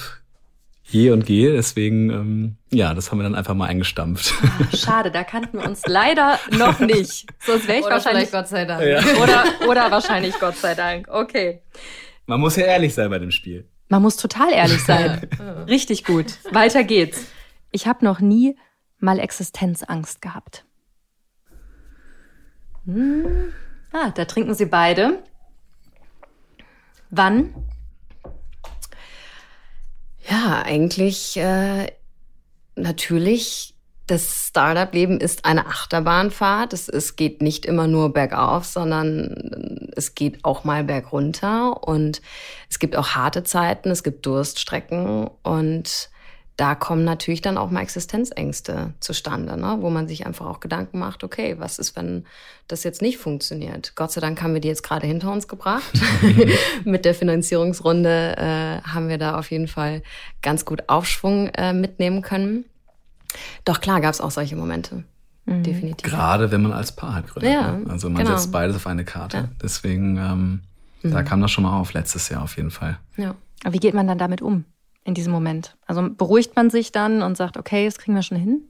je 0.87 1.09
und 1.09 1.25
gehe. 1.25 1.51
Deswegen, 1.51 2.11
ähm, 2.11 2.57
ja, 2.71 2.93
das 2.93 3.09
haben 3.09 3.17
wir 3.17 3.23
dann 3.23 3.33
einfach 3.33 3.55
mal 3.55 3.65
eingestampft. 3.65 4.31
Ah, 4.43 4.77
schade, 4.77 5.09
da 5.09 5.23
kannten 5.23 5.57
wir 5.57 5.67
uns 5.67 5.81
leider 5.87 6.37
noch 6.51 6.79
nicht. 6.79 7.25
Sonst 7.39 7.67
wäre 7.67 7.79
ich 7.79 7.85
oder 7.85 7.95
wahrscheinlich 7.95 8.31
Gott 8.31 8.47
sei 8.47 8.65
Dank. 8.65 8.83
Ja. 8.83 8.99
Oder, 9.23 9.43
oder 9.67 9.89
wahrscheinlich 9.89 10.39
Gott 10.39 10.57
sei 10.57 10.75
Dank. 10.75 11.07
Okay. 11.09 11.61
Man 12.27 12.39
muss 12.39 12.55
ja 12.55 12.65
ehrlich 12.65 12.93
sein 12.93 13.09
bei 13.09 13.17
dem 13.17 13.31
Spiel. 13.31 13.67
Man 13.91 14.03
muss 14.03 14.15
total 14.15 14.53
ehrlich 14.53 14.81
sein. 14.85 15.27
Richtig 15.67 16.05
gut. 16.05 16.37
Weiter 16.53 16.85
geht's. 16.85 17.25
Ich 17.71 17.87
habe 17.87 18.05
noch 18.05 18.21
nie 18.21 18.57
mal 18.99 19.19
Existenzangst 19.19 20.21
gehabt. 20.21 20.63
Hm. 22.85 23.51
Ah, 23.91 24.11
da 24.11 24.23
trinken 24.23 24.55
sie 24.55 24.67
beide. 24.67 25.21
Wann? 27.09 27.53
Ja, 30.29 30.61
eigentlich 30.61 31.35
äh, 31.35 31.91
natürlich 32.77 33.70
das 34.11 34.47
Startup-Leben 34.49 35.21
ist 35.21 35.45
eine 35.45 35.67
Achterbahnfahrt. 35.67 36.73
Es, 36.73 36.89
es 36.89 37.15
geht 37.15 37.41
nicht 37.41 37.65
immer 37.65 37.87
nur 37.87 38.11
bergauf, 38.11 38.65
sondern 38.65 39.89
es 39.95 40.15
geht 40.15 40.43
auch 40.43 40.65
mal 40.65 40.83
bergunter. 40.83 41.87
Und 41.87 42.21
es 42.69 42.79
gibt 42.79 42.97
auch 42.97 43.09
harte 43.09 43.43
Zeiten, 43.43 43.89
es 43.89 44.03
gibt 44.03 44.25
Durststrecken. 44.25 45.29
Und 45.43 46.09
da 46.57 46.75
kommen 46.75 47.05
natürlich 47.05 47.41
dann 47.41 47.57
auch 47.57 47.71
mal 47.71 47.81
Existenzängste 47.81 48.93
zustande, 48.99 49.57
ne? 49.57 49.77
wo 49.79 49.89
man 49.89 50.09
sich 50.09 50.25
einfach 50.25 50.45
auch 50.45 50.59
Gedanken 50.59 50.99
macht, 50.99 51.23
okay, 51.23 51.55
was 51.57 51.79
ist, 51.79 51.95
wenn 51.95 52.25
das 52.67 52.83
jetzt 52.83 53.01
nicht 53.01 53.17
funktioniert? 53.17 53.93
Gott 53.95 54.11
sei 54.11 54.19
Dank 54.19 54.41
haben 54.43 54.53
wir 54.53 54.61
die 54.61 54.67
jetzt 54.67 54.83
gerade 54.83 55.07
hinter 55.07 55.31
uns 55.31 55.47
gebracht. 55.47 55.93
Mit 56.83 57.05
der 57.05 57.15
Finanzierungsrunde 57.15 58.35
äh, 58.37 58.87
haben 58.87 59.07
wir 59.07 59.17
da 59.17 59.39
auf 59.39 59.49
jeden 59.51 59.69
Fall 59.69 60.03
ganz 60.41 60.65
gut 60.65 60.83
Aufschwung 60.87 61.47
äh, 61.55 61.71
mitnehmen 61.71 62.21
können. 62.21 62.65
Doch 63.65 63.81
klar 63.81 64.01
gab 64.01 64.13
es 64.13 64.21
auch 64.21 64.31
solche 64.31 64.55
Momente. 64.55 65.03
Mhm. 65.45 65.63
Definitiv. 65.63 66.09
Gerade 66.09 66.51
wenn 66.51 66.61
man 66.61 66.73
als 66.73 66.91
Paar 66.95 67.15
halt 67.15 67.27
gründet. 67.27 67.51
Ja, 67.53 67.71
ne? 67.73 67.89
Also 67.89 68.09
man 68.09 68.23
genau. 68.23 68.37
setzt 68.37 68.51
beides 68.51 68.75
auf 68.75 68.87
eine 68.87 69.05
Karte. 69.05 69.37
Ja. 69.37 69.49
Deswegen, 69.61 70.17
ähm, 70.17 70.61
mhm. 71.01 71.11
da 71.11 71.23
kam 71.23 71.41
das 71.41 71.51
schon 71.51 71.63
mal 71.63 71.79
auf, 71.79 71.93
letztes 71.93 72.29
Jahr 72.29 72.43
auf 72.43 72.57
jeden 72.57 72.71
Fall. 72.71 72.97
Ja. 73.17 73.35
Aber 73.63 73.73
wie 73.73 73.79
geht 73.79 73.93
man 73.93 74.07
dann 74.07 74.17
damit 74.17 74.41
um? 74.41 74.65
in 75.03 75.13
diesem 75.13 75.33
Moment? 75.33 75.75
Also 75.87 76.07
beruhigt 76.09 76.55
man 76.55 76.69
sich 76.69 76.91
dann 76.91 77.21
und 77.21 77.35
sagt, 77.35 77.57
okay, 77.57 77.85
das 77.85 77.97
kriegen 77.97 78.15
wir 78.15 78.21
schon 78.21 78.37
hin? 78.37 78.61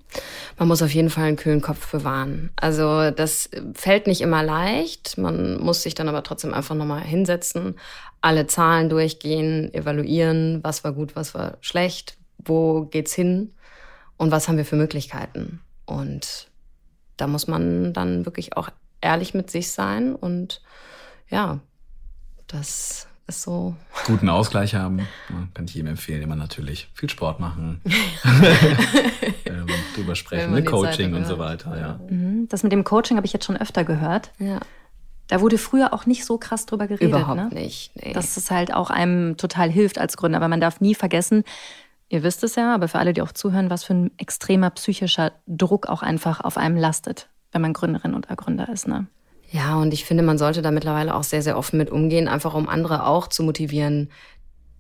Man 0.58 0.68
muss 0.68 0.82
auf 0.82 0.94
jeden 0.94 1.10
Fall 1.10 1.26
einen 1.26 1.36
kühlen 1.36 1.62
Kopf 1.62 1.92
bewahren. 1.92 2.52
Also 2.56 3.12
das 3.12 3.50
fällt 3.74 4.08
nicht 4.08 4.22
immer 4.22 4.44
leicht. 4.44 5.18
Man 5.18 5.60
muss 5.62 5.84
sich 5.84 5.94
dann 5.96 6.08
aber 6.08 6.24
trotzdem 6.24 6.54
einfach 6.54 6.76
nochmal 6.76 7.02
hinsetzen, 7.02 7.76
alle 8.22 8.48
Zahlen 8.48 8.90
durchgehen, 8.90 9.74
evaluieren, 9.74 10.60
was 10.64 10.84
war 10.84 10.94
gut, 10.94 11.16
was 11.16 11.34
war 11.34 11.58
schlecht, 11.62 12.18
wo 12.38 12.86
geht's 12.86 13.14
hin 13.14 13.54
und 14.22 14.30
was 14.30 14.48
haben 14.48 14.58
wir 14.58 14.66
für 14.66 14.76
Möglichkeiten. 14.76 15.62
Und 15.88 16.48
da 17.18 17.26
muss 17.26 17.48
man 17.48 17.92
dann 17.92 18.24
wirklich 18.24 18.56
auch 18.56 18.70
ehrlich 19.02 19.34
mit 19.34 19.50
sich 19.50 19.72
sein 19.72 20.14
und 20.14 20.62
ja, 21.28 21.60
das 22.46 23.08
ist 23.26 23.42
so. 23.42 23.76
Guten 24.06 24.30
Ausgleich 24.30 24.76
haben, 24.76 25.08
kann 25.56 25.66
ich 25.66 25.74
jedem 25.74 25.88
empfehlen, 25.88 26.22
immer 26.22 26.36
natürlich 26.36 26.92
viel 26.94 27.10
Sport 27.10 27.40
machen, 27.40 27.82
ähm, 29.46 29.66
drüber 29.96 30.14
sprechen, 30.14 30.52
ne? 30.52 30.64
Coaching 30.64 31.16
und 31.16 31.26
so 31.26 31.40
weiter. 31.40 31.76
Ja. 31.80 32.00
Mhm. 32.08 32.48
Das 32.48 32.62
mit 32.62 32.72
dem 32.72 32.84
Coaching 32.84 33.18
habe 33.18 33.26
ich 33.26 33.34
jetzt 33.34 33.46
schon 33.46 33.58
öfter 33.58 33.84
gehört. 33.84 34.34
Ja. 34.38 34.60
Da 35.30 35.42
wurde 35.42 35.58
früher 35.58 35.94
auch 35.94 36.06
nicht 36.06 36.26
so 36.26 36.38
krass 36.38 36.66
drüber 36.68 36.88
geredet. 36.88 37.10
Überhaupt 37.10 37.54
ne? 37.54 37.62
nicht. 37.62 37.92
Nee. 37.96 38.14
Dass 38.14 38.38
es 38.38 38.52
halt 38.52 38.74
auch 38.74 38.92
einem 38.92 39.38
total 39.38 39.72
hilft 39.72 39.98
als 39.98 40.18
Gründer. 40.18 40.38
Aber 40.38 40.50
man 40.50 40.60
darf 40.60 40.82
nie 40.82 40.94
vergessen, 40.94 41.46
Ihr 42.12 42.24
wisst 42.24 42.44
es 42.44 42.56
ja, 42.56 42.76
aber 42.76 42.90
für 42.90 43.00
alle, 43.00 43.14
die 43.14 43.22
auch 43.22 43.32
zuhören, 43.32 43.70
was 43.70 43.86
für 43.86 43.94
ein 43.94 44.12
extremer 44.18 44.70
psychischer 44.72 45.32
Druck 45.48 45.88
auch 45.88 46.02
einfach 46.02 46.42
auf 46.42 46.58
einem 46.58 46.76
lastet, 46.76 47.30
wenn 47.54 47.62
man 47.62 47.72
Gründerin 47.72 48.16
oder 48.16 48.36
Gründer 48.36 48.68
ist. 48.68 48.86
Ne? 48.86 49.08
Ja, 49.50 49.78
und 49.78 49.94
ich 49.94 50.04
finde, 50.04 50.22
man 50.22 50.38
sollte 50.38 50.62
da 50.62 50.72
mittlerweile 50.72 51.16
auch 51.16 51.24
sehr, 51.24 51.42
sehr 51.42 51.58
offen 51.58 51.78
mit 51.78 51.90
umgehen, 51.90 52.28
einfach 52.28 52.54
um 52.54 52.68
andere 52.68 53.06
auch 53.06 53.28
zu 53.28 53.44
motivieren, 53.44 54.10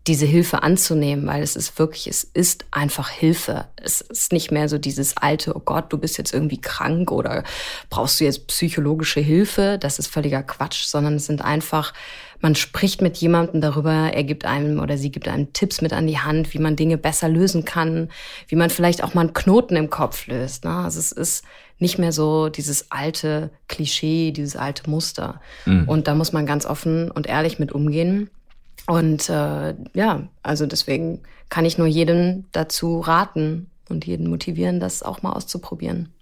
diese 0.08 0.26
Hilfe 0.26 0.62
anzunehmen, 0.62 1.26
weil 1.26 1.42
es 1.42 1.56
ist 1.56 1.80
wirklich, 1.80 2.08
es 2.08 2.26
ist 2.26 2.66
einfach 2.72 3.10
Hilfe. 3.10 3.68
Es 3.78 4.02
ist 4.02 4.34
nicht 4.34 4.52
mehr 4.52 4.68
so 4.68 4.78
dieses 4.78 5.16
alte, 5.16 5.56
oh 5.56 5.62
Gott, 5.64 5.94
du 5.94 5.98
bist 5.98 6.18
jetzt 6.18 6.34
irgendwie 6.34 6.60
krank 6.60 7.12
oder 7.12 7.46
brauchst 7.90 8.20
du 8.20 8.26
jetzt 8.26 8.48
psychologische 8.48 9.22
Hilfe. 9.22 9.78
Das 9.80 10.00
ist 10.00 10.08
völliger 10.08 10.44
Quatsch, 10.44 10.84
sondern 10.84 11.16
es 11.16 11.28
sind 11.28 11.42
einfach 11.42 11.94
man 12.42 12.56
spricht 12.56 13.02
mit 13.02 13.18
jemandem 13.18 13.62
darüber, 13.62 13.92
er 13.92 14.24
gibt 14.24 14.46
einem 14.46 14.80
oder 14.80 14.98
sie 14.98 15.12
gibt 15.12 15.28
einem 15.28 15.54
Tipps 15.54 15.82
mit 15.82 15.94
an 15.94 16.08
die 16.08 16.20
Hand, 16.20 16.54
wie 16.54 16.60
man 16.60 16.76
Dinge 16.76 16.98
besser 16.98 17.30
lösen 17.30 17.66
kann, 17.66 18.10
wie 18.48 18.56
man 18.56 18.70
vielleicht 18.70 19.04
auch 19.04 19.14
mal 19.14 19.22
einen 19.22 19.34
Knoten 19.34 19.76
im 19.76 19.90
Kopf 19.90 20.28
löst. 20.28 20.66
Ne? 20.66 20.76
Also 20.76 21.00
es 21.00 21.12
ist 21.12 21.44
nicht 21.80 21.98
mehr 21.98 22.12
so 22.12 22.50
dieses 22.50 22.92
alte 22.92 23.52
Klischee, 23.68 24.32
dieses 24.32 24.56
alte 24.56 24.90
Muster. 24.90 25.42
Mhm. 25.66 25.88
Und 25.88 26.08
da 26.08 26.16
muss 26.16 26.34
man 26.34 26.46
ganz 26.46 26.66
offen 26.66 27.10
und 27.12 27.28
ehrlich 27.28 27.60
mit 27.60 27.72
umgehen. 27.72 28.30
Und 28.88 29.30
äh, 29.30 29.76
ja, 29.94 30.28
also 30.44 30.66
deswegen 30.66 31.22
kann 31.50 31.66
ich 31.66 31.78
nur 31.78 31.88
jedem 31.88 32.46
dazu 32.52 33.00
raten 33.00 33.70
und 33.90 34.06
jeden 34.06 34.30
motivieren, 34.30 34.80
das 34.80 35.04
auch 35.04 35.22
mal 35.22 35.34
auszuprobieren. 35.34 36.14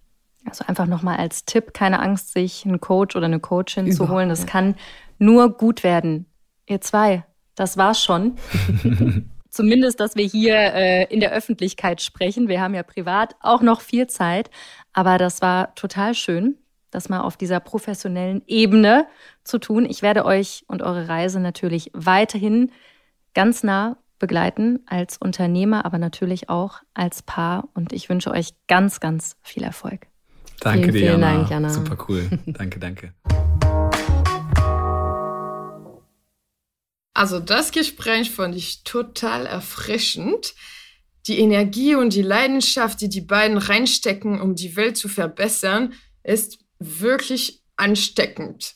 Also 0.45 0.65
einfach 0.65 0.85
nochmal 0.85 1.17
als 1.17 1.45
Tipp, 1.45 1.73
keine 1.73 1.99
Angst, 1.99 2.33
sich 2.33 2.65
einen 2.65 2.79
Coach 2.79 3.15
oder 3.15 3.25
eine 3.25 3.39
Coachin 3.39 3.85
Überhaupt, 3.85 3.97
zu 3.97 4.13
holen. 4.13 4.29
Das 4.29 4.41
ja. 4.41 4.45
kann 4.47 4.75
nur 5.19 5.55
gut 5.55 5.83
werden. 5.83 6.25
Ihr 6.65 6.81
zwei, 6.81 7.25
das 7.55 7.77
war's 7.77 8.03
schon. 8.03 8.35
Zumindest, 9.49 9.99
dass 9.99 10.15
wir 10.15 10.25
hier 10.25 10.55
äh, 10.55 11.03
in 11.05 11.19
der 11.19 11.31
Öffentlichkeit 11.31 12.01
sprechen. 12.01 12.47
Wir 12.47 12.61
haben 12.61 12.75
ja 12.75 12.83
privat 12.83 13.35
auch 13.41 13.61
noch 13.61 13.81
viel 13.81 14.07
Zeit, 14.07 14.49
aber 14.93 15.17
das 15.17 15.41
war 15.41 15.73
total 15.75 16.13
schön, 16.13 16.57
das 16.91 17.09
mal 17.09 17.21
auf 17.21 17.35
dieser 17.35 17.59
professionellen 17.59 18.43
Ebene 18.47 19.07
zu 19.43 19.57
tun. 19.57 19.85
Ich 19.85 20.01
werde 20.01 20.25
euch 20.25 20.63
und 20.67 20.81
eure 20.81 21.07
Reise 21.07 21.39
natürlich 21.39 21.91
weiterhin 21.93 22.71
ganz 23.33 23.63
nah 23.63 23.97
begleiten 24.19 24.79
als 24.85 25.17
Unternehmer, 25.17 25.85
aber 25.85 25.97
natürlich 25.97 26.49
auch 26.49 26.81
als 26.93 27.23
Paar. 27.23 27.69
Und 27.73 27.93
ich 27.93 28.09
wünsche 28.09 28.31
euch 28.31 28.53
ganz, 28.67 28.99
ganz 28.99 29.37
viel 29.41 29.63
Erfolg. 29.63 30.07
Danke 30.59 30.91
vielen, 30.91 30.93
dir, 30.93 30.99
vielen 30.99 31.21
Jana. 31.21 31.37
Dank, 31.37 31.49
Jana. 31.49 31.69
Super 31.69 31.97
cool. 32.07 32.29
danke, 32.45 32.79
danke. 32.79 33.13
Also 37.19 37.41
das 37.41 37.73
Gespräch 37.73 38.31
fand 38.31 38.55
ich 38.55 38.85
total 38.85 39.45
erfrischend. 39.45 40.55
Die 41.27 41.39
Energie 41.39 41.95
und 41.95 42.13
die 42.13 42.21
Leidenschaft, 42.21 43.01
die 43.01 43.09
die 43.09 43.19
beiden 43.19 43.57
reinstecken, 43.57 44.39
um 44.39 44.55
die 44.55 44.77
Welt 44.77 44.95
zu 44.95 45.09
verbessern, 45.09 45.91
ist 46.23 46.59
wirklich 46.79 47.61
ansteckend. 47.75 48.75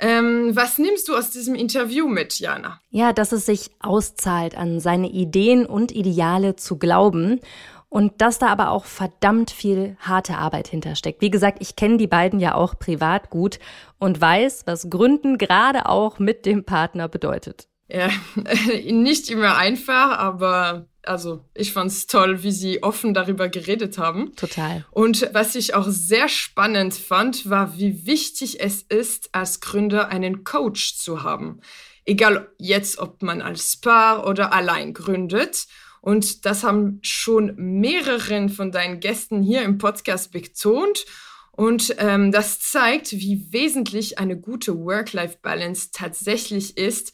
Ähm, 0.00 0.54
was 0.54 0.76
nimmst 0.76 1.08
du 1.08 1.16
aus 1.16 1.30
diesem 1.30 1.54
Interview 1.54 2.08
mit, 2.08 2.38
Jana? 2.38 2.78
Ja, 2.90 3.14
dass 3.14 3.32
es 3.32 3.46
sich 3.46 3.70
auszahlt, 3.80 4.54
an 4.54 4.80
seine 4.80 5.08
Ideen 5.08 5.64
und 5.64 5.90
Ideale 5.90 6.56
zu 6.56 6.76
glauben 6.76 7.40
und 7.88 8.20
dass 8.20 8.38
da 8.38 8.48
aber 8.48 8.70
auch 8.70 8.84
verdammt 8.84 9.50
viel 9.50 9.96
harte 9.98 10.36
Arbeit 10.36 10.68
hintersteckt. 10.68 11.22
Wie 11.22 11.30
gesagt, 11.30 11.62
ich 11.62 11.74
kenne 11.74 11.96
die 11.96 12.06
beiden 12.06 12.38
ja 12.38 12.54
auch 12.54 12.78
privat 12.78 13.30
gut 13.30 13.58
und 13.98 14.20
weiß, 14.20 14.64
was 14.66 14.90
Gründen 14.90 15.38
gerade 15.38 15.86
auch 15.86 16.18
mit 16.18 16.44
dem 16.44 16.64
Partner 16.64 17.08
bedeutet. 17.08 17.66
Ja, 17.88 18.10
nicht 18.84 19.30
immer 19.30 19.56
einfach, 19.56 20.18
aber 20.18 20.86
also 21.02 21.42
ich 21.54 21.72
fand 21.72 21.90
es 21.90 22.06
toll, 22.06 22.42
wie 22.42 22.52
sie 22.52 22.82
offen 22.82 23.14
darüber 23.14 23.48
geredet 23.48 23.96
haben. 23.96 24.34
Total. 24.36 24.84
Und 24.90 25.30
was 25.32 25.54
ich 25.54 25.74
auch 25.74 25.86
sehr 25.88 26.28
spannend 26.28 26.94
fand, 26.94 27.48
war, 27.48 27.78
wie 27.78 28.06
wichtig 28.06 28.60
es 28.60 28.82
ist, 28.82 29.30
als 29.32 29.60
Gründer 29.60 30.08
einen 30.08 30.44
Coach 30.44 30.96
zu 30.96 31.22
haben. 31.22 31.60
Egal 32.04 32.48
jetzt, 32.58 32.98
ob 32.98 33.22
man 33.22 33.40
als 33.40 33.78
Paar 33.78 34.26
oder 34.26 34.52
allein 34.52 34.92
gründet. 34.92 35.66
Und 36.00 36.44
das 36.46 36.62
haben 36.62 37.00
schon 37.02 37.54
mehreren 37.56 38.50
von 38.50 38.70
deinen 38.70 39.00
Gästen 39.00 39.42
hier 39.42 39.62
im 39.62 39.78
Podcast 39.78 40.30
betont. 40.30 41.06
Und 41.52 41.94
ähm, 41.98 42.30
das 42.32 42.60
zeigt, 42.60 43.12
wie 43.12 43.52
wesentlich 43.52 44.18
eine 44.18 44.38
gute 44.38 44.78
Work-Life-Balance 44.78 45.88
tatsächlich 45.92 46.76
ist, 46.76 47.12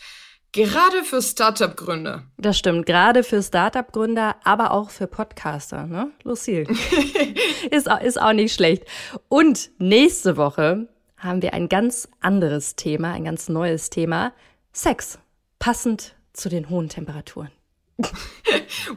Gerade 0.55 1.03
für 1.03 1.21
Startup-Gründer. 1.21 2.23
Das 2.37 2.57
stimmt, 2.57 2.87
gerade 2.87 3.25
für 3.25 3.43
Startup-Gründer, 3.43 4.37
aber 4.45 4.71
auch 4.71 4.91
für 4.91 5.09
Podcaster, 5.09 5.89
ne? 5.89 6.13
Lucille. 6.23 6.63
ist, 7.73 7.89
ist 7.89 8.23
auch 8.23 8.33
nicht 8.33 8.55
schlecht. 8.55 8.85
Und 9.29 9.73
nächste 9.79 10.37
Woche 10.37 10.89
haben 11.17 11.43
wir 11.43 11.55
ein 11.55 11.69
ganz 11.69 12.09
anderes 12.21 12.77
Thema, 12.77 13.15
ein 13.15 13.25
ganz 13.25 13.49
neues 13.49 13.91
Thema. 13.91 14.33
Sex. 14.73 15.19
Passend 15.59 16.15
zu 16.33 16.49
den 16.49 16.71
hohen 16.71 16.89
Temperaturen. 16.89 17.51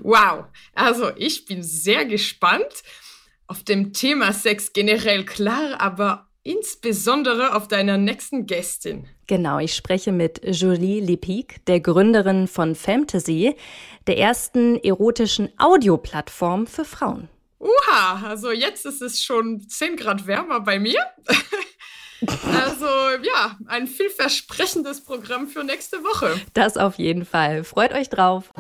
wow. 0.01 0.45
Also 0.75 1.09
ich 1.15 1.45
bin 1.45 1.63
sehr 1.63 2.05
gespannt 2.05 2.83
auf 3.47 3.63
dem 3.63 3.93
Thema 3.93 4.31
Sex 4.31 4.73
generell 4.73 5.25
klar, 5.25 5.81
aber 5.81 6.26
insbesondere 6.47 7.55
auf 7.55 7.67
deiner 7.67 7.97
nächsten 7.97 8.45
Gästin. 8.45 9.05
Genau, 9.27 9.59
ich 9.59 9.73
spreche 9.75 10.13
mit 10.13 10.39
Julie 10.45 11.01
Lepic, 11.01 11.55
der 11.67 11.81
Gründerin 11.81 12.47
von 12.47 12.73
Fantasy, 12.73 13.55
der 14.07 14.17
ersten 14.17 14.77
erotischen 14.81 15.49
Audioplattform 15.57 16.65
für 16.65 16.85
Frauen. 16.85 17.27
Uha, 17.59 18.23
also 18.25 18.51
jetzt 18.51 18.85
ist 18.85 19.01
es 19.01 19.21
schon 19.21 19.67
10 19.67 19.97
Grad 19.97 20.25
wärmer 20.25 20.61
bei 20.61 20.79
mir. 20.79 21.01
also 22.25 22.85
ja, 23.23 23.57
ein 23.65 23.85
vielversprechendes 23.85 25.03
Programm 25.03 25.47
für 25.47 25.65
nächste 25.65 25.97
Woche. 26.03 26.39
Das 26.53 26.77
auf 26.77 26.97
jeden 26.97 27.25
Fall. 27.25 27.65
Freut 27.65 27.93
euch 27.93 28.09
drauf. 28.09 28.53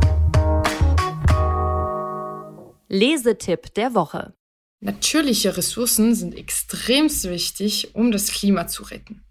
Lesetipp 2.89 3.73
der 3.75 3.93
Woche. 3.93 4.33
Natürliche 4.79 5.57
Ressourcen 5.57 6.13
sind 6.13 6.35
extrem 6.35 7.09
wichtig, 7.09 7.95
um 7.95 8.11
das 8.11 8.31
Klima 8.31 8.67
zu 8.67 8.83
retten. 8.83 9.23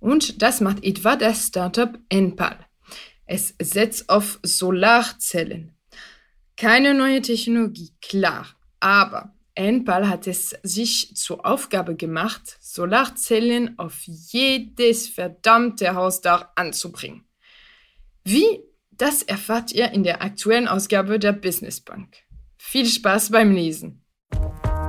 Und 0.00 0.42
das 0.42 0.60
macht 0.60 0.84
etwa 0.84 1.16
das 1.16 1.46
Startup 1.46 1.98
Enpal. 2.08 2.58
Es 3.26 3.54
setzt 3.60 4.08
auf 4.08 4.40
Solarzellen. 4.42 5.76
Keine 6.56 6.94
neue 6.94 7.22
Technologie, 7.22 7.92
klar, 8.00 8.46
aber 8.80 9.34
Enpal 9.54 10.08
hat 10.08 10.26
es 10.26 10.56
sich 10.62 11.14
zur 11.16 11.44
Aufgabe 11.44 11.94
gemacht, 11.94 12.56
Solarzellen 12.60 13.78
auf 13.78 14.02
jedes 14.04 15.08
verdammte 15.08 15.94
Hausdach 15.94 16.48
anzubringen. 16.54 17.24
Wie? 18.24 18.62
Das 18.90 19.22
erfahrt 19.22 19.72
ihr 19.72 19.92
in 19.92 20.02
der 20.02 20.22
aktuellen 20.22 20.66
Ausgabe 20.66 21.20
der 21.20 21.32
Business 21.32 21.80
Bank. 21.80 22.16
Viel 22.56 22.86
Spaß 22.86 23.30
beim 23.30 23.52
Lesen! 23.52 24.04